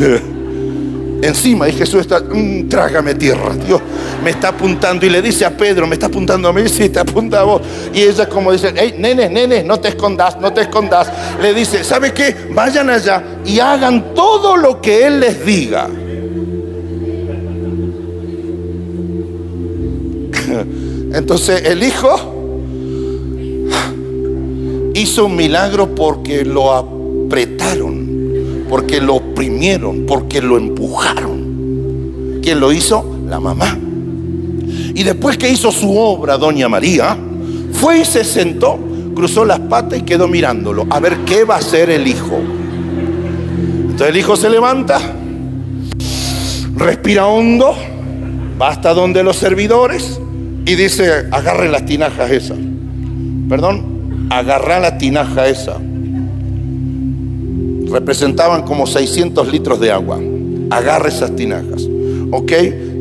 encima 1.22 1.68
y 1.68 1.72
Jesús 1.72 2.00
está, 2.00 2.20
mm, 2.20 2.68
trágame 2.68 3.14
tierra, 3.14 3.54
Dios 3.54 3.80
me 4.22 4.30
está 4.30 4.48
apuntando 4.48 5.06
y 5.06 5.10
le 5.10 5.22
dice 5.22 5.44
a 5.44 5.56
Pedro, 5.56 5.86
me 5.86 5.94
está 5.94 6.06
apuntando 6.06 6.48
a 6.48 6.52
mí, 6.52 6.68
sí, 6.68 6.88
te 6.88 7.00
apunta 7.00 7.40
a 7.40 7.44
vos. 7.44 7.62
Y 7.92 8.02
ella 8.02 8.28
como 8.28 8.52
dice, 8.52 8.72
hey, 8.76 8.94
nene, 8.98 9.28
nene, 9.28 9.62
no 9.62 9.80
te 9.80 9.88
escondas, 9.88 10.38
no 10.40 10.52
te 10.52 10.62
escondas. 10.62 11.10
Le 11.40 11.54
dice, 11.54 11.82
¿sabe 11.84 12.12
qué? 12.12 12.34
Vayan 12.52 12.90
allá 12.90 13.22
y 13.44 13.58
hagan 13.60 14.14
todo 14.14 14.56
lo 14.56 14.80
que 14.80 15.06
Él 15.06 15.20
les 15.20 15.44
diga. 15.44 15.88
Entonces 21.12 21.64
el 21.64 21.82
hijo 21.82 22.36
hizo 24.94 25.26
un 25.26 25.36
milagro 25.36 25.94
porque 25.94 26.44
lo 26.44 26.72
apretaron, 26.72 28.66
porque 28.68 29.00
lo 29.00 29.16
oprimieron, 29.16 30.04
porque 30.06 30.42
lo 30.42 30.58
empujaron. 30.58 30.79
¿Quién 32.42 32.60
lo 32.60 32.72
hizo? 32.72 33.18
La 33.28 33.38
mamá. 33.38 33.78
Y 34.94 35.02
después 35.02 35.36
que 35.36 35.50
hizo 35.50 35.70
su 35.70 35.96
obra, 35.96 36.36
doña 36.36 36.68
María, 36.68 37.16
fue 37.72 38.00
y 38.00 38.04
se 38.04 38.24
sentó, 38.24 38.78
cruzó 39.14 39.44
las 39.44 39.60
patas 39.60 40.00
y 40.00 40.02
quedó 40.02 40.26
mirándolo, 40.26 40.86
a 40.90 41.00
ver 41.00 41.18
qué 41.24 41.44
va 41.44 41.56
a 41.56 41.58
hacer 41.58 41.90
el 41.90 42.06
hijo. 42.06 42.38
Entonces 43.82 44.08
el 44.08 44.16
hijo 44.16 44.36
se 44.36 44.50
levanta, 44.50 44.98
respira 46.76 47.26
hondo, 47.26 47.74
va 48.60 48.68
hasta 48.68 48.94
donde 48.94 49.22
los 49.22 49.36
servidores 49.36 50.20
y 50.66 50.74
dice, 50.74 51.26
agarre 51.30 51.68
las 51.68 51.84
tinajas 51.84 52.30
esas. 52.30 52.58
Perdón, 53.48 54.28
agarra 54.30 54.80
la 54.80 54.98
tinaja 54.98 55.46
esa. 55.46 55.76
Representaban 57.90 58.62
como 58.62 58.86
600 58.86 59.48
litros 59.48 59.80
de 59.80 59.90
agua. 59.90 60.18
Agarre 60.70 61.08
esas 61.08 61.34
tinajas. 61.36 61.88
¿Ok? 62.30 62.52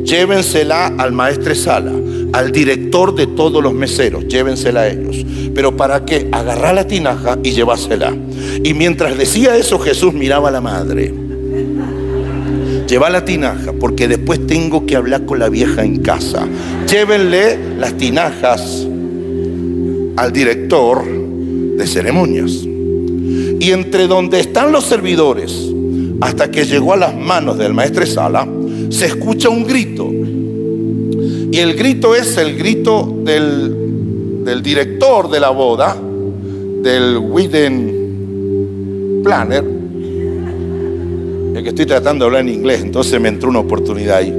llévensela 0.10 0.88
al 0.98 1.12
maestre 1.12 1.56
Sala, 1.56 1.92
al 2.34 2.52
director 2.52 3.16
de 3.16 3.28
todos 3.28 3.62
los 3.62 3.74
meseros, 3.74 4.28
llévensela 4.28 4.82
a 4.82 4.90
ellos. 4.90 5.26
Pero 5.54 5.76
¿para 5.76 6.06
qué? 6.06 6.28
Agarrar 6.32 6.76
la 6.76 6.88
tinaja 6.88 7.38
y 7.44 7.52
llevársela. 7.52 8.16
Y 8.64 8.74
mientras 8.74 9.18
decía 9.18 9.56
eso, 9.56 9.80
Jesús 9.80 10.14
miraba 10.14 10.50
a 10.50 10.52
la 10.52 10.62
madre. 10.62 11.14
lleva 12.88 13.10
la 13.12 13.24
tinaja, 13.24 13.72
porque 13.80 14.08
después 14.08 14.48
tengo 14.48 14.88
que 14.88 14.96
hablar 14.96 15.26
con 15.26 15.38
la 15.38 15.50
vieja 15.50 15.84
en 15.84 16.02
casa. 16.02 16.48
Llévenle 16.90 17.60
las 17.78 17.94
tinajas 17.98 18.88
al 20.16 20.34
director 20.34 21.04
de 21.06 21.86
ceremonias. 21.86 22.52
Y 23.60 23.72
entre 23.72 24.08
donde 24.08 24.40
están 24.40 24.72
los 24.72 24.86
servidores, 24.86 25.72
hasta 26.22 26.52
que 26.52 26.66
llegó 26.66 26.94
a 26.94 26.98
las 26.98 27.16
manos 27.16 27.58
del 27.58 27.74
maestro 27.74 28.06
Sala, 28.06 28.48
se 28.90 29.06
escucha 29.06 29.50
un 29.50 29.66
grito. 29.66 30.10
Y 31.52 31.58
el 31.58 31.76
grito 31.76 32.16
es 32.16 32.38
el 32.38 32.58
grito 32.58 33.22
del, 33.24 34.44
del 34.44 34.62
director 34.62 35.30
de 35.30 35.40
la 35.40 35.50
boda, 35.50 35.96
del 36.82 37.18
wedding 37.18 39.22
planner, 39.24 39.64
el 41.56 41.64
que 41.64 41.70
estoy 41.70 41.86
tratando 41.86 42.26
de 42.26 42.28
hablar 42.28 42.42
en 42.42 42.50
inglés, 42.50 42.82
entonces 42.82 43.20
me 43.20 43.30
entró 43.30 43.50
una 43.50 43.60
oportunidad 43.60 44.18
ahí. 44.18 44.34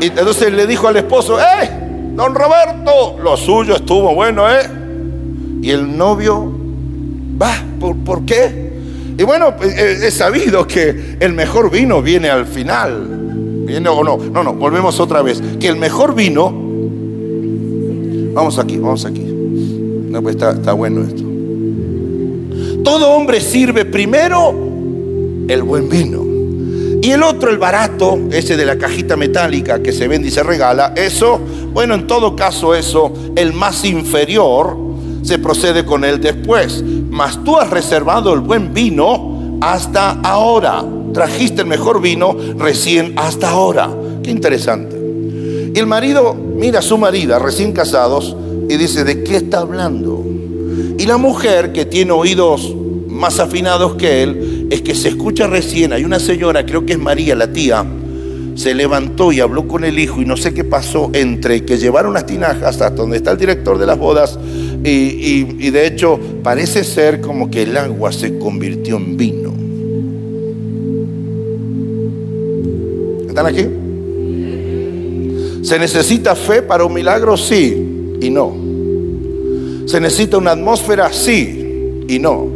Y 0.00 0.06
entonces 0.06 0.52
le 0.52 0.66
dijo 0.66 0.88
al 0.88 0.96
esposo, 0.96 1.38
¡eh! 1.40 1.70
Don 2.14 2.34
Roberto, 2.34 3.18
lo 3.22 3.36
suyo 3.36 3.76
estuvo 3.76 4.14
bueno, 4.14 4.50
¿eh? 4.50 4.68
Y 5.62 5.70
el 5.70 5.96
novio, 5.96 6.52
va, 7.40 7.54
¿por, 7.80 7.96
¿por 7.96 8.24
qué? 8.24 8.63
Y 9.16 9.22
bueno, 9.22 9.56
pues, 9.56 9.76
eh, 9.76 10.06
es 10.06 10.14
sabido 10.14 10.66
que 10.66 11.16
el 11.20 11.32
mejor 11.32 11.70
vino 11.70 12.02
viene 12.02 12.30
al 12.30 12.46
final. 12.46 13.08
¿Viene 13.66 13.88
o 13.88 14.02
no? 14.04 14.16
No, 14.16 14.42
no, 14.42 14.54
volvemos 14.54 14.98
otra 15.00 15.22
vez. 15.22 15.42
Que 15.60 15.68
el 15.68 15.76
mejor 15.76 16.14
vino. 16.14 16.52
Vamos 18.34 18.58
aquí, 18.58 18.76
vamos 18.78 19.04
aquí. 19.04 19.22
No, 19.22 20.22
pues 20.22 20.34
está, 20.34 20.50
está 20.50 20.72
bueno 20.72 21.02
esto. 21.02 21.22
Todo 22.82 23.10
hombre 23.10 23.40
sirve 23.40 23.84
primero 23.84 24.54
el 25.48 25.62
buen 25.62 25.88
vino. 25.88 26.24
Y 27.02 27.10
el 27.10 27.22
otro, 27.22 27.50
el 27.50 27.58
barato, 27.58 28.18
ese 28.30 28.56
de 28.56 28.64
la 28.64 28.78
cajita 28.78 29.16
metálica 29.16 29.82
que 29.82 29.92
se 29.92 30.08
vende 30.08 30.28
y 30.28 30.30
se 30.30 30.42
regala, 30.42 30.94
eso, 30.96 31.38
bueno, 31.72 31.94
en 31.94 32.06
todo 32.06 32.34
caso 32.34 32.74
eso, 32.74 33.12
el 33.36 33.52
más 33.52 33.84
inferior, 33.84 34.74
se 35.24 35.38
procede 35.38 35.84
con 35.84 36.04
él 36.04 36.20
después. 36.20 36.84
Mas 37.10 37.42
tú 37.42 37.58
has 37.58 37.70
reservado 37.70 38.32
el 38.32 38.40
buen 38.40 38.72
vino 38.72 39.58
hasta 39.60 40.20
ahora. 40.20 40.84
Trajiste 41.12 41.62
el 41.62 41.68
mejor 41.68 42.00
vino 42.00 42.36
recién 42.58 43.14
hasta 43.16 43.50
ahora. 43.50 43.90
Qué 44.22 44.30
interesante. 44.30 45.00
Y 45.74 45.78
el 45.78 45.86
marido 45.86 46.34
mira 46.34 46.78
a 46.78 46.82
su 46.82 46.98
marida, 46.98 47.38
recién 47.38 47.72
casados, 47.72 48.36
y 48.68 48.76
dice, 48.76 49.04
¿de 49.04 49.24
qué 49.24 49.36
está 49.36 49.58
hablando? 49.58 50.24
Y 50.98 51.06
la 51.06 51.16
mujer, 51.16 51.72
que 51.72 51.84
tiene 51.84 52.12
oídos 52.12 52.74
más 53.08 53.40
afinados 53.40 53.94
que 53.96 54.22
él, 54.22 54.68
es 54.70 54.82
que 54.82 54.94
se 54.94 55.08
escucha 55.08 55.46
recién, 55.46 55.92
hay 55.92 56.04
una 56.04 56.20
señora, 56.20 56.64
creo 56.64 56.86
que 56.86 56.92
es 56.92 56.98
María, 56.98 57.34
la 57.34 57.52
tía, 57.52 57.84
se 58.54 58.74
levantó 58.74 59.32
y 59.32 59.40
habló 59.40 59.66
con 59.66 59.84
el 59.84 59.98
hijo 59.98 60.22
y 60.22 60.24
no 60.24 60.36
sé 60.36 60.54
qué 60.54 60.64
pasó 60.64 61.10
entre 61.12 61.64
que 61.64 61.76
llevaron 61.76 62.14
las 62.14 62.26
tinajas 62.26 62.80
hasta 62.80 62.90
donde 62.90 63.16
está 63.16 63.32
el 63.32 63.38
director 63.38 63.78
de 63.78 63.86
las 63.86 63.98
bodas 63.98 64.38
y, 64.84 65.70
de 65.70 65.86
hecho 65.86 66.20
parece 66.42 66.84
ser 66.84 67.20
como 67.20 67.50
que 67.50 67.62
el 67.62 67.76
agua 67.76 68.12
se 68.12 68.38
convirtió 68.38 68.96
en 68.96 69.16
vino. 69.16 69.54
¿Están 73.28 73.46
aquí? 73.46 73.66
¿Se 75.62 75.78
necesita 75.78 76.36
fe 76.36 76.62
para 76.62 76.84
un 76.84 76.92
milagro? 76.92 77.36
Sí 77.36 78.16
y 78.20 78.30
no. 78.30 78.54
¿Se 79.86 80.00
necesita 80.00 80.38
una 80.38 80.52
atmósfera? 80.52 81.12
Sí 81.12 82.04
y 82.06 82.18
no. 82.18 82.46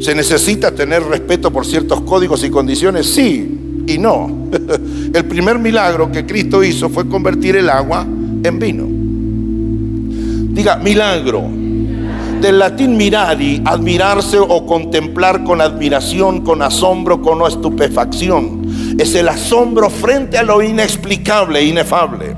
¿Se 0.00 0.14
necesita 0.14 0.70
tener 0.72 1.02
respeto 1.02 1.50
por 1.50 1.66
ciertos 1.66 2.02
códigos 2.02 2.44
y 2.44 2.50
condiciones? 2.50 3.06
Sí 3.06 3.58
y 3.86 3.98
no. 3.98 4.48
El 5.12 5.24
primer 5.24 5.58
milagro 5.58 6.12
que 6.12 6.26
Cristo 6.26 6.62
hizo 6.62 6.88
fue 6.90 7.08
convertir 7.08 7.56
el 7.56 7.70
agua 7.70 8.02
en 8.02 8.58
vino. 8.58 8.84
Diga, 10.54 10.76
milagro. 10.76 11.44
Del 12.40 12.58
latín 12.58 12.96
mirari, 12.96 13.62
admirarse 13.64 14.38
o 14.38 14.66
contemplar 14.66 15.42
con 15.44 15.60
admiración, 15.60 16.42
con 16.42 16.62
asombro, 16.62 17.20
con 17.20 17.44
estupefacción. 17.46 18.96
Es 18.98 19.14
el 19.14 19.28
asombro 19.28 19.90
frente 19.90 20.38
a 20.38 20.42
lo 20.42 20.62
inexplicable, 20.62 21.64
inefable. 21.64 22.36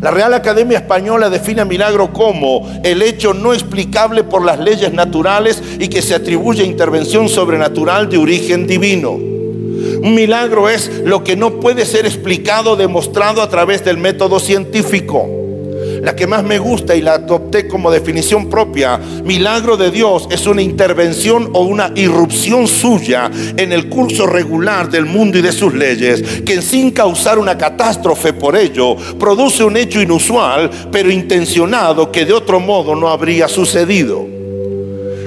La 0.00 0.10
Real 0.10 0.34
Academia 0.34 0.78
Española 0.78 1.30
define 1.30 1.64
milagro 1.64 2.12
como 2.12 2.68
el 2.82 3.00
hecho 3.00 3.32
no 3.32 3.52
explicable 3.52 4.24
por 4.24 4.44
las 4.44 4.58
leyes 4.58 4.92
naturales 4.92 5.62
y 5.78 5.88
que 5.88 6.02
se 6.02 6.14
atribuye 6.14 6.64
intervención 6.64 7.28
sobrenatural 7.28 8.10
de 8.10 8.18
origen 8.18 8.66
divino. 8.66 9.31
Un 10.02 10.14
milagro 10.14 10.68
es 10.68 10.88
lo 11.04 11.22
que 11.22 11.36
no 11.36 11.60
puede 11.60 11.86
ser 11.86 12.06
explicado, 12.06 12.76
demostrado 12.76 13.40
a 13.40 13.48
través 13.48 13.84
del 13.84 13.98
método 13.98 14.40
científico 14.40 15.42
la 16.02 16.16
que 16.16 16.26
más 16.26 16.42
me 16.42 16.58
gusta 16.58 16.96
y 16.96 17.00
la 17.00 17.14
adopté 17.14 17.68
como 17.68 17.90
definición 17.90 18.50
propia, 18.50 18.98
milagro 18.98 19.76
de 19.76 19.92
Dios 19.92 20.26
es 20.30 20.46
una 20.46 20.60
intervención 20.60 21.50
o 21.52 21.60
una 21.60 21.92
irrupción 21.94 22.66
suya 22.66 23.30
en 23.56 23.72
el 23.72 23.88
curso 23.88 24.26
regular 24.26 24.90
del 24.90 25.06
mundo 25.06 25.38
y 25.38 25.42
de 25.42 25.52
sus 25.52 25.72
leyes, 25.72 26.42
que 26.44 26.60
sin 26.60 26.90
causar 26.90 27.38
una 27.38 27.56
catástrofe 27.56 28.32
por 28.32 28.56
ello, 28.56 28.96
produce 29.18 29.62
un 29.62 29.76
hecho 29.76 30.02
inusual, 30.02 30.68
pero 30.90 31.08
intencionado 31.08 32.10
que 32.10 32.24
de 32.24 32.32
otro 32.32 32.58
modo 32.58 32.96
no 32.96 33.08
habría 33.08 33.46
sucedido. 33.46 34.41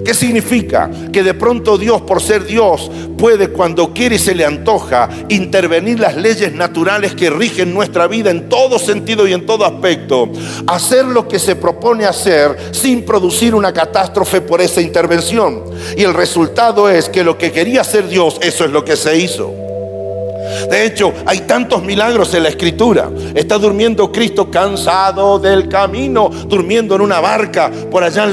¿Qué 0.05 0.13
significa? 0.13 0.89
Que 1.11 1.23
de 1.23 1.33
pronto 1.33 1.79
Dios, 1.79 2.03
por 2.03 2.21
ser 2.21 2.45
Dios, 2.45 2.91
puede 3.17 3.49
cuando 3.49 3.91
quiere 3.91 4.15
y 4.15 4.19
se 4.19 4.35
le 4.35 4.45
antoja 4.45 5.09
intervenir 5.29 5.99
las 5.99 6.15
leyes 6.15 6.53
naturales 6.53 7.15
que 7.15 7.31
rigen 7.31 7.73
nuestra 7.73 8.07
vida 8.07 8.29
en 8.29 8.47
todo 8.47 8.77
sentido 8.77 9.27
y 9.27 9.33
en 9.33 9.47
todo 9.47 9.65
aspecto. 9.65 10.29
Hacer 10.67 11.05
lo 11.05 11.27
que 11.27 11.39
se 11.39 11.55
propone 11.55 12.05
hacer 12.05 12.55
sin 12.71 13.03
producir 13.03 13.55
una 13.55 13.73
catástrofe 13.73 14.41
por 14.41 14.61
esa 14.61 14.79
intervención. 14.79 15.63
Y 15.97 16.03
el 16.03 16.13
resultado 16.13 16.87
es 16.87 17.09
que 17.09 17.23
lo 17.23 17.39
que 17.39 17.51
quería 17.51 17.81
hacer 17.81 18.07
Dios, 18.07 18.37
eso 18.41 18.63
es 18.63 18.71
lo 18.71 18.85
que 18.85 18.95
se 18.95 19.17
hizo. 19.17 19.64
De 20.69 20.85
hecho, 20.85 21.13
hay 21.25 21.41
tantos 21.41 21.83
milagros 21.83 22.33
en 22.33 22.43
la 22.43 22.49
escritura. 22.49 23.09
Está 23.33 23.57
durmiendo 23.57 24.11
Cristo 24.11 24.49
cansado 24.49 25.39
del 25.39 25.67
camino, 25.67 26.29
durmiendo 26.29 26.95
en 26.95 27.01
una 27.01 27.19
barca 27.19 27.71
por 27.91 28.03
allá 28.03 28.25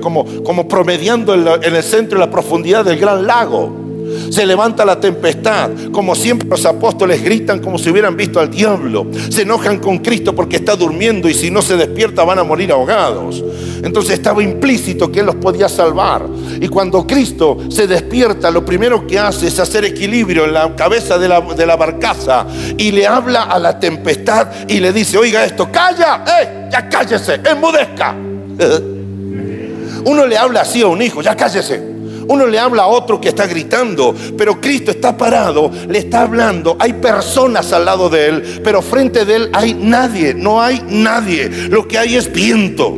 como, 0.00 0.24
como 0.42 0.68
promediando 0.68 1.34
en 1.34 1.74
el 1.74 1.82
centro 1.82 2.18
y 2.18 2.20
la 2.20 2.30
profundidad 2.30 2.84
del 2.84 2.98
gran 2.98 3.26
lago. 3.26 3.85
Se 4.30 4.46
levanta 4.46 4.84
la 4.84 5.00
tempestad. 5.00 5.70
Como 5.92 6.14
siempre 6.14 6.48
los 6.48 6.64
apóstoles 6.66 7.22
gritan 7.22 7.60
como 7.60 7.78
si 7.78 7.90
hubieran 7.90 8.16
visto 8.16 8.40
al 8.40 8.50
diablo. 8.50 9.06
Se 9.30 9.42
enojan 9.42 9.78
con 9.78 9.98
Cristo 9.98 10.34
porque 10.34 10.56
está 10.56 10.76
durmiendo 10.76 11.28
y 11.28 11.34
si 11.34 11.50
no 11.50 11.62
se 11.62 11.76
despierta 11.76 12.24
van 12.24 12.38
a 12.38 12.44
morir 12.44 12.72
ahogados. 12.72 13.42
Entonces 13.82 14.14
estaba 14.14 14.42
implícito 14.42 15.10
que 15.10 15.20
Él 15.20 15.26
los 15.26 15.36
podía 15.36 15.68
salvar. 15.68 16.26
Y 16.60 16.68
cuando 16.68 17.06
Cristo 17.06 17.58
se 17.68 17.86
despierta, 17.86 18.50
lo 18.50 18.64
primero 18.64 19.06
que 19.06 19.18
hace 19.18 19.48
es 19.48 19.58
hacer 19.58 19.84
equilibrio 19.84 20.44
en 20.44 20.54
la 20.54 20.74
cabeza 20.74 21.18
de 21.18 21.28
la, 21.28 21.40
de 21.40 21.66
la 21.66 21.76
barcaza 21.76 22.46
y 22.76 22.90
le 22.92 23.06
habla 23.06 23.44
a 23.44 23.58
la 23.58 23.78
tempestad 23.78 24.48
y 24.68 24.80
le 24.80 24.92
dice, 24.92 25.18
oiga 25.18 25.44
esto, 25.44 25.70
calla, 25.70 26.24
eh, 26.40 26.68
ya 26.70 26.88
cállese, 26.88 27.40
enmudezca. 27.44 28.14
Uno 30.04 30.26
le 30.26 30.38
habla 30.38 30.60
así 30.62 30.82
a 30.82 30.86
un 30.86 31.02
hijo, 31.02 31.20
ya 31.20 31.36
cállese. 31.36 31.95
Uno 32.28 32.46
le 32.46 32.58
habla 32.58 32.84
a 32.84 32.86
otro 32.86 33.20
que 33.20 33.28
está 33.28 33.46
gritando, 33.46 34.14
pero 34.36 34.60
Cristo 34.60 34.90
está 34.90 35.16
parado, 35.16 35.70
le 35.88 35.98
está 35.98 36.22
hablando. 36.22 36.76
Hay 36.78 36.94
personas 36.94 37.72
al 37.72 37.84
lado 37.84 38.08
de 38.08 38.28
él, 38.28 38.60
pero 38.64 38.82
frente 38.82 39.24
de 39.24 39.36
él 39.36 39.50
hay 39.52 39.74
nadie, 39.74 40.34
no 40.34 40.60
hay 40.60 40.82
nadie. 40.88 41.48
Lo 41.68 41.86
que 41.86 41.98
hay 41.98 42.16
es 42.16 42.32
viento. 42.32 42.92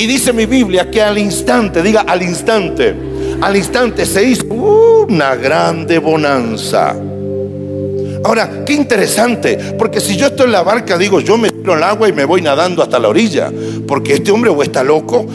Y 0.00 0.06
dice 0.06 0.32
mi 0.32 0.46
Biblia 0.46 0.90
que 0.90 1.02
al 1.02 1.18
instante, 1.18 1.82
diga 1.82 2.00
al 2.06 2.22
instante, 2.22 2.94
al 3.42 3.56
instante 3.56 4.06
se 4.06 4.24
hizo 4.24 4.46
una 4.46 5.34
grande 5.34 5.98
bonanza. 5.98 6.96
Ahora, 8.24 8.64
qué 8.64 8.74
interesante, 8.74 9.74
porque 9.78 10.00
si 10.00 10.16
yo 10.16 10.28
estoy 10.28 10.46
en 10.46 10.52
la 10.52 10.62
barca, 10.62 10.96
digo, 10.96 11.20
yo 11.20 11.36
me 11.36 11.50
tiro 11.50 11.74
al 11.74 11.82
agua 11.82 12.08
y 12.08 12.12
me 12.12 12.24
voy 12.24 12.42
nadando 12.42 12.82
hasta 12.82 12.98
la 12.98 13.08
orilla, 13.08 13.50
porque 13.86 14.14
este 14.14 14.30
hombre 14.30 14.50
o 14.50 14.62
está 14.62 14.84
loco, 14.84 15.26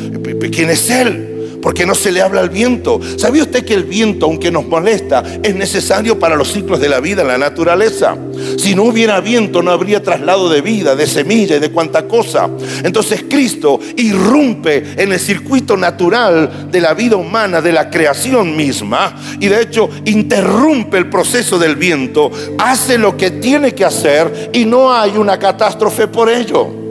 ¿quién 0.51 0.70
es 0.70 0.89
él? 0.89 1.34
Porque 1.66 1.88
no 1.88 1.95
se 1.95 2.11
le 2.11 2.22
habla 2.22 2.41
al 2.41 2.51
viento. 2.51 2.99
¿Sabía 3.18 3.41
usted 3.41 3.66
que 3.66 3.74
el 3.74 3.86
viento, 3.86 4.28
aunque 4.28 4.51
nos 4.51 4.68
molesta, 4.68 5.24
es 5.41 5.55
necesario 5.55 6.20
para 6.20 6.36
los 6.36 6.53
ciclos 6.53 6.80
de 6.80 6.88
la 6.88 6.99
vida 6.99 7.24
en 7.24 7.28
la 7.28 7.39
naturaleza? 7.39 8.16
Si 8.55 8.76
no 8.76 8.84
hubiera 8.84 9.20
viento, 9.20 9.63
no 9.63 9.72
habría 9.72 10.03
traslado 10.03 10.47
de 10.47 10.61
vida, 10.61 10.95
de 10.95 11.07
semilla 11.07 11.55
y 11.55 11.59
de 11.59 11.72
cuanta 11.72 12.07
cosa. 12.07 12.51
Entonces 12.84 13.26
Cristo 13.28 13.80
irrumpe 13.97 14.93
en 14.95 15.11
el 15.11 15.20
circuito 15.20 15.76
natural 15.76 16.70
de 16.70 16.82
la 16.82 16.93
vida 16.93 17.16
humana, 17.16 17.63
de 17.63 17.72
la 17.72 17.89
creación 17.89 18.55
misma, 18.55 19.16
y 19.39 19.47
de 19.47 19.63
hecho 19.63 19.89
interrumpe 20.05 20.99
el 20.99 21.09
proceso 21.09 21.57
del 21.57 21.78
viento, 21.78 22.30
hace 22.59 22.99
lo 22.99 23.18
que 23.18 23.32
tiene 23.32 23.74
que 23.74 23.86
hacer 23.86 24.51
y 24.53 24.66
no 24.66 24.93
hay 24.93 25.18
una 25.18 25.39
catástrofe 25.39 26.07
por 26.07 26.30
ello. 26.30 26.84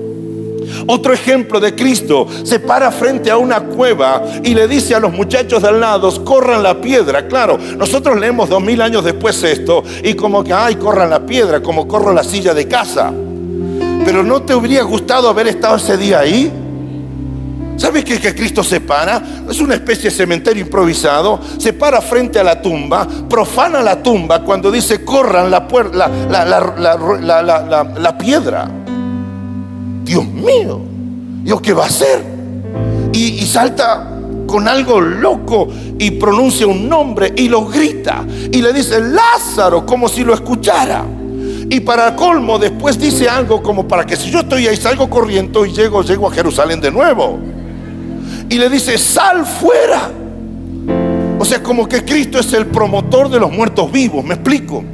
Otro 0.86 1.12
ejemplo 1.12 1.60
de 1.60 1.74
Cristo 1.74 2.26
se 2.44 2.60
para 2.60 2.90
frente 2.90 3.30
a 3.30 3.36
una 3.36 3.60
cueva 3.60 4.22
y 4.42 4.54
le 4.54 4.68
dice 4.68 4.94
a 4.94 5.00
los 5.00 5.12
muchachos 5.12 5.62
de 5.62 5.68
al 5.68 5.80
lado, 5.80 6.24
corran 6.24 6.62
la 6.62 6.80
piedra. 6.80 7.26
Claro, 7.26 7.58
nosotros 7.58 8.18
leemos 8.18 8.48
dos 8.48 8.62
mil 8.62 8.80
años 8.82 9.04
después 9.04 9.42
esto 9.42 9.82
y 10.02 10.14
como 10.14 10.44
que, 10.44 10.52
ay, 10.52 10.76
corran 10.76 11.10
la 11.10 11.24
piedra, 11.24 11.60
como 11.60 11.88
corro 11.88 12.12
la 12.12 12.24
silla 12.24 12.54
de 12.54 12.68
casa. 12.68 13.12
Pero 14.04 14.22
¿no 14.22 14.42
te 14.42 14.54
hubiera 14.54 14.84
gustado 14.84 15.28
haber 15.28 15.48
estado 15.48 15.76
ese 15.76 15.96
día 15.96 16.20
ahí? 16.20 16.52
¿Sabes 17.76 18.04
qué 18.04 18.20
que 18.20 18.34
Cristo 18.34 18.62
se 18.62 18.80
para? 18.80 19.22
Es 19.50 19.60
una 19.60 19.74
especie 19.74 20.10
de 20.10 20.16
cementerio 20.16 20.62
improvisado. 20.62 21.40
Se 21.58 21.72
para 21.72 22.00
frente 22.00 22.38
a 22.38 22.44
la 22.44 22.60
tumba, 22.62 23.06
profana 23.28 23.82
la 23.82 24.02
tumba 24.02 24.42
cuando 24.42 24.70
dice 24.70 25.04
corran 25.04 25.50
la, 25.50 25.66
la 27.98 28.18
piedra. 28.18 28.83
Dios 30.04 30.26
mío, 30.26 30.80
Dios, 31.42 31.60
¿qué 31.60 31.72
va 31.72 31.84
a 31.84 31.86
hacer? 31.86 32.22
Y, 33.12 33.40
y 33.40 33.46
salta 33.46 34.10
con 34.46 34.68
algo 34.68 35.00
loco 35.00 35.68
y 35.98 36.12
pronuncia 36.12 36.66
un 36.66 36.88
nombre 36.88 37.32
y 37.36 37.48
lo 37.48 37.64
grita 37.66 38.24
y 38.52 38.60
le 38.60 38.72
dice 38.72 39.00
Lázaro 39.00 39.84
como 39.84 40.08
si 40.08 40.22
lo 40.22 40.34
escuchara. 40.34 41.04
Y 41.70 41.80
para 41.80 42.14
colmo 42.14 42.58
después 42.58 42.98
dice 42.98 43.28
algo 43.28 43.62
como 43.62 43.88
para 43.88 44.04
que 44.04 44.16
si 44.16 44.30
yo 44.30 44.40
estoy 44.40 44.66
ahí 44.66 44.76
salgo 44.76 45.08
corriendo 45.08 45.64
y 45.64 45.72
llego, 45.72 46.02
llego 46.02 46.28
a 46.28 46.32
Jerusalén 46.32 46.80
de 46.80 46.90
nuevo. 46.90 47.38
Y 48.48 48.58
le 48.58 48.68
dice, 48.68 48.98
sal 48.98 49.44
fuera. 49.46 50.10
O 51.38 51.44
sea, 51.44 51.62
como 51.62 51.88
que 51.88 52.04
Cristo 52.04 52.38
es 52.38 52.52
el 52.52 52.66
promotor 52.66 53.28
de 53.28 53.40
los 53.40 53.50
muertos 53.50 53.90
vivos, 53.90 54.24
me 54.24 54.34
explico. 54.34 54.84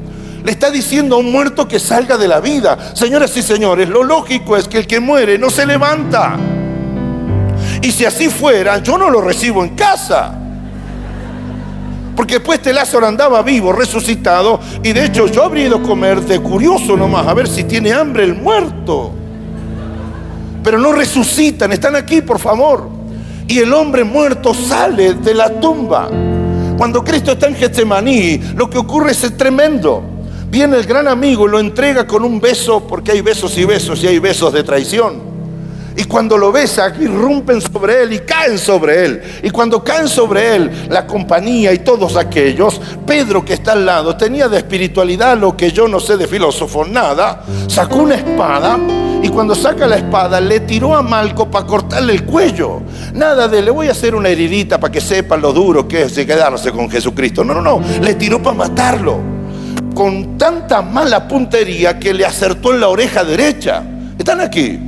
Le 0.45 0.53
está 0.53 0.70
diciendo 0.70 1.16
a 1.16 1.18
un 1.18 1.30
muerto 1.30 1.68
que 1.68 1.78
salga 1.78 2.16
de 2.16 2.28
la 2.28 2.41
vida. 2.41 2.95
Señoras 2.95 3.36
y 3.36 3.43
señores, 3.43 3.88
lo 3.88 4.03
lógico 4.03 4.57
es 4.57 4.68
que 4.68 4.78
el 4.78 4.86
que 4.86 5.01
muere 5.01 5.38
no 5.38 5.51
se 5.51 5.66
levanta. 5.66 6.36
Y 7.82 7.93
si 7.93 8.05
así 8.05 8.28
fuera, 8.28 8.78
yo 8.78 8.97
no 8.99 9.11
lo 9.11 9.20
recibo 9.20 9.62
en 9.62 9.70
casa. 9.70 10.36
Porque 12.16 12.34
después 12.34 12.59
este 12.59 12.72
Lázaro 12.72 13.07
andaba 13.07 13.43
vivo, 13.43 13.72
resucitado. 13.72 14.61
Y 14.82 14.93
de 14.93 15.07
hecho 15.07 15.26
yo 15.26 15.45
habría 15.45 15.66
ido 15.66 15.76
a 15.76 15.82
comer 15.82 16.20
de 16.20 16.41
curioso 16.41 16.97
nomás, 16.97 17.26
a 17.26 17.34
ver 17.34 17.49
si 17.49 17.64
tiene 17.64 17.93
hambre 17.93 18.24
el 18.24 18.34
muerto. 18.34 19.12
Pero 20.62 20.78
no 20.78 20.93
resucitan, 20.93 21.72
están 21.72 21.97
aquí, 21.97 22.20
por 22.20 22.38
favor. 22.38 22.88
Y 23.47 23.59
el 23.59 23.72
hombre 23.72 24.05
muerto 24.05 24.53
sale 24.55 25.14
de 25.14 25.34
la 25.34 25.61
tumba. 25.61 26.09
Cuando 26.76 27.03
Cristo 27.03 27.32
está 27.32 27.47
en 27.47 27.57
Getsemaní, 27.57 28.38
lo 28.55 28.68
que 28.68 28.78
ocurre 28.78 29.12
es 29.12 29.36
tremendo. 29.36 30.10
Viene 30.51 30.76
el 30.76 30.84
gran 30.84 31.07
amigo 31.07 31.46
y 31.46 31.51
lo 31.51 31.61
entrega 31.61 32.09
con 32.09 32.24
un 32.24 32.40
beso, 32.40 32.84
porque 32.84 33.12
hay 33.12 33.20
besos 33.20 33.57
y 33.57 33.64
besos 33.64 34.03
y 34.03 34.09
hay 34.09 34.18
besos 34.18 34.53
de 34.53 34.64
traición. 34.64 35.30
Y 35.96 36.05
cuando 36.05 36.36
lo 36.36 36.51
besa, 36.51 36.92
irrumpen 36.98 37.61
sobre 37.61 38.03
él 38.03 38.12
y 38.14 38.18
caen 38.20 38.59
sobre 38.59 39.05
él. 39.05 39.22
Y 39.44 39.51
cuando 39.51 39.84
caen 39.84 40.09
sobre 40.09 40.57
él, 40.57 40.70
la 40.88 41.07
compañía 41.07 41.72
y 41.72 41.78
todos 41.78 42.16
aquellos, 42.16 42.80
Pedro 43.07 43.44
que 43.44 43.55
está 43.55 43.72
al 43.72 43.86
lado, 43.86 44.16
tenía 44.16 44.48
de 44.48 44.57
espiritualidad 44.57 45.38
lo 45.38 45.57
que 45.57 45.70
yo 45.70 45.86
no 45.86 46.01
sé 46.01 46.16
de 46.16 46.26
filósofo, 46.26 46.84
nada, 46.84 47.44
sacó 47.68 47.98
una 47.98 48.16
espada 48.16 48.76
y 49.22 49.28
cuando 49.28 49.55
saca 49.55 49.86
la 49.86 49.96
espada 49.96 50.40
le 50.40 50.61
tiró 50.61 50.96
a 50.96 51.03
Malco 51.03 51.48
para 51.48 51.66
cortarle 51.66 52.12
el 52.12 52.24
cuello. 52.24 52.82
Nada 53.14 53.46
de 53.46 53.62
le 53.62 53.70
voy 53.70 53.86
a 53.86 53.92
hacer 53.92 54.16
una 54.16 54.30
heridita 54.30 54.80
para 54.80 54.90
que 54.90 55.01
sepa 55.01 55.36
lo 55.36 55.53
duro 55.53 55.86
que 55.86 56.03
es 56.03 56.14
de 56.16 56.26
quedarse 56.26 56.72
con 56.72 56.90
Jesucristo. 56.90 57.44
No, 57.44 57.55
no, 57.55 57.62
no, 57.62 57.80
le 58.01 58.14
tiró 58.14 58.42
para 58.42 58.57
matarlo. 58.57 59.39
Con 59.95 60.38
tanta 60.38 60.82
mala 60.82 61.26
puntería 61.26 61.99
que 61.99 62.14
le 62.14 62.24
acertó 62.24 62.72
en 62.72 62.80
la 62.80 62.88
oreja 62.88 63.24
derecha. 63.24 63.82
Están 64.18 64.41
aquí. 64.41 64.78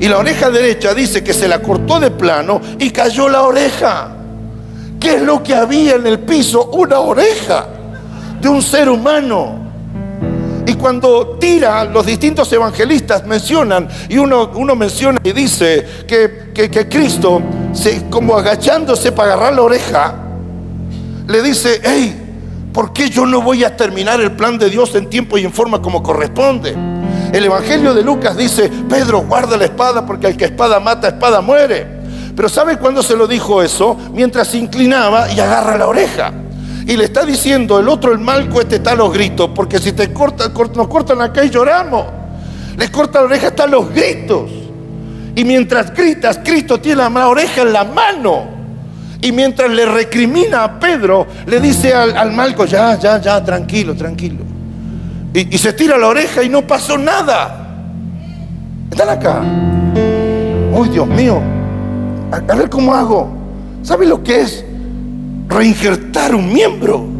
Y 0.00 0.08
la 0.08 0.18
oreja 0.18 0.50
derecha 0.50 0.94
dice 0.94 1.24
que 1.24 1.32
se 1.32 1.48
la 1.48 1.60
cortó 1.60 1.98
de 2.00 2.10
plano 2.10 2.60
y 2.78 2.90
cayó 2.90 3.28
la 3.28 3.42
oreja. 3.42 4.10
¿Qué 5.00 5.16
es 5.16 5.22
lo 5.22 5.42
que 5.42 5.54
había 5.54 5.94
en 5.94 6.06
el 6.06 6.20
piso? 6.20 6.70
Una 6.70 7.00
oreja 7.00 7.66
de 8.40 8.48
un 8.48 8.62
ser 8.62 8.88
humano. 8.88 9.66
Y 10.66 10.74
cuando 10.74 11.38
tira, 11.40 11.84
los 11.84 12.04
distintos 12.04 12.52
evangelistas 12.52 13.24
mencionan, 13.24 13.88
y 14.08 14.18
uno, 14.18 14.50
menciona 14.74 15.18
y 15.22 15.32
dice 15.32 15.86
que, 16.06 16.52
que, 16.52 16.88
Cristo, 16.88 17.40
se, 17.72 18.08
como 18.10 18.36
agachándose 18.36 19.12
para 19.12 19.34
agarrar 19.34 19.54
la 19.54 19.62
oreja, 19.62 20.14
le 21.28 21.42
dice, 21.42 21.80
hey, 21.84 22.25
¿por 22.76 22.92
qué 22.92 23.08
yo 23.08 23.24
no 23.24 23.40
voy 23.40 23.64
a 23.64 23.74
terminar 23.74 24.20
el 24.20 24.32
plan 24.32 24.58
de 24.58 24.68
Dios 24.68 24.94
en 24.96 25.08
tiempo 25.08 25.38
y 25.38 25.44
en 25.46 25.50
forma 25.50 25.80
como 25.80 26.02
corresponde? 26.02 26.76
El 27.32 27.42
Evangelio 27.42 27.94
de 27.94 28.02
Lucas 28.02 28.36
dice, 28.36 28.70
Pedro, 28.86 29.22
guarda 29.22 29.56
la 29.56 29.64
espada 29.64 30.04
porque 30.04 30.26
el 30.26 30.36
que 30.36 30.44
espada 30.44 30.78
mata, 30.78 31.08
espada 31.08 31.40
muere. 31.40 31.86
Pero 32.36 32.50
¿sabe 32.50 32.76
cuándo 32.76 33.02
se 33.02 33.16
lo 33.16 33.26
dijo 33.26 33.62
eso? 33.62 33.96
Mientras 34.12 34.48
se 34.48 34.58
inclinaba 34.58 35.32
y 35.32 35.40
agarra 35.40 35.78
la 35.78 35.86
oreja. 35.86 36.34
Y 36.86 36.98
le 36.98 37.04
está 37.04 37.24
diciendo 37.24 37.78
el 37.78 37.88
otro, 37.88 38.12
el 38.12 38.18
malco, 38.18 38.60
este 38.60 38.76
está 38.76 38.94
los 38.94 39.10
gritos, 39.10 39.48
porque 39.54 39.78
si 39.78 39.92
te 39.92 40.12
cortan, 40.12 40.52
nos 40.52 40.88
cortan 40.88 41.22
acá 41.22 41.46
y 41.46 41.48
lloramos. 41.48 42.04
Le 42.76 42.90
corta 42.90 43.20
la 43.20 43.24
oreja, 43.24 43.46
están 43.46 43.70
los 43.70 43.88
gritos. 43.88 44.50
Y 45.34 45.44
mientras 45.44 45.94
gritas, 45.94 46.40
Cristo 46.44 46.78
tiene 46.78 47.08
la 47.08 47.26
oreja 47.26 47.62
en 47.62 47.72
la 47.72 47.84
mano. 47.84 48.55
Y 49.20 49.32
mientras 49.32 49.70
le 49.70 49.86
recrimina 49.86 50.64
a 50.64 50.78
Pedro, 50.78 51.26
le 51.46 51.60
dice 51.60 51.92
al, 51.92 52.16
al 52.16 52.32
malco, 52.32 52.64
ya, 52.64 52.98
ya, 52.98 53.20
ya, 53.20 53.42
tranquilo, 53.44 53.94
tranquilo. 53.94 54.44
Y, 55.32 55.58
se 55.58 55.72
tira 55.72 55.98
la 55.98 56.08
oreja 56.08 56.42
y 56.42 56.48
no 56.48 56.66
pasó 56.66 56.96
nada. 56.96 57.68
Están 58.90 59.08
acá. 59.08 59.42
Uy, 60.72 60.88
Dios 60.88 61.06
mío. 61.06 61.40
A, 62.30 62.36
a 62.36 62.56
ver 62.56 62.70
cómo 62.70 62.94
hago. 62.94 63.30
¿Sabe 63.82 64.06
lo 64.06 64.22
que 64.22 64.40
es? 64.40 64.64
Reinjertar 65.48 66.34
un 66.34 66.52
miembro 66.52 67.15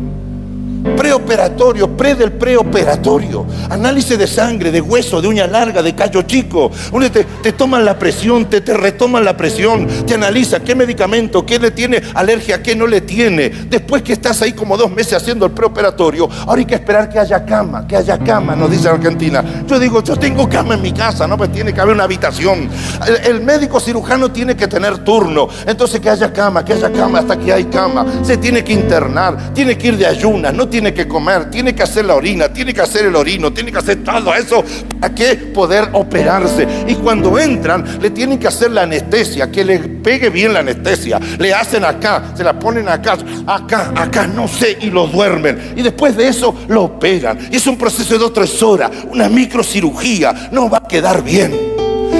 preoperatorio, 0.86 1.96
pre 1.96 2.14
del 2.14 2.32
preoperatorio, 2.32 3.46
análisis 3.70 4.18
de 4.18 4.26
sangre, 4.26 4.70
de 4.70 4.80
hueso, 4.80 5.20
de 5.20 5.28
uña 5.28 5.46
larga, 5.46 5.82
de 5.82 5.94
callo 5.94 6.22
chico. 6.22 6.70
Te, 7.12 7.24
te 7.24 7.52
toman 7.52 7.84
la 7.84 7.98
presión, 7.98 8.46
te, 8.46 8.60
te 8.60 8.74
retoman 8.74 9.24
la 9.24 9.36
presión, 9.36 9.86
te 10.06 10.14
analiza 10.14 10.60
qué 10.60 10.74
medicamento, 10.74 11.46
qué 11.46 11.58
le 11.58 11.70
tiene 11.70 12.02
alergia, 12.14 12.62
qué 12.62 12.74
no 12.74 12.86
le 12.86 13.00
tiene. 13.00 13.48
Después 13.48 14.02
que 14.02 14.12
estás 14.12 14.42
ahí 14.42 14.52
como 14.52 14.76
dos 14.76 14.90
meses 14.90 15.14
haciendo 15.14 15.46
el 15.46 15.52
preoperatorio, 15.52 16.28
ahora 16.46 16.60
hay 16.60 16.66
que 16.66 16.74
esperar 16.74 17.08
que 17.08 17.18
haya 17.18 17.44
cama, 17.44 17.86
que 17.86 17.96
haya 17.96 18.18
cama, 18.18 18.54
nos 18.54 18.70
dice 18.70 18.88
Argentina. 18.88 19.44
Yo 19.66 19.78
digo, 19.78 20.02
yo 20.02 20.16
tengo 20.16 20.48
cama 20.48 20.74
en 20.74 20.82
mi 20.82 20.92
casa, 20.92 21.26
no, 21.26 21.36
pues 21.36 21.52
tiene 21.52 21.72
que 21.72 21.80
haber 21.80 21.94
una 21.94 22.04
habitación. 22.04 22.68
El, 23.06 23.36
el 23.36 23.40
médico 23.42 23.80
cirujano 23.80 24.30
tiene 24.30 24.56
que 24.56 24.68
tener 24.68 24.98
turno, 24.98 25.48
entonces 25.66 26.00
que 26.00 26.10
haya 26.10 26.32
cama, 26.32 26.64
que 26.64 26.72
haya 26.74 26.92
cama 26.92 27.20
hasta 27.20 27.38
que 27.38 27.52
hay 27.52 27.64
cama. 27.64 28.06
Se 28.22 28.36
tiene 28.36 28.62
que 28.62 28.72
internar, 28.72 29.54
tiene 29.54 29.76
que 29.78 29.88
ir 29.88 29.96
de 29.96 30.06
ayunas, 30.06 30.52
no 30.54 30.68
tiene 30.68 30.75
que 30.94 31.08
comer, 31.08 31.50
tiene 31.50 31.74
que 31.74 31.82
hacer 31.82 32.04
la 32.04 32.14
orina, 32.14 32.48
tiene 32.52 32.72
que 32.72 32.80
hacer 32.80 33.06
el 33.06 33.16
orino, 33.16 33.52
tiene 33.52 33.72
que 33.72 33.78
hacer 33.78 34.04
todo 34.04 34.34
eso 34.34 34.64
para 35.00 35.14
que 35.14 35.34
poder 35.36 35.88
operarse. 35.92 36.66
Y 36.86 36.94
cuando 36.96 37.38
entran, 37.38 37.84
le 38.00 38.10
tienen 38.10 38.38
que 38.38 38.48
hacer 38.48 38.70
la 38.70 38.82
anestesia, 38.82 39.50
que 39.50 39.64
le 39.64 39.78
pegue 39.78 40.30
bien 40.30 40.52
la 40.52 40.60
anestesia. 40.60 41.18
Le 41.38 41.52
hacen 41.52 41.84
acá, 41.84 42.32
se 42.36 42.44
la 42.44 42.58
ponen 42.58 42.88
acá, 42.88 43.16
acá, 43.46 43.92
acá, 43.96 44.26
no 44.26 44.46
sé, 44.46 44.78
y 44.80 44.90
lo 44.90 45.06
duermen. 45.06 45.74
Y 45.76 45.82
después 45.82 46.16
de 46.16 46.28
eso 46.28 46.54
lo 46.68 46.84
operan. 46.84 47.48
Y 47.50 47.56
es 47.56 47.66
un 47.66 47.76
proceso 47.76 48.14
de 48.14 48.20
dos, 48.20 48.32
tres 48.32 48.62
horas, 48.62 48.90
una 49.10 49.28
microcirugía. 49.28 50.50
No 50.52 50.68
va 50.68 50.78
a 50.78 50.88
quedar 50.88 51.22
bien. 51.22 51.76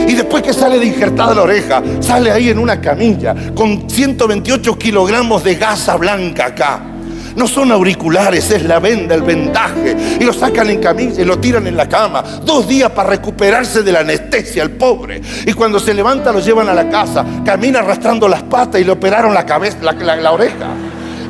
Y 0.09 0.14
después 0.14 0.42
que 0.42 0.52
sale 0.52 0.78
de 0.78 0.86
injertada 0.86 1.34
la 1.34 1.42
oreja, 1.42 1.82
sale 2.00 2.30
ahí 2.30 2.48
en 2.48 2.59
una 2.59 2.80
camilla 2.80 3.34
con 3.54 3.88
128 3.90 4.78
kilogramos 4.78 5.42
de 5.42 5.57
gasa 5.57 5.96
blanca 5.96 6.46
acá. 6.46 6.95
No 7.37 7.47
son 7.47 7.70
auriculares, 7.70 8.51
es 8.51 8.64
la 8.64 8.78
venda, 8.80 9.14
el 9.14 9.22
vendaje. 9.22 9.95
Y 10.18 10.24
lo 10.24 10.32
sacan 10.32 10.70
en 10.70 10.80
camilla 10.80 11.20
y 11.20 11.24
lo 11.24 11.39
tiran 11.39 11.66
en 11.66 11.76
la 11.76 11.87
cama. 11.87 12.22
Dos 12.45 12.66
días 12.66 12.91
para 12.91 13.11
recuperarse 13.11 13.82
de 13.82 13.93
la 13.93 14.01
anestesia, 14.01 14.62
el 14.62 14.70
pobre. 14.70 15.20
Y 15.45 15.53
cuando 15.53 15.78
se 15.78 15.93
levanta 15.93 16.32
lo 16.32 16.41
llevan 16.41 16.68
a 16.68 16.74
la 16.74 16.89
casa. 16.89 17.24
Camina 17.45 17.80
arrastrando 17.80 18.26
las 18.26 18.43
patas 18.43 18.80
y 18.80 18.84
le 18.84 18.93
operaron 18.93 19.34
la 19.34 19.45
cabeza, 19.45 19.76
la, 19.82 20.32
oreja 20.32 20.68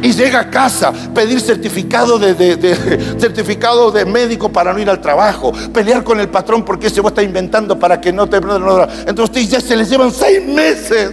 y 0.03 0.13
llega 0.13 0.41
a 0.41 0.51
casa, 0.51 0.93
pedir 1.15 1.41
certificado 1.41 2.19
de, 2.19 2.35
certificado 3.19 3.91
de 3.91 4.05
médico 4.05 4.51
para 4.51 4.73
no 4.73 4.79
ir 4.79 4.89
al 4.89 5.01
trabajo, 5.01 5.53
pelear 5.73 6.05
con 6.05 6.21
el 6.21 6.29
patrón 6.29 6.65
porque 6.65 6.87
ese 6.87 7.01
vos 7.01 7.11
está 7.11 7.23
inventando 7.23 7.79
para 7.79 8.01
que 8.01 8.13
no 8.13 8.29
te... 8.29 8.37
Entonces 9.07 9.51
ya 9.51 9.61
se 9.61 9.75
les 9.75 9.89
llevan 9.89 10.13
seis 10.13 10.45
meses. 10.47 11.11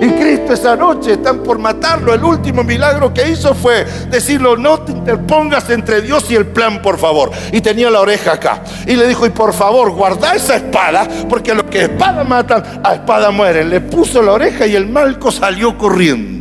Y 0.00 0.10
Cristo 0.10 0.52
esa 0.52 0.76
noche 0.76 1.14
están 1.14 1.42
por 1.42 1.58
matarlo. 1.58 2.14
El 2.14 2.22
último 2.22 2.62
milagro 2.62 3.12
que 3.12 3.28
hizo 3.30 3.54
fue 3.54 3.84
decirlo, 4.10 4.56
no 4.56 4.80
te 4.80 4.92
interpongas 4.92 5.68
entre 5.70 6.00
Dios 6.00 6.30
y 6.30 6.36
el 6.36 6.46
plan, 6.46 6.80
por 6.80 6.98
favor. 6.98 7.30
Y 7.52 7.60
tenía 7.60 7.90
la 7.90 8.00
oreja 8.00 8.34
acá. 8.34 8.62
Y 8.86 8.94
le 8.94 9.06
dijo, 9.08 9.26
y 9.26 9.30
por 9.30 9.52
favor, 9.52 9.90
guarda 9.90 10.34
esa 10.34 10.56
espada, 10.56 11.06
porque 11.28 11.54
los 11.54 11.64
que 11.64 11.82
espada 11.82 12.22
matan, 12.24 12.80
a 12.84 12.94
espada 12.94 13.30
mueren. 13.30 13.70
Le 13.70 13.80
puso 13.80 14.22
la 14.22 14.32
oreja 14.32 14.66
y 14.66 14.76
el 14.76 14.88
malco 14.88 15.30
salió 15.32 15.76
corriendo. 15.76 16.38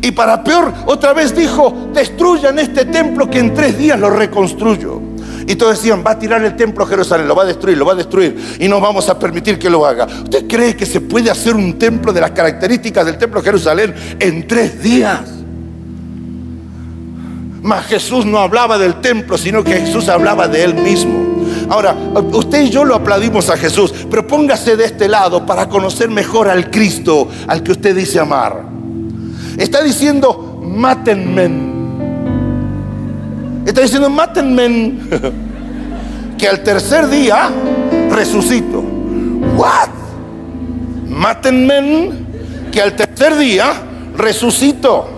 Y 0.00 0.12
para 0.12 0.44
peor, 0.44 0.72
otra 0.86 1.12
vez 1.12 1.34
dijo, 1.34 1.90
destruyan 1.92 2.58
este 2.58 2.84
templo 2.84 3.28
que 3.28 3.38
en 3.38 3.54
tres 3.54 3.76
días 3.76 3.98
lo 3.98 4.10
reconstruyo. 4.10 5.00
Y 5.48 5.56
todos 5.56 5.78
decían, 5.78 6.04
va 6.06 6.10
a 6.10 6.18
tirar 6.18 6.44
el 6.44 6.54
templo 6.56 6.84
a 6.84 6.86
Jerusalén, 6.86 7.26
lo 7.26 7.34
va 7.34 7.44
a 7.44 7.46
destruir, 7.46 7.78
lo 7.78 7.86
va 7.86 7.94
a 7.94 7.96
destruir. 7.96 8.36
Y 8.60 8.68
no 8.68 8.82
vamos 8.82 9.08
a 9.08 9.18
permitir 9.18 9.58
que 9.58 9.70
lo 9.70 9.86
haga. 9.86 10.04
¿Usted 10.04 10.46
cree 10.46 10.76
que 10.76 10.84
se 10.84 11.00
puede 11.00 11.30
hacer 11.30 11.56
un 11.56 11.78
templo 11.78 12.12
de 12.12 12.20
las 12.20 12.32
características 12.32 13.06
del 13.06 13.16
templo 13.16 13.40
de 13.40 13.46
Jerusalén 13.46 13.94
en 14.20 14.46
tres 14.46 14.82
días? 14.82 15.22
Mas 17.62 17.86
Jesús 17.86 18.26
no 18.26 18.38
hablaba 18.38 18.76
del 18.76 19.00
templo, 19.00 19.38
sino 19.38 19.64
que 19.64 19.72
Jesús 19.72 20.10
hablaba 20.10 20.48
de 20.48 20.64
él 20.64 20.74
mismo. 20.74 21.28
Ahora, 21.70 21.96
usted 22.32 22.64
y 22.64 22.68
yo 22.70 22.84
lo 22.84 22.94
aplaudimos 22.94 23.48
a 23.48 23.56
Jesús, 23.56 23.94
pero 24.10 24.26
póngase 24.26 24.76
de 24.76 24.84
este 24.84 25.08
lado 25.08 25.46
para 25.46 25.66
conocer 25.66 26.10
mejor 26.10 26.48
al 26.48 26.70
Cristo 26.70 27.26
al 27.46 27.62
que 27.62 27.72
usted 27.72 27.96
dice 27.96 28.20
amar. 28.20 28.64
Está 29.56 29.82
diciendo, 29.82 30.60
mátenme 30.62 31.67
Está 33.68 33.82
diciendo, 33.82 34.08
mátenme. 34.08 34.94
que 36.38 36.48
al 36.48 36.62
tercer 36.62 37.06
día 37.10 37.50
resucito. 38.10 38.82
What? 39.58 39.90
Mátenme. 41.06 42.12
Que 42.72 42.80
al 42.80 42.96
tercer 42.96 43.36
día 43.36 43.74
resucito. 44.16 45.10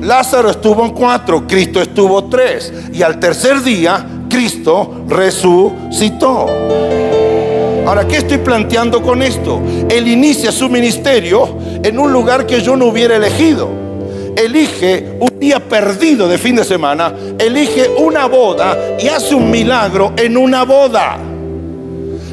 Lázaro 0.00 0.48
estuvo 0.48 0.86
en 0.86 0.92
cuatro, 0.92 1.46
Cristo 1.46 1.82
estuvo 1.82 2.24
tres. 2.24 2.72
Y 2.90 3.02
al 3.02 3.20
tercer 3.20 3.62
día, 3.62 4.06
Cristo 4.30 5.04
resucitó. 5.08 6.46
Ahora, 7.86 8.08
¿qué 8.08 8.16
estoy 8.16 8.38
planteando 8.38 9.02
con 9.02 9.22
esto? 9.22 9.60
Él 9.90 10.08
inicia 10.08 10.50
su 10.50 10.70
ministerio 10.70 11.58
en 11.82 11.98
un 11.98 12.14
lugar 12.14 12.46
que 12.46 12.62
yo 12.62 12.76
no 12.78 12.86
hubiera 12.86 13.16
elegido 13.16 13.87
elige 14.38 15.16
un 15.18 15.38
día 15.38 15.60
perdido 15.60 16.28
de 16.28 16.38
fin 16.38 16.56
de 16.56 16.64
semana, 16.64 17.12
elige 17.38 17.88
una 17.98 18.26
boda 18.26 18.96
y 18.98 19.08
hace 19.08 19.34
un 19.34 19.50
milagro 19.50 20.12
en 20.16 20.36
una 20.36 20.64
boda. 20.64 21.18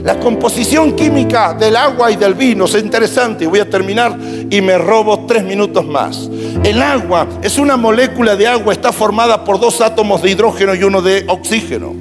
La 0.04 0.20
composición 0.20 0.96
química 0.96 1.56
del 1.56 1.76
agua 1.76 2.12
y 2.12 2.16
del 2.16 2.36
vino 2.36 2.66
es 2.66 2.76
interesante. 2.76 3.48
Voy 3.48 3.60
a 3.60 3.68
terminar 3.68 4.16
y 4.52 4.62
me 4.62 4.78
robo 4.78 5.26
tres 5.26 5.44
minutos 5.44 5.84
más. 5.84 6.30
El 6.64 6.80
agua 6.80 7.28
es 7.42 7.58
una 7.58 7.76
molécula 7.76 8.36
de 8.36 8.48
agua, 8.48 8.72
está 8.72 8.94
formada 8.94 9.44
por 9.44 9.60
dos 9.60 9.82
átomos 9.82 10.22
de 10.22 10.30
hidrógeno 10.30 10.76
y 10.76 10.84
uno 10.84 11.02
de 11.02 11.26
oxígeno. 11.28 11.96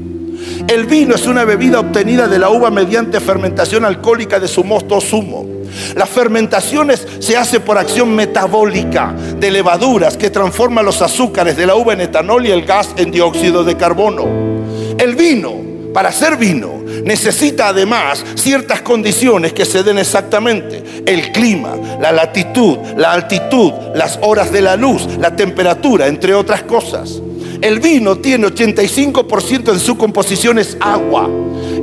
El 0.68 0.84
vino 0.84 1.14
es 1.14 1.26
una 1.26 1.44
bebida 1.44 1.80
obtenida 1.80 2.28
de 2.28 2.38
la 2.38 2.50
uva 2.50 2.70
mediante 2.70 3.20
fermentación 3.20 3.86
alcohólica 3.86 4.38
de 4.38 4.48
su 4.48 4.64
mosto 4.64 4.96
o 4.96 5.00
zumo. 5.00 5.53
Las 5.94 6.08
fermentaciones 6.08 7.06
se 7.18 7.36
hace 7.36 7.60
por 7.60 7.78
acción 7.78 8.14
metabólica 8.14 9.14
de 9.38 9.50
levaduras 9.50 10.16
que 10.16 10.30
transforman 10.30 10.84
los 10.84 11.02
azúcares 11.02 11.56
de 11.56 11.66
la 11.66 11.76
uva 11.76 11.92
en 11.92 12.02
etanol 12.02 12.46
y 12.46 12.50
el 12.50 12.64
gas 12.64 12.90
en 12.96 13.10
dióxido 13.10 13.64
de 13.64 13.76
carbono. 13.76 14.26
El 14.98 15.14
vino, 15.14 15.54
para 15.92 16.10
hacer 16.10 16.36
vino, 16.36 16.82
necesita 17.04 17.68
además 17.68 18.24
ciertas 18.34 18.80
condiciones 18.82 19.52
que 19.52 19.64
se 19.64 19.82
den 19.82 19.98
exactamente. 19.98 20.82
El 21.06 21.32
clima, 21.32 21.76
la 22.00 22.12
latitud, 22.12 22.78
la 22.96 23.12
altitud, 23.12 23.72
las 23.94 24.18
horas 24.22 24.50
de 24.50 24.62
la 24.62 24.76
luz, 24.76 25.06
la 25.18 25.36
temperatura, 25.36 26.06
entre 26.06 26.34
otras 26.34 26.62
cosas. 26.62 27.20
El 27.60 27.80
vino 27.80 28.18
tiene 28.18 28.48
85% 28.48 29.72
de 29.72 29.78
su 29.78 29.96
composición 29.96 30.58
es 30.58 30.76
agua 30.80 31.28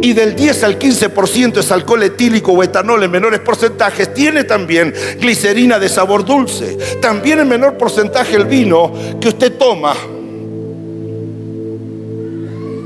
y 0.02 0.14
del 0.14 0.36
10 0.36 0.64
al 0.64 0.80
15% 0.80 1.60
es 1.60 1.72
alcohol 1.72 2.04
etílico 2.04 2.52
o 2.52 2.64
etanol 2.64 3.04
en 3.04 3.12
menores 3.12 3.40
porcentajes. 3.40 4.14
Tiene 4.14 4.44
también 4.44 4.94
glicerina 5.20 5.80
de 5.80 5.90
sabor 5.90 6.26
dulce. 6.26 6.78
También 7.02 7.40
en 7.40 7.48
menor 7.48 7.78
porcentaje 7.78 8.36
el 8.36 8.46
vino 8.46 8.92
que 9.20 9.30
usted 9.30 9.58
toma 9.58 9.96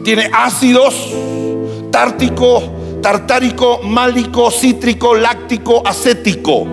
tiene 0.06 0.30
ácidos, 0.32 0.94
tártico, 1.92 2.62
tartárico, 3.06 3.82
málico, 3.84 4.50
cítrico, 4.50 5.14
láctico, 5.14 5.84
acético 5.86 6.66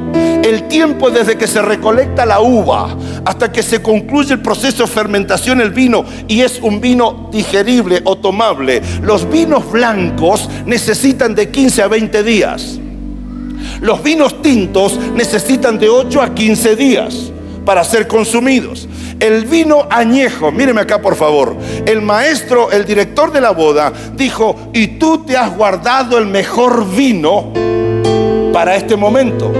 el 0.42 0.66
tiempo 0.66 1.10
desde 1.10 1.36
que 1.36 1.46
se 1.46 1.60
recolecta 1.60 2.24
la 2.24 2.40
uva 2.40 2.96
hasta 3.26 3.52
que 3.52 3.62
se 3.62 3.82
concluye 3.82 4.32
el 4.32 4.40
proceso 4.40 4.84
de 4.84 4.88
fermentación 4.88 5.60
el 5.60 5.72
vino 5.72 6.06
y 6.28 6.40
es 6.40 6.58
un 6.62 6.80
vino 6.80 7.28
digerible 7.30 8.00
o 8.04 8.16
tomable. 8.16 8.80
Los 9.02 9.28
vinos 9.30 9.70
blancos 9.70 10.48
necesitan 10.64 11.34
de 11.34 11.50
15 11.50 11.82
a 11.82 11.88
20 11.88 12.22
días. 12.22 12.78
Los 13.82 14.02
vinos 14.02 14.40
tintos 14.40 14.98
necesitan 15.14 15.78
de 15.78 15.90
8 15.90 16.22
a 16.22 16.34
15 16.34 16.76
días 16.76 17.30
para 17.66 17.84
ser 17.84 18.08
consumidos. 18.08 18.88
El 19.22 19.44
vino 19.44 19.86
añejo, 19.88 20.50
míreme 20.50 20.80
acá 20.80 21.00
por 21.00 21.14
favor, 21.14 21.54
el 21.86 22.02
maestro, 22.02 22.72
el 22.72 22.84
director 22.84 23.30
de 23.30 23.40
la 23.40 23.52
boda, 23.52 23.92
dijo, 24.16 24.72
y 24.72 24.98
tú 24.98 25.24
te 25.24 25.36
has 25.36 25.56
guardado 25.56 26.18
el 26.18 26.26
mejor 26.26 26.90
vino 26.90 27.52
para 28.52 28.74
este 28.74 28.96
momento. 28.96 29.52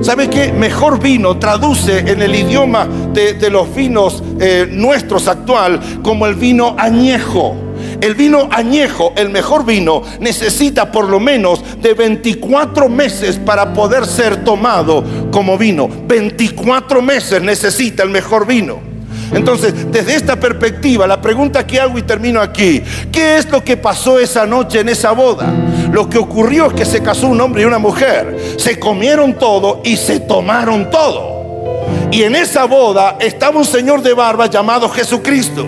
¿Sabe 0.00 0.30
qué? 0.30 0.50
Mejor 0.50 0.98
vino 0.98 1.38
traduce 1.38 1.98
en 1.98 2.22
el 2.22 2.34
idioma 2.34 2.88
de, 3.12 3.50
los 3.50 3.74
vinos 3.74 4.22
eh, 4.40 4.66
nuestros 4.70 5.28
actual 5.28 5.78
como 6.02 6.26
el 6.26 6.34
vino 6.34 6.74
añejo. 6.78 7.54
El 8.00 8.14
vino 8.14 8.48
añejo, 8.50 9.12
el 9.14 9.28
mejor 9.28 9.66
vino, 9.66 10.00
necesita 10.20 10.90
por 10.90 11.06
lo 11.10 11.20
menos 11.20 11.62
de 11.82 11.92
24 11.92 12.88
meses 12.88 13.36
para 13.36 13.74
poder 13.74 14.06
ser 14.06 14.42
tomado 14.42 15.04
como 15.30 15.58
vino. 15.58 15.86
24 16.08 17.02
meses 17.02 17.42
necesita 17.42 18.02
el 18.04 18.08
mejor 18.08 18.46
vino. 18.46 18.91
Entonces, 19.34 19.90
desde 19.90 20.14
esta 20.14 20.38
perspectiva, 20.38 21.06
la 21.06 21.20
pregunta 21.20 21.66
que 21.66 21.80
hago 21.80 21.98
y 21.98 22.02
termino 22.02 22.40
aquí, 22.40 22.82
¿qué 23.10 23.36
es 23.36 23.50
lo 23.50 23.64
que 23.64 23.76
pasó 23.76 24.18
esa 24.18 24.46
noche 24.46 24.80
en 24.80 24.88
esa 24.88 25.12
boda? 25.12 25.52
Lo 25.90 26.08
que 26.08 26.18
ocurrió 26.18 26.66
es 26.66 26.72
que 26.74 26.84
se 26.84 27.02
casó 27.02 27.28
un 27.28 27.40
hombre 27.40 27.62
y 27.62 27.64
una 27.64 27.78
mujer, 27.78 28.36
se 28.56 28.78
comieron 28.78 29.34
todo 29.34 29.80
y 29.84 29.96
se 29.96 30.20
tomaron 30.20 30.90
todo. 30.90 31.31
Y 32.12 32.24
en 32.24 32.36
esa 32.36 32.66
boda 32.66 33.16
estaba 33.18 33.58
un 33.58 33.64
señor 33.64 34.02
de 34.02 34.12
barba 34.12 34.46
llamado 34.46 34.86
Jesucristo. 34.90 35.66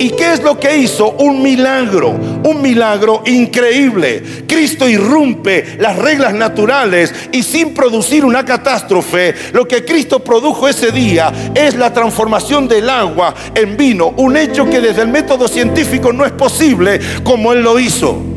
¿Y 0.00 0.10
qué 0.10 0.32
es 0.32 0.42
lo 0.42 0.58
que 0.58 0.76
hizo? 0.76 1.12
Un 1.12 1.40
milagro, 1.40 2.10
un 2.10 2.60
milagro 2.60 3.22
increíble. 3.26 4.20
Cristo 4.48 4.88
irrumpe 4.88 5.76
las 5.78 5.96
reglas 5.96 6.34
naturales 6.34 7.14
y 7.30 7.44
sin 7.44 7.72
producir 7.72 8.24
una 8.24 8.44
catástrofe, 8.44 9.36
lo 9.52 9.68
que 9.68 9.84
Cristo 9.84 10.18
produjo 10.18 10.66
ese 10.66 10.90
día 10.90 11.32
es 11.54 11.76
la 11.76 11.92
transformación 11.92 12.66
del 12.66 12.90
agua 12.90 13.32
en 13.54 13.76
vino, 13.76 14.14
un 14.16 14.36
hecho 14.36 14.68
que 14.68 14.80
desde 14.80 15.02
el 15.02 15.08
método 15.08 15.46
científico 15.46 16.12
no 16.12 16.26
es 16.26 16.32
posible 16.32 16.98
como 17.22 17.52
Él 17.52 17.62
lo 17.62 17.78
hizo. 17.78 18.33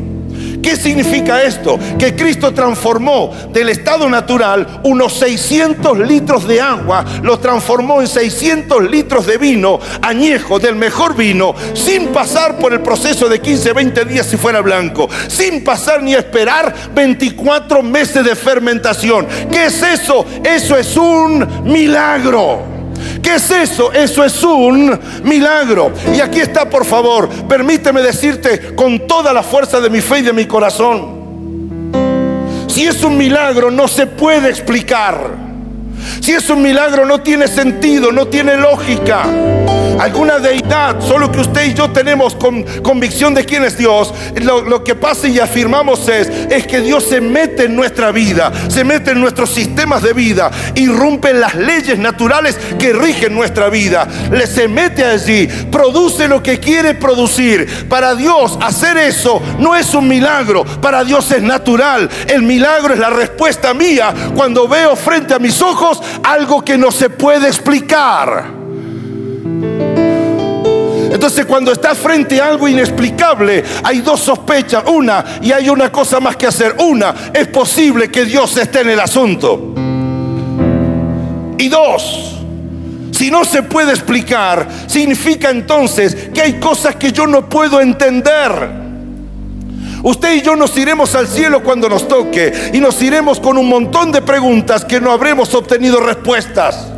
¿Qué 0.62 0.76
significa 0.76 1.42
esto? 1.42 1.78
Que 1.98 2.14
Cristo 2.14 2.52
transformó 2.52 3.32
del 3.52 3.68
estado 3.68 4.08
natural 4.08 4.80
unos 4.84 5.14
600 5.14 5.98
litros 5.98 6.46
de 6.46 6.60
agua, 6.60 7.04
lo 7.22 7.38
transformó 7.38 8.00
en 8.00 8.08
600 8.08 8.90
litros 8.90 9.26
de 9.26 9.38
vino 9.38 9.78
añejo, 10.02 10.58
del 10.58 10.76
mejor 10.76 11.16
vino, 11.16 11.54
sin 11.74 12.08
pasar 12.08 12.58
por 12.58 12.72
el 12.72 12.80
proceso 12.80 13.28
de 13.28 13.40
15, 13.40 13.72
20 13.72 14.04
días 14.04 14.26
si 14.26 14.36
fuera 14.36 14.60
blanco, 14.60 15.08
sin 15.28 15.64
pasar 15.64 16.02
ni 16.02 16.14
esperar 16.14 16.74
24 16.94 17.82
meses 17.82 18.24
de 18.24 18.34
fermentación. 18.34 19.26
¿Qué 19.50 19.66
es 19.66 19.82
eso? 19.82 20.24
Eso 20.44 20.76
es 20.76 20.96
un 20.96 21.64
milagro. 21.64 22.77
¿Qué 23.22 23.34
es 23.34 23.50
eso? 23.50 23.92
Eso 23.92 24.24
es 24.24 24.42
un 24.42 24.98
milagro. 25.24 25.92
Y 26.14 26.20
aquí 26.20 26.40
está, 26.40 26.68
por 26.68 26.84
favor, 26.84 27.28
permíteme 27.48 28.02
decirte 28.02 28.74
con 28.74 29.06
toda 29.06 29.32
la 29.32 29.42
fuerza 29.42 29.80
de 29.80 29.90
mi 29.90 30.00
fe 30.00 30.20
y 30.20 30.22
de 30.22 30.32
mi 30.32 30.46
corazón. 30.46 31.18
Si 32.68 32.86
es 32.86 33.02
un 33.02 33.16
milagro, 33.16 33.70
no 33.70 33.88
se 33.88 34.06
puede 34.06 34.48
explicar. 34.48 35.47
Si 36.20 36.32
es 36.32 36.48
un 36.50 36.62
milagro, 36.62 37.04
no 37.04 37.20
tiene 37.20 37.48
sentido, 37.48 38.12
no 38.12 38.28
tiene 38.28 38.56
lógica 38.56 39.24
alguna 39.98 40.38
deidad, 40.38 41.00
solo 41.00 41.30
que 41.30 41.40
usted 41.40 41.66
y 41.66 41.74
yo 41.74 41.90
tenemos 41.90 42.34
con, 42.36 42.62
convicción 42.82 43.34
de 43.34 43.44
quién 43.44 43.64
es 43.64 43.76
Dios, 43.76 44.14
lo, 44.42 44.84
que 44.84 44.94
pasa 44.94 45.28
y 45.28 45.38
afirmamos 45.40 46.08
es, 46.08 46.28
es 46.28 46.66
que 46.66 46.80
Dios 46.80 47.04
se 47.04 47.20
mete 47.20 47.64
en 47.64 47.74
nuestra 47.74 48.12
vida, 48.12 48.52
se 48.68 48.84
mete 48.84 49.10
en 49.10 49.20
nuestros 49.20 49.50
sistemas 49.50 50.02
de 50.02 50.12
vida, 50.12 50.50
irrumpe 50.76 51.32
las 51.34 51.54
leyes 51.54 51.98
naturales 51.98 52.56
que 52.78 52.92
rigen 52.92 53.34
nuestra 53.34 53.68
vida, 53.68 54.06
le 54.30 54.46
se 54.46 54.68
mete 54.68 55.04
allí, 55.04 55.46
produce 55.70 56.28
lo 56.28 56.42
que 56.42 56.60
quiere 56.60 56.94
producir. 56.94 57.88
Para 57.88 58.14
Dios 58.14 58.58
hacer 58.62 58.96
eso 58.98 59.42
no 59.58 59.74
es 59.74 59.94
un 59.94 60.06
milagro, 60.06 60.64
para 60.64 61.04
Dios 61.04 61.30
es 61.32 61.42
natural. 61.42 62.08
El 62.28 62.42
milagro 62.42 62.94
es 62.94 63.00
la 63.00 63.10
respuesta 63.10 63.74
mía 63.74 64.14
cuando 64.34 64.68
veo 64.68 64.94
frente 64.94 65.34
a 65.34 65.38
mis 65.38 65.60
ojos 65.60 65.97
algo 66.22 66.64
que 66.64 66.78
no 66.78 66.90
se 66.90 67.10
puede 67.10 67.48
explicar. 67.48 68.58
Entonces 71.10 71.46
cuando 71.46 71.72
estás 71.72 71.96
frente 71.98 72.40
a 72.40 72.48
algo 72.48 72.68
inexplicable, 72.68 73.64
hay 73.82 74.00
dos 74.00 74.20
sospechas. 74.20 74.84
Una, 74.86 75.24
y 75.40 75.52
hay 75.52 75.68
una 75.68 75.90
cosa 75.90 76.20
más 76.20 76.36
que 76.36 76.46
hacer. 76.46 76.76
Una, 76.78 77.14
es 77.32 77.48
posible 77.48 78.10
que 78.10 78.24
Dios 78.24 78.56
esté 78.56 78.82
en 78.82 78.90
el 78.90 79.00
asunto. 79.00 79.74
Y 81.58 81.68
dos, 81.68 82.34
Si 83.10 83.32
no 83.32 83.44
se 83.44 83.64
puede 83.64 83.90
explicar, 83.90 84.68
significa 84.86 85.50
entonces 85.50 86.28
que 86.32 86.40
hay 86.40 86.60
cosas 86.60 86.94
que 86.94 87.10
yo 87.10 87.26
no 87.26 87.48
puedo 87.48 87.80
entender. 87.80 88.87
Usted 90.02 90.34
y 90.36 90.42
yo 90.42 90.54
nos 90.54 90.76
iremos 90.76 91.14
al 91.14 91.26
cielo 91.26 91.62
cuando 91.62 91.88
nos 91.88 92.06
toque 92.06 92.70
y 92.72 92.78
nos 92.78 93.00
iremos 93.02 93.40
con 93.40 93.58
un 93.58 93.68
montón 93.68 94.12
de 94.12 94.22
preguntas 94.22 94.84
que 94.84 95.00
no 95.00 95.10
habremos 95.10 95.52
obtenido 95.54 96.00
respuestas. 96.00 96.88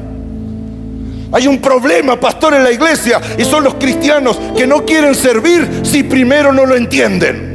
Hay 1.33 1.47
un 1.47 1.61
problema, 1.61 2.19
pastor, 2.19 2.55
en 2.55 2.65
la 2.65 2.73
iglesia 2.73 3.21
y 3.39 3.45
son 3.45 3.65
los 3.65 3.75
cristianos 3.75 4.39
que 4.57 4.67
no 4.67 4.85
quieren 4.85 5.15
servir 5.15 5.83
si 5.85 6.03
primero 6.03 6.53
no 6.53 6.67
lo 6.67 6.75
entienden. 6.75 7.49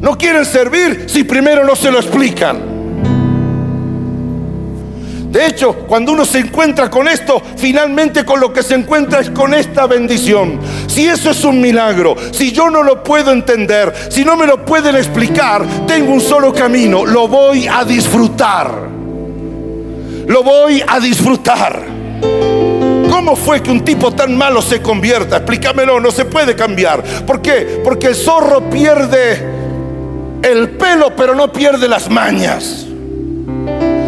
No 0.00 0.18
quieren 0.18 0.44
servir 0.44 1.04
si 1.06 1.24
primero 1.24 1.64
no 1.64 1.76
se 1.76 1.92
lo 1.92 1.98
explican. 1.98 2.71
De 5.32 5.46
hecho, 5.46 5.72
cuando 5.72 6.12
uno 6.12 6.26
se 6.26 6.40
encuentra 6.40 6.90
con 6.90 7.08
esto, 7.08 7.40
finalmente 7.56 8.22
con 8.22 8.38
lo 8.38 8.52
que 8.52 8.62
se 8.62 8.74
encuentra 8.74 9.20
es 9.20 9.30
con 9.30 9.54
esta 9.54 9.86
bendición. 9.86 10.60
Si 10.86 11.06
eso 11.06 11.30
es 11.30 11.42
un 11.42 11.58
milagro, 11.58 12.14
si 12.32 12.52
yo 12.52 12.68
no 12.68 12.82
lo 12.82 13.02
puedo 13.02 13.32
entender, 13.32 13.94
si 14.10 14.26
no 14.26 14.36
me 14.36 14.46
lo 14.46 14.62
pueden 14.62 14.94
explicar, 14.94 15.64
tengo 15.86 16.12
un 16.12 16.20
solo 16.20 16.52
camino, 16.52 17.06
lo 17.06 17.28
voy 17.28 17.66
a 17.66 17.82
disfrutar. 17.82 18.90
Lo 20.26 20.42
voy 20.42 20.82
a 20.86 21.00
disfrutar. 21.00 21.82
¿Cómo 23.08 23.34
fue 23.34 23.62
que 23.62 23.70
un 23.70 23.82
tipo 23.82 24.12
tan 24.12 24.36
malo 24.36 24.60
se 24.60 24.82
convierta? 24.82 25.38
Explícamelo, 25.38 25.98
no 25.98 26.10
se 26.10 26.26
puede 26.26 26.54
cambiar. 26.54 27.02
¿Por 27.24 27.40
qué? 27.40 27.80
Porque 27.82 28.08
el 28.08 28.16
zorro 28.16 28.68
pierde 28.68 29.42
el 30.42 30.72
pelo, 30.72 31.16
pero 31.16 31.34
no 31.34 31.50
pierde 31.50 31.88
las 31.88 32.10
mañas. 32.10 32.86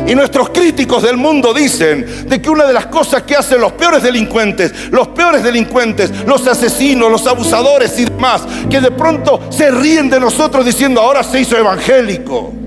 Y 0.07 0.15
nuestros 0.15 0.51
críticos 0.51 1.03
del 1.03 1.17
mundo 1.17 1.55
dicen 1.55 2.29
de 2.29 2.43
que 2.43 2.51
una 2.51 2.65
de 2.65 2.73
las 2.73 2.87
cosas 2.87 3.23
que 3.23 3.37
hacen 3.37 3.61
los 3.61 3.73
peores 3.73 4.03
delincuentes, 4.03 4.91
los 4.91 5.09
peores 5.09 5.43
delincuentes, 5.43 6.11
los 6.27 6.47
asesinos, 6.47 7.11
los 7.11 7.27
abusadores 7.27 7.99
y 7.99 8.05
demás, 8.05 8.43
que 8.71 8.81
de 8.81 8.91
pronto 8.91 9.41
se 9.51 9.71
ríen 9.71 10.11
de 10.11 10.21
nosotros 10.21 10.65
diciendo 10.65 11.01
ahora 11.01 11.23
se 11.23 11.41
hizo 11.41 11.57
evangélico 11.57 12.64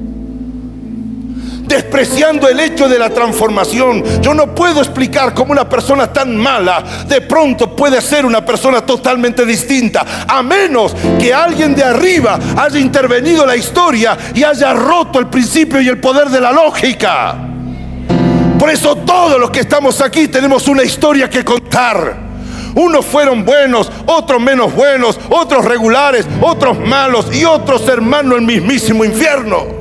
despreciando 1.68 2.48
el 2.48 2.60
hecho 2.60 2.88
de 2.88 2.98
la 2.98 3.10
transformación. 3.10 4.04
Yo 4.22 4.34
no 4.34 4.54
puedo 4.56 4.80
explicar 4.80 5.34
cómo 5.34 5.52
una 5.52 5.68
persona 5.68 6.12
tan 6.12 6.36
mala 6.36 6.84
de 7.08 7.22
pronto 7.22 7.76
puede 7.76 8.02
ser 8.02 8.26
una 8.26 8.44
persona 8.46 8.82
totalmente 8.82 9.46
distinta, 9.46 10.06
a 10.28 10.42
menos 10.42 10.96
que 11.20 11.34
alguien 11.34 11.76
de 11.76 11.84
arriba 11.84 12.40
haya 12.58 12.80
intervenido 12.80 13.44
en 13.44 13.50
la 13.50 13.56
historia 13.56 14.18
y 14.34 14.44
haya 14.44 14.74
roto 14.74 15.20
el 15.20 15.28
principio 15.28 15.82
y 15.82 15.88
el 15.88 16.00
poder 16.00 16.30
de 16.30 16.42
la 16.42 16.52
lógica. 16.52 17.36
Por 18.58 18.72
eso 18.72 18.96
todos 18.96 19.40
los 19.40 19.52
que 19.52 19.60
estamos 19.60 20.02
aquí 20.02 20.28
tenemos 20.28 20.68
una 20.68 20.84
historia 20.84 21.30
que 21.30 21.44
contar. 21.44 22.28
Unos 22.74 23.06
fueron 23.06 23.44
buenos, 23.44 23.92
otros 24.06 24.40
menos 24.40 24.74
buenos, 24.74 25.20
otros 25.30 25.66
regulares, 25.66 26.28
otros 26.42 26.78
malos 26.80 27.34
y 27.36 27.44
otros 27.44 27.88
hermanos 27.88 28.38
en 28.40 28.46
mismísimo 28.46 29.04
infierno. 29.04 29.77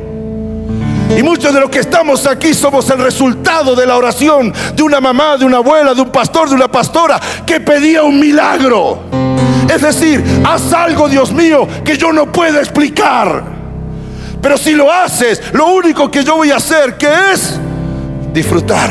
Y 1.15 1.23
muchos 1.23 1.55
de 1.55 1.61
los 1.61 1.71
que 1.71 1.79
estamos 1.81 2.27
aquí 2.27 2.53
somos 2.53 2.89
el 2.91 2.99
resultado 2.99 3.75
de 3.77 3.87
la 3.87 3.97
oración 3.97 4.53
de 4.75 4.83
una 4.83 5.01
mamá, 5.01 5.37
de 5.37 5.45
una 5.45 5.59
abuela, 5.59 5.95
de 5.95 6.01
un 6.01 6.11
pastor, 6.11 6.49
de 6.49 6.55
una 6.55 6.71
pastora 6.71 7.21
que 7.47 7.61
pedía 7.61 8.03
un 8.03 8.19
milagro. 8.19 9.05
Es 9.73 9.83
decir, 9.83 10.23
haz 10.45 10.73
algo, 10.73 11.09
Dios 11.09 11.33
mío, 11.33 11.67
que 11.85 11.97
yo 11.97 12.13
no 12.13 12.31
puedo 12.33 12.59
explicar. 12.59 13.45
Pero 14.41 14.59
si 14.59 14.73
lo 14.73 14.93
haces, 14.93 15.43
lo 15.53 15.67
único 15.69 16.11
que 16.11 16.25
yo 16.25 16.37
voy 16.37 16.51
a 16.51 16.57
hacer, 16.57 16.97
que 16.97 17.09
es 17.33 17.59
disfrutar. 18.33 18.91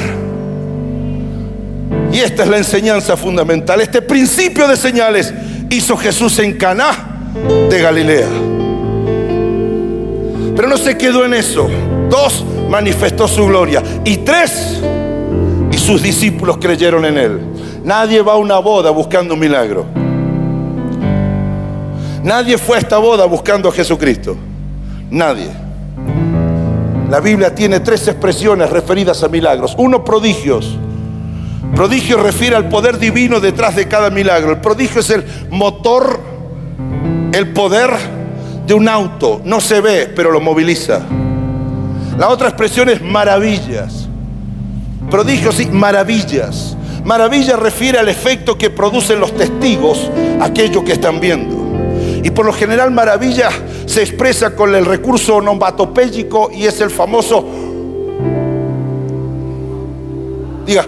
Y 2.11 2.19
esta 2.19 2.43
es 2.43 2.49
la 2.49 2.57
enseñanza 2.57 3.17
fundamental. 3.17 3.81
Este 3.81 4.01
principio 4.01 4.67
de 4.67 4.77
señales 4.77 5.33
hizo 5.69 5.97
Jesús 5.97 6.39
en 6.39 6.57
Caná 6.57 7.31
de 7.69 7.81
Galilea. 7.81 8.27
Pero 10.55 10.67
no 10.69 10.77
se 10.77 10.97
quedó 10.97 11.25
en 11.25 11.33
eso. 11.33 11.69
Dos, 12.15 12.45
manifestó 12.69 13.27
su 13.27 13.45
gloria. 13.45 13.83
Y 14.05 14.17
tres, 14.17 14.79
y 15.69 15.77
sus 15.77 16.01
discípulos 16.01 16.57
creyeron 16.61 17.03
en 17.03 17.17
él. 17.17 17.41
Nadie 17.83 18.21
va 18.21 18.33
a 18.33 18.37
una 18.37 18.57
boda 18.59 18.89
buscando 18.91 19.33
un 19.33 19.39
milagro. 19.41 19.85
Nadie 22.23 22.57
fue 22.57 22.77
a 22.77 22.79
esta 22.79 22.99
boda 22.99 23.25
buscando 23.25 23.67
a 23.67 23.71
Jesucristo. 23.73 24.37
Nadie. 25.09 25.49
La 27.09 27.19
Biblia 27.19 27.53
tiene 27.53 27.81
tres 27.81 28.07
expresiones 28.07 28.69
referidas 28.69 29.21
a 29.21 29.27
milagros. 29.27 29.75
Uno, 29.77 30.05
prodigios. 30.05 30.77
Prodigio 31.75 32.23
refiere 32.23 32.55
al 32.55 32.69
poder 32.69 32.97
divino 32.97 33.41
detrás 33.41 33.75
de 33.75 33.89
cada 33.89 34.09
milagro. 34.09 34.51
El 34.51 34.61
prodigio 34.61 35.01
es 35.01 35.09
el 35.09 35.25
motor, 35.49 36.21
el 37.33 37.51
poder 37.51 37.89
de 38.65 38.73
un 38.73 38.87
auto. 38.87 39.41
No 39.43 39.59
se 39.59 39.81
ve, 39.81 40.13
pero 40.15 40.31
lo 40.31 40.39
moviliza. 40.39 41.01
La 42.17 42.29
otra 42.29 42.47
expresión 42.47 42.89
es 42.89 43.01
maravillas. 43.01 44.07
Prodigios 45.09 45.59
y 45.59 45.65
maravillas. 45.65 46.77
Maravilla 47.03 47.57
refiere 47.57 47.99
al 47.99 48.09
efecto 48.09 48.57
que 48.57 48.69
producen 48.69 49.19
los 49.19 49.35
testigos, 49.35 50.09
aquellos 50.39 50.83
que 50.83 50.93
están 50.93 51.19
viendo. 51.19 51.55
Y 52.23 52.31
por 52.31 52.45
lo 52.45 52.53
general 52.53 52.89
maravilla 52.89 53.49
se 53.85 54.01
expresa 54.01 54.55
con 54.55 54.73
el 54.73 54.85
recurso 54.85 55.35
onomatopéyico 55.35 56.49
y 56.51 56.65
es 56.65 56.81
el 56.81 56.89
famoso, 56.89 57.45
diga, 60.65 60.87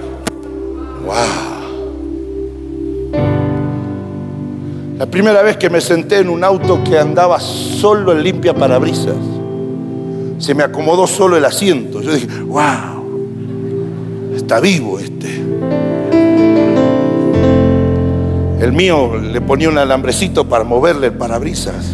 wow. 1.06 1.16
La 4.98 5.06
primera 5.06 5.44
vez 5.44 5.58
que 5.58 5.70
me 5.70 5.80
senté 5.80 6.18
en 6.18 6.30
un 6.30 6.44
auto 6.44 6.84
que 6.84 6.98
andaba 6.98 7.40
solo 7.40 8.14
en 8.14 8.24
limpia 8.24 8.56
parabrisas 8.56 9.37
se 10.38 10.54
me 10.54 10.64
acomodó 10.64 11.08
solo 11.08 11.38
el 11.38 11.46
asiento. 11.46 12.02
Yo 12.02 12.14
dije, 12.14 12.28
wow, 12.42 14.34
está 14.36 14.60
vivo 14.60 15.00
este. 15.00 15.42
El 18.60 18.74
mío 18.74 19.18
le 19.18 19.40
ponía 19.42 19.70
un 19.70 19.78
alambrecito 19.78 20.48
para 20.48 20.64
moverle 20.64 21.08
el 21.08 21.14
parabrisas. 21.14 21.94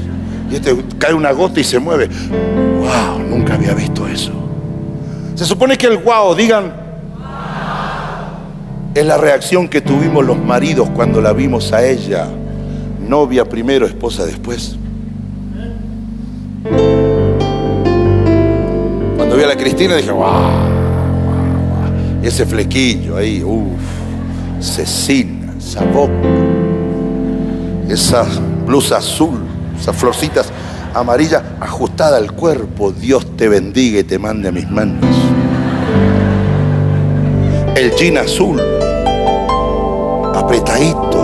Y 0.50 0.56
este 0.56 0.76
cae 0.98 1.14
una 1.14 1.32
gota 1.32 1.60
y 1.60 1.64
se 1.64 1.80
mueve. 1.80 2.08
Wow, 2.08 3.20
nunca 3.30 3.56
había 3.56 3.74
visto 3.74 4.08
eso. 4.08 4.32
Se 5.36 5.46
supone 5.46 5.78
que 5.78 5.88
el 5.88 5.98
wow, 5.98 6.36
digan, 6.36 6.74
es 8.94 9.06
la 9.06 9.18
reacción 9.18 9.68
que 9.68 9.82
tuvimos 9.82 10.24
los 10.26 10.38
maridos 10.38 10.90
cuando 10.92 11.20
la 11.20 11.34
vimos 11.34 11.74
a 11.74 11.84
ella, 11.84 12.28
novia 13.08 13.46
primero, 13.46 13.86
esposa 13.86 14.26
después. 14.26 14.78
A 19.44 19.48
la 19.48 19.58
Cristina 19.58 19.96
dije, 19.96 20.12
wow, 20.12 20.24
Y 22.24 22.28
ese 22.28 22.46
flequillo 22.46 23.18
ahí, 23.18 23.44
uff, 23.44 23.82
cecina, 24.62 25.54
esa 25.58 25.84
esa 27.90 28.26
blusa 28.66 28.98
azul, 28.98 29.42
esas 29.80 29.96
florcitas 29.96 30.48
amarillas 30.94 31.44
ajustada 31.60 32.18
al 32.18 32.32
cuerpo. 32.32 32.92
Dios 32.92 33.36
te 33.36 33.50
bendiga 33.50 34.00
y 34.00 34.04
te 34.04 34.18
mande 34.18 34.50
a 34.50 34.52
mis 34.52 34.70
manos. 34.70 35.04
El 37.76 37.94
jean 37.96 38.18
azul, 38.18 38.62
apretadito. 40.34 41.24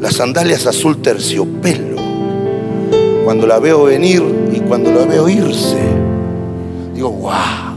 Las 0.00 0.14
sandalias 0.16 0.66
azul 0.66 1.00
terciopelo. 1.00 1.96
Cuando 3.24 3.46
la 3.46 3.60
veo 3.60 3.84
venir, 3.84 4.41
cuando 4.72 4.90
lo 4.90 5.06
veo 5.06 5.28
irse, 5.28 5.76
digo, 6.94 7.10
wow, 7.10 7.76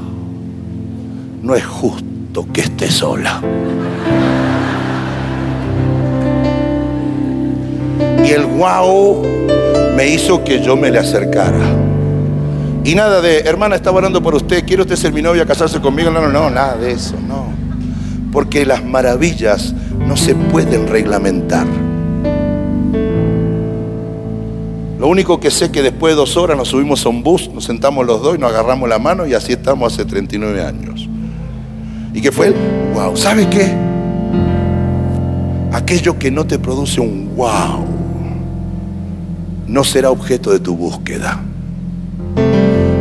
no 1.42 1.54
es 1.54 1.66
justo 1.66 2.48
que 2.54 2.62
esté 2.62 2.90
sola. 2.90 3.42
Y 8.24 8.30
el 8.30 8.46
wow 8.46 9.24
me 9.98 10.08
hizo 10.08 10.42
que 10.46 10.62
yo 10.62 10.78
me 10.78 10.90
le 10.90 11.00
acercara. 11.00 11.60
Y 12.86 12.96
nada 12.96 13.20
de, 13.20 13.40
hermana, 13.40 13.76
estaba 13.76 13.98
orando 13.98 14.24
por 14.24 14.34
usted, 14.34 14.64
¿quiere 14.66 14.84
usted 14.84 14.96
ser 14.96 15.12
mi 15.12 15.22
novia, 15.22 15.46
casarse 15.46 15.82
conmigo? 15.82 16.10
No, 16.12 16.22
no, 16.22 16.30
no, 16.30 16.50
nada 16.50 16.78
de 16.78 16.92
eso, 16.94 17.16
no. 17.28 17.48
Porque 18.32 18.66
las 18.66 18.86
maravillas 18.86 19.74
no 20.00 20.16
se 20.16 20.34
pueden 20.34 20.88
reglamentar. 20.88 21.68
Lo 25.06 25.12
único 25.12 25.40
que 25.40 25.52
sé 25.52 25.70
que 25.70 25.84
después 25.84 26.14
de 26.14 26.16
dos 26.16 26.36
horas 26.36 26.58
nos 26.58 26.70
subimos 26.70 27.06
a 27.06 27.10
un 27.10 27.22
bus, 27.22 27.48
nos 27.54 27.66
sentamos 27.66 28.08
los 28.08 28.24
dos 28.24 28.38
y 28.38 28.40
nos 28.40 28.50
agarramos 28.50 28.90
la 28.90 28.98
mano 28.98 29.28
y 29.28 29.36
así 29.36 29.54
estamos 29.54 29.94
hace 29.94 30.04
39 30.04 30.64
años. 30.64 31.08
¿Y 32.12 32.22
qué 32.22 32.32
fue? 32.32 32.56
Wow. 32.96 33.16
¿Sabe 33.16 33.48
qué? 33.48 33.72
Aquello 35.72 36.18
que 36.18 36.32
no 36.32 36.48
te 36.48 36.58
produce 36.58 37.02
un 37.02 37.36
wow 37.36 37.86
no 39.68 39.84
será 39.84 40.10
objeto 40.10 40.52
de 40.52 40.60
tu 40.60 40.76
búsqueda. 40.76 41.40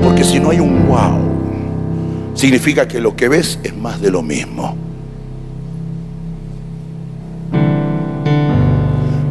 Porque 0.02 0.24
si 0.24 0.38
no 0.38 0.50
hay 0.50 0.60
un 0.60 0.86
wow, 0.86 2.34
significa 2.34 2.86
que 2.86 3.00
lo 3.00 3.16
que 3.16 3.28
ves 3.28 3.58
es 3.62 3.74
más 3.74 4.02
de 4.02 4.10
lo 4.10 4.20
mismo. 4.20 4.76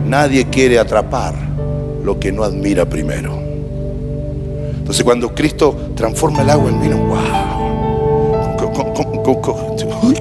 Nadie 0.07 0.45
quiere 0.45 0.79
atrapar 0.79 1.53
lo 2.03 2.19
que 2.19 2.31
no 2.31 2.43
admira 2.43 2.85
primero. 2.85 3.37
Entonces 4.77 5.03
cuando 5.03 5.33
Cristo 5.33 5.75
transforma 5.95 6.41
el 6.41 6.49
agua 6.49 6.69
en 6.69 6.81
vino, 6.81 6.97
wow, 6.97 7.53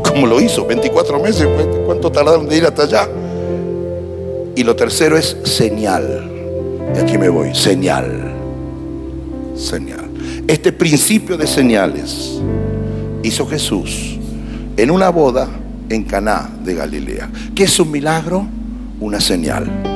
¿cómo 0.05 0.27
lo 0.27 0.41
hizo? 0.41 0.65
24 0.67 1.21
meses, 1.21 1.49
¿cuánto 1.85 2.11
tardaron 2.13 2.49
de 2.49 2.57
ir 2.57 2.65
hasta 2.65 2.85
allá? 2.85 3.09
Y 4.55 4.63
lo 4.63 4.77
tercero 4.77 5.17
es 5.17 5.37
señal. 5.45 6.31
Y 6.95 6.99
aquí 6.99 7.19
me 7.19 7.29
voy, 7.29 7.55
señal. 7.55 8.33
Señal. 9.57 10.11
Este 10.47 10.73
principio 10.73 11.37
de 11.37 11.47
señales 11.47 12.41
hizo 13.23 13.47
Jesús 13.47 14.19
en 14.77 14.91
una 14.91 15.09
boda 15.09 15.49
en 15.89 16.05
Caná 16.05 16.51
de 16.65 16.75
Galilea. 16.75 17.31
¿Qué 17.55 17.65
es 17.65 17.81
un 17.81 17.91
milagro? 17.91 18.47
Una 19.01 19.21
señal. 19.21 19.92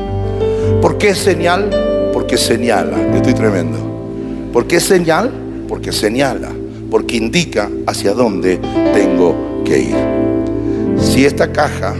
¿Por 0.80 0.98
qué 0.98 1.14
señal? 1.14 1.70
Porque 2.12 2.36
señala. 2.36 2.96
Estoy 3.14 3.34
tremendo. 3.34 3.78
¿Por 4.52 4.66
qué 4.66 4.80
señal? 4.80 5.30
Porque 5.68 5.92
señala. 5.92 6.50
Porque 6.90 7.16
indica 7.16 7.68
hacia 7.86 8.12
dónde 8.12 8.58
tengo 8.94 9.62
que 9.64 9.80
ir. 9.80 9.96
Si 10.98 11.24
esta 11.24 11.52
caja 11.52 11.94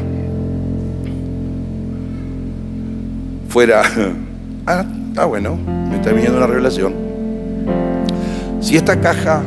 fuera... 3.49 3.83
Ah, 4.69 4.85
ah, 5.17 5.27
bueno, 5.27 5.57
me 5.89 5.95
está 5.95 6.11
viniendo 6.11 6.39
una 6.39 6.49
revelación. 6.49 6.93
Si 8.61 8.77
esta 8.77 9.01
caja 9.01 9.45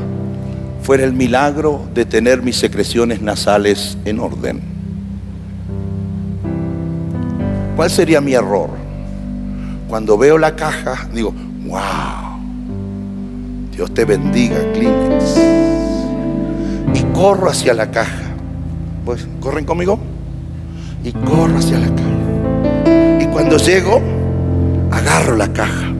fuera 0.81 1.03
el 1.03 1.11
milagro 1.11 1.81
de 1.93 2.05
tener 2.05 2.41
mis 2.41 2.55
secreciones 2.55 3.21
nasales 3.21 3.97
en 4.05 4.21
orden, 4.21 4.61
¿cuál 7.75 7.89
sería 7.89 8.21
mi 8.21 8.33
error? 8.33 8.69
Cuando 9.89 10.17
veo 10.17 10.37
la 10.37 10.55
caja, 10.55 11.09
digo, 11.13 11.33
wow, 11.65 12.39
Dios 13.75 13.93
te 13.93 14.05
bendiga, 14.05 14.57
Kleenex. 14.73 15.37
Y 16.93 17.03
corro 17.13 17.49
hacia 17.49 17.73
la 17.73 17.91
caja. 17.91 18.21
Pues, 19.03 19.27
¿corren 19.39 19.65
conmigo? 19.65 19.99
Y 21.03 21.11
corro 21.11 21.57
hacia 21.57 21.79
la 21.79 21.87
caja. 21.87 22.19
Cuando 23.39 23.55
llego, 23.55 24.01
agarro 24.91 25.37
la 25.37 25.53
caja, 25.53 25.93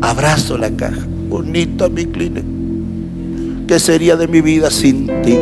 abrazo 0.00 0.56
la 0.56 0.70
caja. 0.70 1.06
Bonita 1.28 1.90
mi 1.90 2.06
clínica. 2.06 2.46
¿Qué 3.68 3.78
sería 3.78 4.16
de 4.16 4.26
mi 4.26 4.40
vida 4.40 4.70
sin 4.70 5.06
ti? 5.22 5.38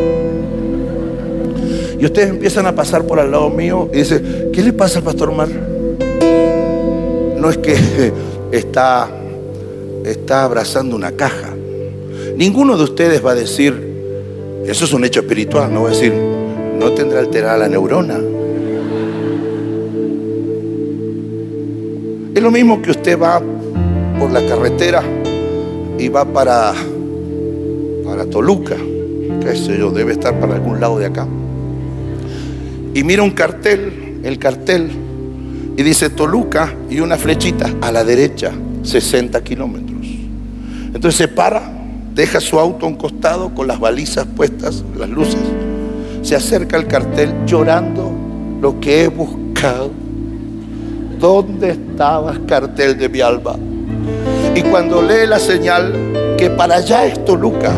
Y 2.01 2.05
ustedes 2.05 2.31
empiezan 2.31 2.67
a 2.67 2.75
pasar 2.75 3.05
por 3.05 3.21
al 3.21 3.31
lado 3.31 3.49
mío 3.49 3.89
y 3.95 3.99
dicen, 3.99 4.51
¿qué 4.53 4.61
le 4.61 4.73
pasa 4.73 4.99
al 4.99 5.05
pastor 5.05 5.33
Mar? 5.33 5.74
No 7.45 7.51
es 7.51 7.59
que 7.59 7.76
está, 8.53 9.07
está 10.03 10.45
abrazando 10.45 10.97
una 10.97 11.12
caja. 11.12 11.51
Ninguno 12.38 12.74
de 12.78 12.84
ustedes 12.84 13.22
va 13.22 13.32
a 13.32 13.34
decir, 13.34 13.74
eso 14.64 14.86
es 14.86 14.92
un 14.95 15.05
hecho 15.05 15.20
espiritual, 15.20 15.70
no 15.70 15.82
va 15.82 15.90
a 15.90 15.92
decir, 15.92 16.14
no 16.78 16.92
tendrá 16.92 17.20
alterada 17.20 17.59
la 17.59 17.68
neurona. 17.68 18.18
Es 22.34 22.42
lo 22.42 22.51
mismo 22.51 22.80
que 22.80 22.92
usted 22.92 23.20
va 23.20 23.42
por 24.18 24.30
la 24.30 24.40
carretera 24.47 25.03
y 25.99 26.09
va 26.09 26.24
para, 26.24 26.72
para 28.07 28.24
Toluca, 28.24 28.76
qué 29.42 29.55
sé 29.55 29.76
yo, 29.76 29.90
debe 29.90 30.12
estar 30.12 30.40
para 30.40 30.55
algún 30.55 30.80
lado 30.80 30.99
de 30.99 31.05
acá. 31.05 31.26
Y 32.95 33.05
mira 33.05 33.22
un 33.22 33.32
cartel, 33.32 34.20
el 34.24 34.38
cartel, 34.38 35.03
y 35.77 35.83
dice 35.83 36.11
Toluca 36.11 36.75
y 36.89 37.01
una 37.01 37.16
flechita 37.16 37.70
a 37.81 37.91
la 37.91 38.05
derecha, 38.05 38.53
60 38.83 39.43
kilómetros. 39.43 40.07
Entonces 40.87 41.16
se 41.16 41.29
para, 41.29 41.62
deja 42.14 42.41
su 42.41 42.59
auto 42.61 42.87
a 42.87 42.89
un 42.89 42.97
costado 42.97 43.55
con 43.55 43.66
las 43.66 43.81
balizas 43.81 44.27
puestas, 44.27 44.85
las 44.97 45.09
luces, 45.09 45.41
se 46.22 46.37
acerca 46.37 46.77
al 46.77 46.87
cartel 46.87 47.35
llorando 47.47 48.12
lo 48.61 48.79
que 48.81 49.05
he 49.05 49.09
buscado. 49.09 49.91
¿Dónde 51.18 51.70
estabas, 51.70 52.39
cartel 52.47 52.97
de 52.99 53.09
mi? 53.09 53.20
Y 54.55 54.62
cuando 54.62 55.03
lee 55.03 55.27
la 55.27 55.39
señal 55.39 55.93
que 56.39 56.51
para 56.51 56.77
allá 56.77 57.07
es 57.07 57.25
Toluca, 57.25 57.72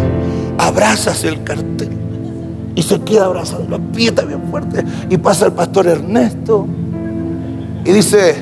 abrazas 0.59 1.25
el 1.25 1.43
cartel. 1.43 1.91
Y 2.75 2.83
se 2.83 3.01
queda 3.01 3.25
abrazando, 3.25 3.77
aprieta 3.77 4.23
bien 4.23 4.43
fuerte. 4.51 4.85
Y 5.09 5.17
pasa 5.17 5.47
el 5.47 5.53
pastor 5.53 5.87
Ernesto 5.87 6.67
y 7.87 7.93
dice, 7.93 8.35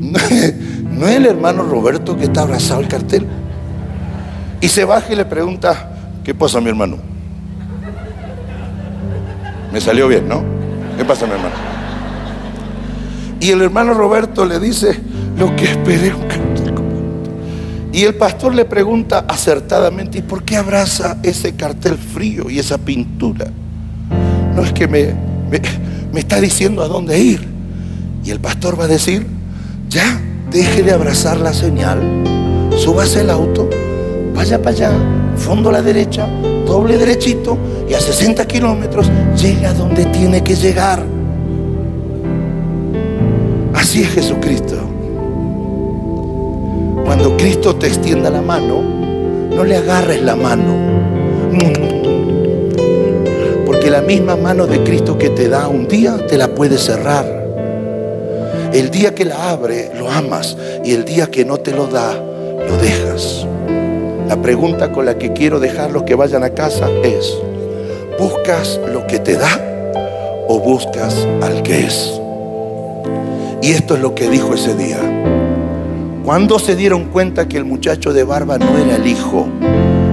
¿no 0.00 1.08
es 1.08 1.16
el 1.16 1.26
hermano 1.26 1.62
Roberto 1.62 2.16
que 2.16 2.24
está 2.24 2.42
abrazado 2.42 2.80
el 2.80 2.88
cartel? 2.88 3.26
Y 4.60 4.68
se 4.68 4.84
baja 4.84 5.12
y 5.12 5.16
le 5.16 5.24
pregunta, 5.24 5.90
¿qué 6.22 6.34
pasa 6.34 6.60
mi 6.60 6.68
hermano? 6.68 6.98
Me 9.72 9.80
salió 9.80 10.08
bien, 10.08 10.28
¿no? 10.28 10.42
¿Qué 10.96 11.04
pasa 11.04 11.26
mi 11.26 11.32
hermano? 11.32 11.54
Y 13.40 13.50
el 13.50 13.62
hermano 13.62 13.94
Roberto 13.94 14.44
le 14.44 14.60
dice, 14.60 14.98
lo 15.38 15.54
que 15.56 15.64
esperé 15.64 16.14
un 16.14 16.22
cartel 16.22 16.74
Y 17.92 18.04
el 18.04 18.14
pastor 18.14 18.54
le 18.54 18.64
pregunta 18.64 19.24
acertadamente, 19.28 20.18
¿y 20.18 20.22
por 20.22 20.44
qué 20.44 20.56
abraza 20.56 21.18
ese 21.22 21.54
cartel 21.56 21.96
frío 21.96 22.48
y 22.48 22.58
esa 22.58 22.78
pintura? 22.78 23.46
No 24.54 24.62
es 24.62 24.72
que 24.72 24.86
me, 24.86 25.14
me, 26.12 26.20
está 26.20 26.40
diciendo 26.40 26.82
a 26.82 26.88
dónde 26.88 27.18
ir. 27.18 27.53
Y 28.24 28.30
el 28.30 28.40
pastor 28.40 28.78
va 28.80 28.84
a 28.84 28.88
decir, 28.88 29.26
ya, 29.90 30.18
deje 30.50 30.82
de 30.82 30.92
abrazar 30.92 31.38
la 31.38 31.52
señal, 31.52 32.00
súbase 32.74 33.20
el 33.20 33.28
auto, 33.28 33.68
vaya 34.34 34.62
para 34.62 34.70
allá, 34.70 34.92
fondo 35.36 35.68
a 35.68 35.72
la 35.72 35.82
derecha, 35.82 36.26
doble 36.66 36.96
derechito 36.96 37.58
y 37.86 37.92
a 37.92 38.00
60 38.00 38.46
kilómetros 38.46 39.10
llega 39.36 39.74
donde 39.74 40.06
tiene 40.06 40.42
que 40.42 40.56
llegar. 40.56 41.04
Así 43.74 44.02
es 44.02 44.08
Jesucristo. 44.08 44.76
Cuando 47.04 47.36
Cristo 47.36 47.76
te 47.76 47.88
extienda 47.88 48.30
la 48.30 48.40
mano, 48.40 48.80
no 49.54 49.64
le 49.64 49.76
agarres 49.76 50.22
la 50.22 50.34
mano. 50.34 50.74
Porque 53.66 53.90
la 53.90 54.00
misma 54.00 54.36
mano 54.36 54.66
de 54.66 54.82
Cristo 54.82 55.18
que 55.18 55.28
te 55.28 55.50
da 55.50 55.68
un 55.68 55.86
día, 55.86 56.16
te 56.26 56.38
la 56.38 56.54
puede 56.54 56.78
cerrar. 56.78 57.43
El 58.74 58.90
día 58.90 59.14
que 59.14 59.24
la 59.24 59.50
abre, 59.50 59.92
lo 59.96 60.10
amas. 60.10 60.56
Y 60.84 60.94
el 60.94 61.04
día 61.04 61.28
que 61.28 61.44
no 61.44 61.58
te 61.58 61.70
lo 61.70 61.86
da, 61.86 62.12
lo 62.12 62.76
dejas. 62.78 63.46
La 64.26 64.42
pregunta 64.42 64.90
con 64.90 65.06
la 65.06 65.16
que 65.16 65.32
quiero 65.32 65.60
dejar 65.60 65.92
los 65.92 66.02
que 66.02 66.16
vayan 66.16 66.42
a 66.42 66.50
casa 66.50 66.90
es, 67.04 67.38
¿buscas 68.18 68.80
lo 68.92 69.06
que 69.06 69.20
te 69.20 69.36
da 69.36 69.60
o 70.48 70.58
buscas 70.58 71.14
al 71.40 71.62
que 71.62 71.86
es? 71.86 72.20
Y 73.62 73.70
esto 73.70 73.94
es 73.94 74.00
lo 74.00 74.12
que 74.16 74.28
dijo 74.28 74.54
ese 74.54 74.74
día. 74.74 74.98
Cuando 76.24 76.58
se 76.58 76.74
dieron 76.74 77.04
cuenta 77.10 77.46
que 77.46 77.58
el 77.58 77.64
muchacho 77.64 78.12
de 78.12 78.24
barba 78.24 78.58
no 78.58 78.76
era 78.76 78.96
el 78.96 79.06
hijo, 79.06 79.46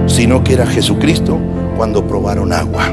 sino 0.06 0.44
que 0.44 0.52
era 0.52 0.68
Jesucristo, 0.68 1.36
cuando 1.76 2.06
probaron 2.06 2.52
agua. 2.52 2.90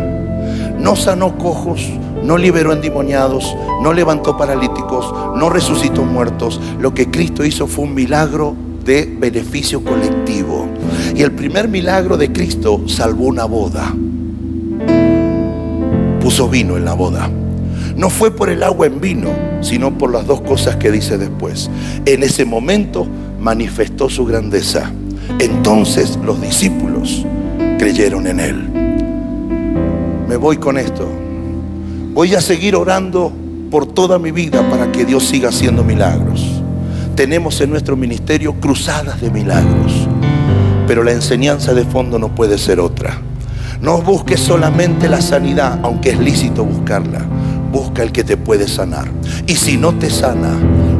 No 0.79 0.95
sanó 0.95 1.37
cojos, 1.37 1.91
no 2.23 2.37
liberó 2.37 2.73
endemoniados, 2.73 3.55
no 3.81 3.93
levantó 3.93 4.37
paralíticos, 4.37 5.13
no 5.35 5.49
resucitó 5.49 6.03
muertos. 6.03 6.59
Lo 6.79 6.93
que 6.93 7.09
Cristo 7.09 7.45
hizo 7.45 7.67
fue 7.67 7.85
un 7.85 7.93
milagro 7.93 8.55
de 8.83 9.05
beneficio 9.19 9.83
colectivo. 9.83 10.67
Y 11.15 11.21
el 11.21 11.31
primer 11.31 11.67
milagro 11.67 12.17
de 12.17 12.31
Cristo 12.31 12.83
salvó 12.87 13.25
una 13.25 13.45
boda. 13.45 13.93
Puso 16.21 16.49
vino 16.49 16.77
en 16.77 16.85
la 16.85 16.93
boda. 16.93 17.29
No 17.95 18.09
fue 18.09 18.31
por 18.31 18.49
el 18.49 18.63
agua 18.63 18.87
en 18.87 19.01
vino, 19.01 19.29
sino 19.61 19.97
por 19.97 20.11
las 20.11 20.25
dos 20.25 20.41
cosas 20.41 20.77
que 20.77 20.91
dice 20.91 21.17
después. 21.17 21.69
En 22.05 22.23
ese 22.23 22.45
momento 22.45 23.05
manifestó 23.39 24.09
su 24.09 24.25
grandeza. 24.25 24.91
Entonces 25.39 26.17
los 26.23 26.41
discípulos 26.41 27.25
creyeron 27.77 28.27
en 28.27 28.39
él. 28.39 28.69
Me 30.27 30.35
voy 30.35 30.57
con 30.57 30.77
esto. 30.77 31.07
Voy 32.19 32.35
a 32.35 32.41
seguir 32.41 32.75
orando 32.75 33.31
por 33.71 33.85
toda 33.85 34.19
mi 34.19 34.31
vida 34.31 34.69
para 34.69 34.91
que 34.91 35.05
Dios 35.05 35.23
siga 35.23 35.47
haciendo 35.47 35.85
milagros. 35.85 36.45
Tenemos 37.15 37.61
en 37.61 37.69
nuestro 37.69 37.95
ministerio 37.95 38.55
cruzadas 38.59 39.21
de 39.21 39.31
milagros, 39.31 40.05
pero 40.85 41.01
la 41.01 41.13
enseñanza 41.13 41.73
de 41.73 41.85
fondo 41.85 42.19
no 42.19 42.35
puede 42.35 42.57
ser 42.57 42.81
otra. 42.81 43.21
No 43.81 44.01
busques 44.01 44.41
solamente 44.41 45.07
la 45.07 45.21
sanidad, 45.21 45.79
aunque 45.81 46.09
es 46.09 46.19
lícito 46.19 46.65
buscarla 46.65 47.25
busca 47.71 48.03
el 48.03 48.11
que 48.11 48.23
te 48.23 48.37
puede 48.37 48.67
sanar. 48.67 49.05
Y 49.47 49.55
si 49.55 49.77
no 49.77 49.93
te 49.93 50.09
sana, 50.09 50.57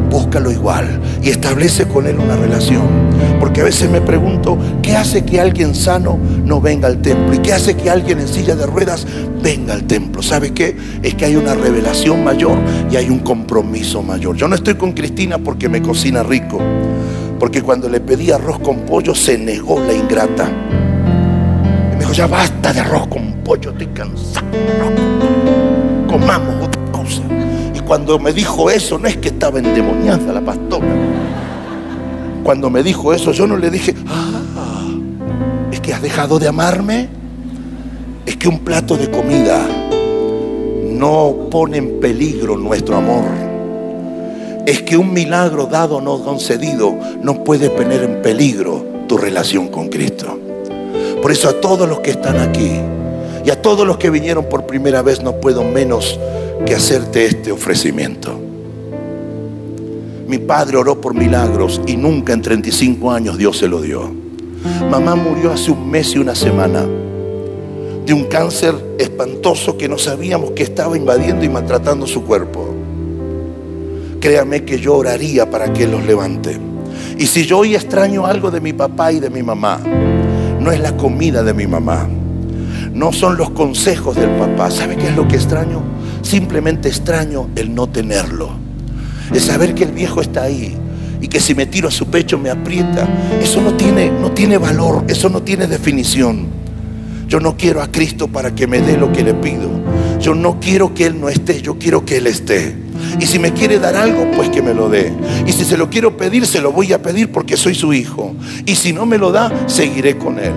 búscalo 0.09 0.51
igual 0.51 1.01
y 1.21 1.29
establece 1.29 1.87
con 1.87 2.07
él 2.07 2.17
una 2.19 2.35
relación. 2.35 3.08
Porque 3.39 3.61
a 3.61 3.63
veces 3.63 3.89
me 3.89 4.01
pregunto, 4.01 4.57
¿qué 4.81 4.95
hace 4.95 5.23
que 5.23 5.39
alguien 5.39 5.73
sano 5.73 6.19
no 6.45 6.59
venga 6.59 6.87
al 6.87 7.01
templo? 7.01 7.33
¿Y 7.33 7.39
qué 7.39 7.53
hace 7.53 7.75
que 7.75 7.89
alguien 7.89 8.19
en 8.19 8.27
silla 8.27 8.55
de 8.55 8.65
ruedas 8.65 9.07
venga 9.41 9.73
al 9.73 9.85
templo? 9.85 10.21
¿Sabe 10.21 10.53
qué? 10.53 10.75
Es 11.01 11.15
que 11.15 11.25
hay 11.25 11.35
una 11.35 11.55
revelación 11.55 12.23
mayor 12.23 12.57
y 12.91 12.97
hay 12.97 13.09
un 13.09 13.19
compromiso 13.19 14.03
mayor. 14.03 14.35
Yo 14.35 14.47
no 14.47 14.55
estoy 14.55 14.75
con 14.75 14.91
Cristina 14.91 15.37
porque 15.37 15.69
me 15.69 15.81
cocina 15.81 16.23
rico. 16.23 16.59
Porque 17.39 17.61
cuando 17.61 17.87
le 17.87 18.01
pedí 18.01 18.31
arroz 18.31 18.59
con 18.59 18.79
pollo 18.79 19.15
se 19.15 19.37
negó 19.37 19.79
la 19.79 19.93
ingrata. 19.93 20.49
Y 21.91 21.95
me 21.95 21.99
dijo, 21.99 22.11
ya 22.11 22.27
basta 22.27 22.73
de 22.73 22.81
arroz 22.81 23.07
con 23.07 23.35
pollo, 23.43 23.71
estoy 23.71 23.87
cansado. 23.87 24.45
Comamos 26.07 26.65
otra 26.67 26.83
cosa. 26.91 27.21
Y 27.73 27.79
cuando 27.79 28.19
me 28.19 28.33
dijo 28.33 28.69
eso, 28.69 28.99
no 28.99 29.07
es 29.07 29.15
que 29.17 29.29
estaba 29.29 29.59
endemoniada 29.59 30.33
la 30.33 30.41
pastora 30.41 31.08
cuando 32.43 32.69
me 32.69 32.83
dijo 32.83 33.13
eso, 33.13 33.31
yo 33.31 33.47
no 33.47 33.57
le 33.57 33.69
dije, 33.69 33.95
ah, 34.07 34.87
es 35.71 35.79
que 35.79 35.93
has 35.93 36.01
dejado 36.01 36.39
de 36.39 36.47
amarme. 36.47 37.09
Es 38.25 38.37
que 38.37 38.47
un 38.47 38.59
plato 38.59 38.95
de 38.95 39.09
comida 39.09 39.65
no 40.91 41.47
pone 41.49 41.77
en 41.77 41.99
peligro 41.99 42.57
nuestro 42.57 42.97
amor. 42.97 43.25
Es 44.65 44.81
que 44.83 44.97
un 44.97 45.13
milagro 45.13 45.65
dado 45.65 46.01
no 46.01 46.23
concedido 46.23 46.95
no 47.23 47.43
puede 47.43 47.69
poner 47.69 48.03
en 48.03 48.21
peligro 48.21 48.85
tu 49.07 49.17
relación 49.17 49.69
con 49.69 49.89
Cristo. 49.89 50.37
Por 51.21 51.31
eso 51.31 51.49
a 51.49 51.53
todos 51.53 51.89
los 51.89 52.01
que 52.01 52.11
están 52.11 52.39
aquí 52.39 52.71
y 53.43 53.49
a 53.49 53.61
todos 53.61 53.87
los 53.87 53.97
que 53.97 54.09
vinieron 54.09 54.45
por 54.45 54.65
primera 54.65 55.01
vez 55.01 55.23
no 55.23 55.37
puedo 55.37 55.63
menos 55.63 56.19
que 56.65 56.75
hacerte 56.75 57.25
este 57.25 57.51
ofrecimiento. 57.51 58.48
Mi 60.29 60.37
padre 60.37 60.77
oró 60.77 61.01
por 61.01 61.15
milagros 61.15 61.81
y 61.87 61.97
nunca 61.97 62.33
en 62.33 62.43
35 62.43 63.11
años 63.11 63.35
Dios 63.35 63.57
se 63.57 63.67
lo 63.67 63.81
dio. 63.81 64.13
Mamá 64.87 65.15
murió 65.15 65.51
hace 65.51 65.71
un 65.71 65.89
mes 65.89 66.13
y 66.13 66.19
una 66.19 66.35
semana 66.35 66.85
de 68.05 68.13
un 68.13 68.25
cáncer 68.25 68.75
espantoso 68.99 69.75
que 69.75 69.89
no 69.89 69.97
sabíamos 69.97 70.51
que 70.51 70.61
estaba 70.61 70.95
invadiendo 70.95 71.43
y 71.43 71.49
maltratando 71.49 72.05
su 72.05 72.25
cuerpo. 72.25 72.75
Créame 74.19 74.65
que 74.65 74.77
yo 74.77 74.97
oraría 74.97 75.49
para 75.49 75.73
que 75.73 75.87
los 75.87 76.05
levante. 76.05 76.59
Y 77.17 77.25
si 77.25 77.47
yo 77.47 77.57
hoy 77.57 77.73
extraño 77.73 78.27
algo 78.27 78.51
de 78.51 78.61
mi 78.61 78.73
papá 78.73 79.11
y 79.11 79.19
de 79.19 79.31
mi 79.31 79.41
mamá, 79.41 79.79
no 80.59 80.71
es 80.71 80.79
la 80.79 80.95
comida 80.95 81.41
de 81.41 81.55
mi 81.55 81.65
mamá, 81.65 82.07
no 82.93 83.11
son 83.11 83.35
los 83.35 83.49
consejos 83.49 84.15
del 84.15 84.29
papá. 84.37 84.69
¿Sabe 84.69 84.95
qué 84.95 85.07
es 85.07 85.15
lo 85.15 85.27
que 85.27 85.37
extraño? 85.37 85.81
Simplemente 86.21 86.87
extraño 86.87 87.49
el 87.55 87.73
no 87.73 87.87
tenerlo 87.87 88.68
de 89.31 89.39
saber 89.39 89.73
que 89.75 89.83
el 89.83 89.91
viejo 89.91 90.21
está 90.21 90.43
ahí 90.43 90.75
y 91.21 91.27
que 91.27 91.39
si 91.39 91.53
me 91.53 91.65
tiro 91.65 91.87
a 91.87 91.91
su 91.91 92.07
pecho 92.07 92.37
me 92.37 92.49
aprieta. 92.49 93.07
Eso 93.41 93.61
no 93.61 93.73
tiene, 93.73 94.09
no 94.09 94.31
tiene 94.31 94.57
valor, 94.57 95.05
eso 95.07 95.29
no 95.29 95.41
tiene 95.41 95.67
definición. 95.67 96.47
Yo 97.27 97.39
no 97.39 97.55
quiero 97.57 97.81
a 97.81 97.91
Cristo 97.91 98.27
para 98.27 98.55
que 98.55 98.67
me 98.67 98.79
dé 98.81 98.97
lo 98.97 99.11
que 99.11 99.23
le 99.23 99.33
pido. 99.33 99.69
Yo 100.19 100.33
no 100.33 100.59
quiero 100.59 100.93
que 100.93 101.05
Él 101.05 101.19
no 101.19 101.29
esté, 101.29 101.61
yo 101.61 101.77
quiero 101.77 102.05
que 102.05 102.17
Él 102.17 102.27
esté. 102.27 102.75
Y 103.19 103.25
si 103.25 103.39
me 103.39 103.53
quiere 103.53 103.79
dar 103.79 103.95
algo, 103.95 104.29
pues 104.35 104.49
que 104.49 104.61
me 104.61 104.73
lo 104.73 104.89
dé. 104.89 105.13
Y 105.45 105.51
si 105.51 105.63
se 105.63 105.77
lo 105.77 105.89
quiero 105.89 106.17
pedir, 106.17 106.45
se 106.45 106.59
lo 106.61 106.71
voy 106.71 106.91
a 106.91 107.01
pedir 107.01 107.31
porque 107.31 107.55
soy 107.55 107.75
su 107.75 107.93
hijo. 107.93 108.35
Y 108.65 108.75
si 108.75 108.93
no 108.93 109.05
me 109.05 109.17
lo 109.17 109.31
da, 109.31 109.51
seguiré 109.67 110.17
con 110.17 110.39
Él. 110.39 110.53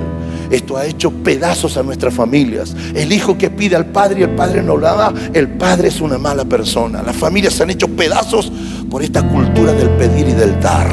Esto 0.53 0.76
ha 0.76 0.84
hecho 0.84 1.11
pedazos 1.11 1.78
a 1.78 1.82
nuestras 1.82 2.12
familias. 2.12 2.76
El 2.94 3.11
hijo 3.11 3.38
que 3.38 3.48
pide 3.48 3.74
al 3.74 3.86
padre 3.86 4.20
y 4.20 4.22
el 4.24 4.30
padre 4.30 4.62
no 4.62 4.76
lo 4.76 4.86
da, 4.86 5.11
el 5.32 5.48
padre 5.48 5.88
es 5.88 6.03
una 6.03 6.18
mala 6.18 6.44
persona. 6.44 7.03
Las 7.03 7.16
familias 7.16 7.55
se 7.55 7.62
han 7.62 7.70
hecho 7.70 7.88
pedazos 7.88 8.53
por 8.90 9.03
esta 9.03 9.26
cultura 9.26 9.72
del 9.72 9.88
pedir 9.90 10.28
y 10.28 10.32
del 10.32 10.61
dar. 10.61 10.88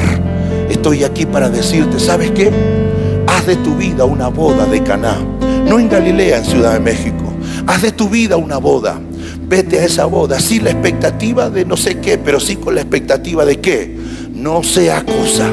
Estoy 0.70 1.04
aquí 1.04 1.26
para 1.26 1.50
decirte, 1.50 2.00
¿sabes 2.00 2.30
qué? 2.30 2.50
Haz 3.26 3.46
de 3.46 3.56
tu 3.56 3.76
vida 3.76 4.06
una 4.06 4.28
boda 4.28 4.64
de 4.64 4.82
Caná. 4.82 5.18
No 5.68 5.78
en 5.78 5.90
Galilea, 5.90 6.38
en 6.38 6.44
Ciudad 6.46 6.72
de 6.72 6.80
México. 6.80 7.30
Haz 7.66 7.82
de 7.82 7.92
tu 7.92 8.08
vida 8.08 8.38
una 8.38 8.56
boda. 8.56 8.98
Vete 9.46 9.78
a 9.78 9.84
esa 9.84 10.06
boda, 10.06 10.40
sin 10.40 10.64
la 10.64 10.70
expectativa 10.70 11.50
de 11.50 11.66
no 11.66 11.76
sé 11.76 11.98
qué, 11.98 12.16
pero 12.16 12.40
sí 12.40 12.56
con 12.56 12.74
la 12.74 12.80
expectativa 12.80 13.44
de 13.44 13.60
qué. 13.60 13.94
No 14.32 14.62
sea 14.62 15.04
cosa 15.04 15.52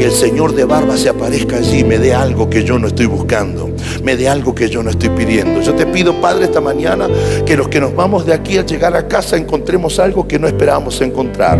que 0.00 0.06
el 0.06 0.12
Señor 0.12 0.54
de 0.54 0.64
barba 0.64 0.96
se 0.96 1.10
aparezca 1.10 1.58
allí 1.58 1.80
y 1.80 1.84
me 1.84 1.98
dé 1.98 2.14
algo 2.14 2.48
que 2.48 2.64
yo 2.64 2.78
no 2.78 2.86
estoy 2.86 3.04
buscando, 3.04 3.69
me 4.02 4.16
dé 4.16 4.28
algo 4.28 4.54
que 4.54 4.68
yo 4.68 4.82
no 4.82 4.90
estoy 4.90 5.10
pidiendo. 5.10 5.60
Yo 5.60 5.74
te 5.74 5.86
pido, 5.86 6.20
Padre, 6.20 6.44
esta 6.44 6.60
mañana 6.60 7.08
que 7.46 7.56
los 7.56 7.68
que 7.68 7.80
nos 7.80 7.94
vamos 7.94 8.26
de 8.26 8.34
aquí 8.34 8.58
al 8.58 8.66
llegar 8.66 8.94
a 8.96 9.08
casa 9.08 9.36
encontremos 9.36 9.98
algo 9.98 10.26
que 10.26 10.38
no 10.38 10.46
esperábamos 10.46 11.00
encontrar. 11.00 11.58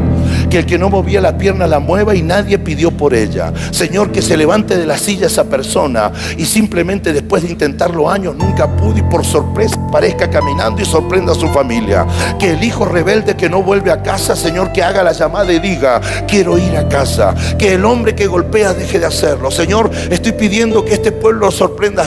Que 0.48 0.58
el 0.58 0.66
que 0.66 0.78
no 0.78 0.90
movía 0.90 1.20
la 1.20 1.36
pierna 1.36 1.66
la 1.66 1.78
mueva 1.78 2.14
y 2.14 2.22
nadie 2.22 2.58
pidió 2.58 2.90
por 2.90 3.14
ella. 3.14 3.52
Señor, 3.70 4.12
que 4.12 4.22
se 4.22 4.36
levante 4.36 4.76
de 4.76 4.86
la 4.86 4.98
silla 4.98 5.26
esa 5.26 5.44
persona 5.44 6.12
y 6.36 6.44
simplemente 6.44 7.12
después 7.12 7.42
de 7.42 7.50
intentarlo 7.50 8.10
años 8.10 8.36
nunca 8.36 8.68
pudo 8.76 8.98
y 8.98 9.02
por 9.02 9.24
sorpresa 9.24 9.76
parezca 9.90 10.28
caminando 10.28 10.82
y 10.82 10.84
sorprenda 10.84 11.32
a 11.32 11.34
su 11.34 11.48
familia. 11.48 12.06
Que 12.38 12.50
el 12.50 12.62
hijo 12.62 12.84
rebelde 12.84 13.36
que 13.36 13.48
no 13.48 13.62
vuelve 13.62 13.90
a 13.90 14.02
casa, 14.02 14.36
Señor, 14.36 14.72
que 14.72 14.82
haga 14.82 15.02
la 15.02 15.12
llamada 15.12 15.52
y 15.52 15.58
diga, 15.58 16.00
quiero 16.26 16.58
ir 16.58 16.76
a 16.76 16.88
casa. 16.88 17.34
Que 17.58 17.74
el 17.74 17.84
hombre 17.84 18.14
que 18.14 18.26
golpea 18.26 18.74
deje 18.74 18.98
de 18.98 19.06
hacerlo. 19.06 19.50
Señor, 19.50 19.90
estoy 20.10 20.32
pidiendo 20.32 20.84
que 20.84 20.94
este 20.94 21.12
pueblo 21.12 21.46
lo 21.46 21.50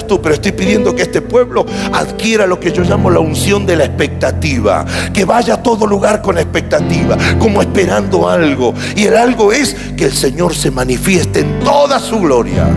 tú, 0.07 0.21
pero 0.21 0.35
estoy 0.35 0.51
pidiendo 0.51 0.95
que 0.95 1.03
este 1.03 1.21
pueblo 1.21 1.65
adquiera 1.91 2.45
lo 2.45 2.59
que 2.59 2.71
yo 2.71 2.83
llamo 2.83 3.09
la 3.09 3.19
unción 3.19 3.65
de 3.65 3.75
la 3.75 3.85
expectativa. 3.85 4.85
Que 5.13 5.25
vaya 5.25 5.55
a 5.55 5.63
todo 5.63 5.85
lugar 5.87 6.21
con 6.21 6.37
expectativa, 6.37 7.17
como 7.39 7.61
esperando 7.61 8.29
algo. 8.29 8.73
Y 8.95 9.03
el 9.03 9.17
algo 9.17 9.51
es 9.51 9.75
que 9.97 10.05
el 10.05 10.13
Señor 10.13 10.55
se 10.55 10.71
manifieste 10.71 11.41
en 11.41 11.59
toda 11.61 11.99
su 11.99 12.19
gloria 12.19 12.67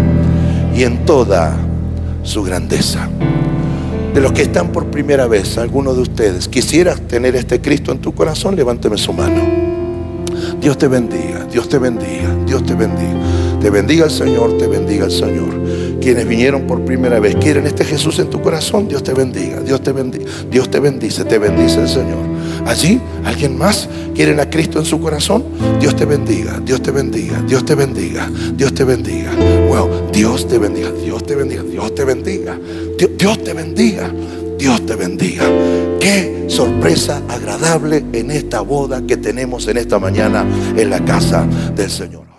y 0.74 0.84
en 0.84 1.04
toda 1.04 1.56
su 2.22 2.42
grandeza. 2.42 3.08
De 4.14 4.20
los 4.20 4.32
que 4.32 4.42
están 4.42 4.68
por 4.68 4.86
primera 4.86 5.26
vez, 5.26 5.58
alguno 5.58 5.92
de 5.92 6.00
ustedes, 6.00 6.48
quisieras 6.48 7.00
tener 7.02 7.36
este 7.36 7.60
Cristo 7.60 7.92
en 7.92 7.98
tu 7.98 8.14
corazón, 8.14 8.56
levánteme 8.56 8.96
su 8.96 9.12
mano. 9.12 9.42
Dios 10.60 10.78
te 10.78 10.88
bendiga, 10.88 11.44
Dios 11.50 11.68
te 11.68 11.78
bendiga, 11.78 12.34
Dios 12.46 12.64
te 12.64 12.74
bendiga. 12.74 13.12
Te 13.60 13.70
bendiga 13.70 14.04
el 14.04 14.10
Señor, 14.10 14.56
te 14.58 14.66
bendiga 14.66 15.06
el 15.06 15.10
Señor. 15.10 15.48
Quienes 16.06 16.28
vinieron 16.28 16.68
por 16.68 16.84
primera 16.84 17.18
vez, 17.18 17.34
quieren 17.34 17.66
este 17.66 17.84
Jesús 17.84 18.20
en 18.20 18.30
tu 18.30 18.40
corazón, 18.40 18.86
Dios 18.86 19.02
te 19.02 19.12
bendiga, 19.12 19.58
Dios 19.58 19.82
te 19.82 19.90
bendiga, 19.90 20.24
Dios 20.48 20.70
te 20.70 20.78
bendice, 20.78 21.24
te 21.24 21.36
bendice 21.36 21.80
el 21.80 21.88
Señor. 21.88 22.20
Allí, 22.64 23.00
alguien 23.24 23.58
más, 23.58 23.88
quieren 24.14 24.38
a 24.38 24.48
Cristo 24.48 24.78
en 24.78 24.84
su 24.84 25.00
corazón, 25.00 25.42
Dios 25.80 25.96
te 25.96 26.04
bendiga, 26.04 26.60
Dios 26.64 26.80
te 26.80 26.92
bendiga, 26.92 27.42
Dios 27.42 27.64
te 27.64 27.74
bendiga, 27.74 28.30
Dios 28.54 28.72
te 28.72 28.84
bendiga. 28.84 29.32
Wow, 29.66 30.12
Dios 30.12 30.46
te 30.46 30.58
bendiga, 30.58 30.92
Dios 30.92 31.24
te 31.24 31.34
bendiga, 31.34 31.64
Dios 31.64 31.92
te 31.92 32.04
bendiga, 32.04 32.56
Dios, 32.96 33.10
Dios 33.18 33.42
te 33.42 33.52
bendiga. 33.52 34.12
Dios 34.58 34.86
te 34.86 34.94
bendiga. 34.94 35.44
Qué 35.98 36.44
sorpresa 36.46 37.20
agradable 37.28 38.04
en 38.12 38.30
esta 38.30 38.60
boda 38.60 39.02
que 39.04 39.16
tenemos 39.16 39.66
en 39.66 39.78
esta 39.78 39.98
mañana 39.98 40.46
en 40.76 40.88
la 40.88 41.04
casa 41.04 41.44
del 41.74 41.90
Señor. 41.90 42.35